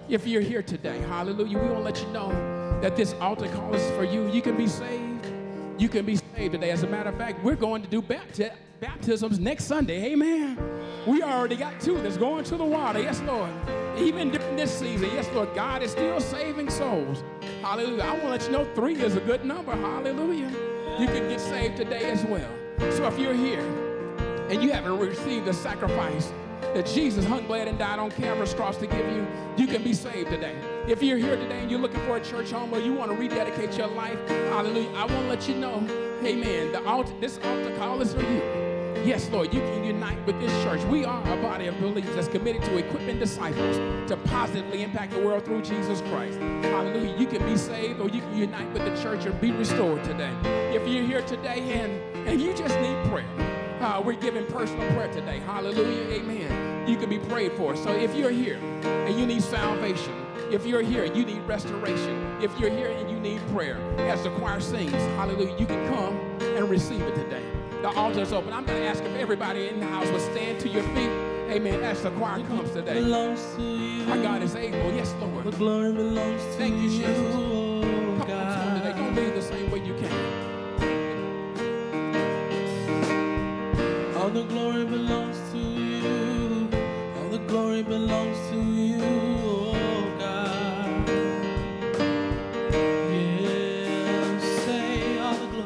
if 0.08 0.24
you're 0.24 0.40
here 0.40 0.62
today, 0.62 1.00
hallelujah, 1.08 1.58
we 1.58 1.66
want 1.66 1.78
to 1.78 1.82
let 1.82 2.00
you 2.00 2.06
know 2.12 2.28
that 2.80 2.94
this 2.94 3.14
altar 3.14 3.48
call 3.48 3.74
is 3.74 3.90
for 3.96 4.04
you. 4.04 4.30
You 4.30 4.42
can 4.42 4.56
be 4.56 4.68
saved. 4.68 5.26
You 5.76 5.88
can 5.88 6.06
be 6.06 6.14
saved 6.14 6.52
today. 6.52 6.70
As 6.70 6.84
a 6.84 6.86
matter 6.86 7.08
of 7.08 7.18
fact, 7.18 7.42
we're 7.42 7.56
going 7.56 7.82
to 7.82 7.88
do 7.88 8.00
bapti- 8.00 8.54
baptisms 8.78 9.40
next 9.40 9.64
Sunday. 9.64 10.12
Amen. 10.12 10.56
We 11.04 11.20
already 11.20 11.56
got 11.56 11.80
two 11.80 12.00
that's 12.00 12.16
going 12.16 12.44
to 12.44 12.56
the 12.56 12.64
water. 12.64 13.00
Yes, 13.00 13.20
Lord. 13.22 13.50
Even 13.98 14.30
during 14.30 14.54
this 14.54 14.78
season, 14.78 15.10
yes, 15.14 15.28
Lord, 15.34 15.52
God 15.56 15.82
is 15.82 15.90
still 15.90 16.20
saving 16.20 16.70
souls. 16.70 17.24
Hallelujah. 17.60 18.04
I 18.04 18.10
want 18.10 18.22
to 18.22 18.28
let 18.28 18.44
you 18.44 18.52
know 18.52 18.64
three 18.76 18.94
is 19.02 19.16
a 19.16 19.20
good 19.20 19.44
number. 19.44 19.74
Hallelujah. 19.74 20.48
You 21.00 21.08
can 21.08 21.28
get 21.28 21.40
saved 21.40 21.76
today 21.76 22.08
as 22.08 22.24
well. 22.24 22.52
So 22.92 23.04
if 23.08 23.18
you're 23.18 23.34
here 23.34 23.89
and 24.50 24.62
you 24.62 24.72
haven't 24.72 24.98
received 24.98 25.46
the 25.46 25.52
sacrifice 25.52 26.32
that 26.74 26.84
Jesus 26.84 27.24
hung, 27.24 27.46
bled, 27.46 27.68
and 27.68 27.78
died 27.78 28.00
on 28.00 28.10
Calvary's 28.10 28.52
cross 28.52 28.76
to 28.78 28.86
give 28.86 29.06
you, 29.12 29.26
you 29.56 29.66
can 29.66 29.82
be 29.82 29.92
saved 29.92 30.28
today. 30.28 30.54
If 30.88 31.02
you're 31.02 31.18
here 31.18 31.36
today 31.36 31.60
and 31.60 31.70
you're 31.70 31.80
looking 31.80 32.00
for 32.00 32.16
a 32.16 32.20
church 32.20 32.50
home 32.50 32.74
or 32.74 32.80
you 32.80 32.92
want 32.92 33.12
to 33.12 33.16
rededicate 33.16 33.78
your 33.78 33.86
life, 33.86 34.18
hallelujah, 34.28 34.90
I 34.90 35.06
want 35.06 35.10
to 35.10 35.28
let 35.28 35.48
you 35.48 35.54
know, 35.54 35.76
amen, 36.24 36.72
the 36.72 36.84
altar, 36.84 37.12
this 37.20 37.38
altar 37.38 37.76
call 37.76 38.02
is 38.02 38.12
for 38.12 38.22
you. 38.22 38.42
Yes, 39.04 39.30
Lord, 39.30 39.54
you 39.54 39.60
can 39.60 39.84
unite 39.84 40.24
with 40.26 40.38
this 40.40 40.52
church. 40.64 40.82
We 40.84 41.04
are 41.04 41.22
a 41.22 41.36
body 41.40 41.68
of 41.68 41.80
believers 41.80 42.14
that's 42.14 42.28
committed 42.28 42.62
to 42.64 42.76
equipping 42.76 43.18
disciples 43.18 43.78
to 44.08 44.16
positively 44.24 44.82
impact 44.82 45.12
the 45.12 45.20
world 45.20 45.44
through 45.44 45.62
Jesus 45.62 46.02
Christ. 46.02 46.38
Hallelujah. 46.38 47.16
You 47.16 47.26
can 47.26 47.42
be 47.46 47.56
saved 47.56 48.00
or 48.00 48.08
you 48.10 48.20
can 48.20 48.36
unite 48.36 48.70
with 48.72 48.84
the 48.84 49.02
church 49.02 49.24
and 49.24 49.40
be 49.40 49.52
restored 49.52 50.04
today. 50.04 50.32
If 50.74 50.86
you're 50.86 51.04
here 51.04 51.22
today 51.22 51.60
and, 51.80 52.28
and 52.28 52.40
you 52.42 52.52
just 52.54 52.78
need 52.80 52.96
prayer, 53.10 53.49
uh, 53.80 54.02
we're 54.04 54.12
giving 54.14 54.46
personal 54.46 54.88
prayer 54.92 55.12
today. 55.12 55.38
Hallelujah. 55.40 56.20
Amen. 56.20 56.88
You 56.88 56.96
can 56.96 57.08
be 57.08 57.18
prayed 57.18 57.52
for. 57.52 57.76
So 57.76 57.92
if 57.92 58.14
you're 58.14 58.30
here 58.30 58.58
and 58.84 59.18
you 59.18 59.26
need 59.26 59.42
salvation, 59.42 60.14
if 60.50 60.66
you're 60.66 60.82
here 60.82 61.04
and 61.04 61.16
you 61.16 61.24
need 61.24 61.40
restoration, 61.42 62.36
if 62.42 62.58
you're 62.58 62.70
here 62.70 62.90
and 62.90 63.10
you 63.10 63.18
need 63.18 63.40
prayer, 63.48 63.78
as 63.98 64.22
the 64.22 64.30
choir 64.30 64.60
sings, 64.60 64.92
hallelujah, 64.92 65.56
you 65.58 65.66
can 65.66 65.88
come 65.88 66.16
and 66.40 66.68
receive 66.68 67.02
it 67.02 67.14
today. 67.14 67.44
The 67.82 67.88
altar 67.88 68.20
is 68.20 68.32
open. 68.32 68.52
I'm 68.52 68.66
going 68.66 68.80
to 68.80 68.86
ask 68.86 69.02
if 69.02 69.16
everybody 69.16 69.68
in 69.68 69.80
the 69.80 69.86
house 69.86 70.10
would 70.10 70.20
stand 70.20 70.60
to 70.60 70.68
your 70.68 70.82
feet. 70.82 71.10
Amen. 71.50 71.82
As 71.82 72.02
the 72.02 72.10
choir 72.10 72.44
comes 72.44 72.70
today. 72.72 72.94
Belongs 72.94 73.42
to 73.56 73.62
you. 73.62 74.10
Our 74.10 74.22
God 74.22 74.42
is 74.42 74.54
able. 74.54 74.92
Yes, 74.92 75.14
Lord. 75.20 75.44
The 75.44 75.50
glory 75.52 75.92
belongs 75.92 76.42
to 76.42 76.52
Thank 76.52 76.82
you, 76.82 76.90
Jesus. 76.90 77.59
All 84.30 84.42
the 84.42 84.54
glory 84.54 84.84
belongs 84.84 85.38
to 85.50 85.58
you. 85.58 86.68
All 87.18 87.30
the 87.30 87.38
glory 87.48 87.82
belongs 87.82 88.38
to 88.49 88.49
you. 88.49 88.49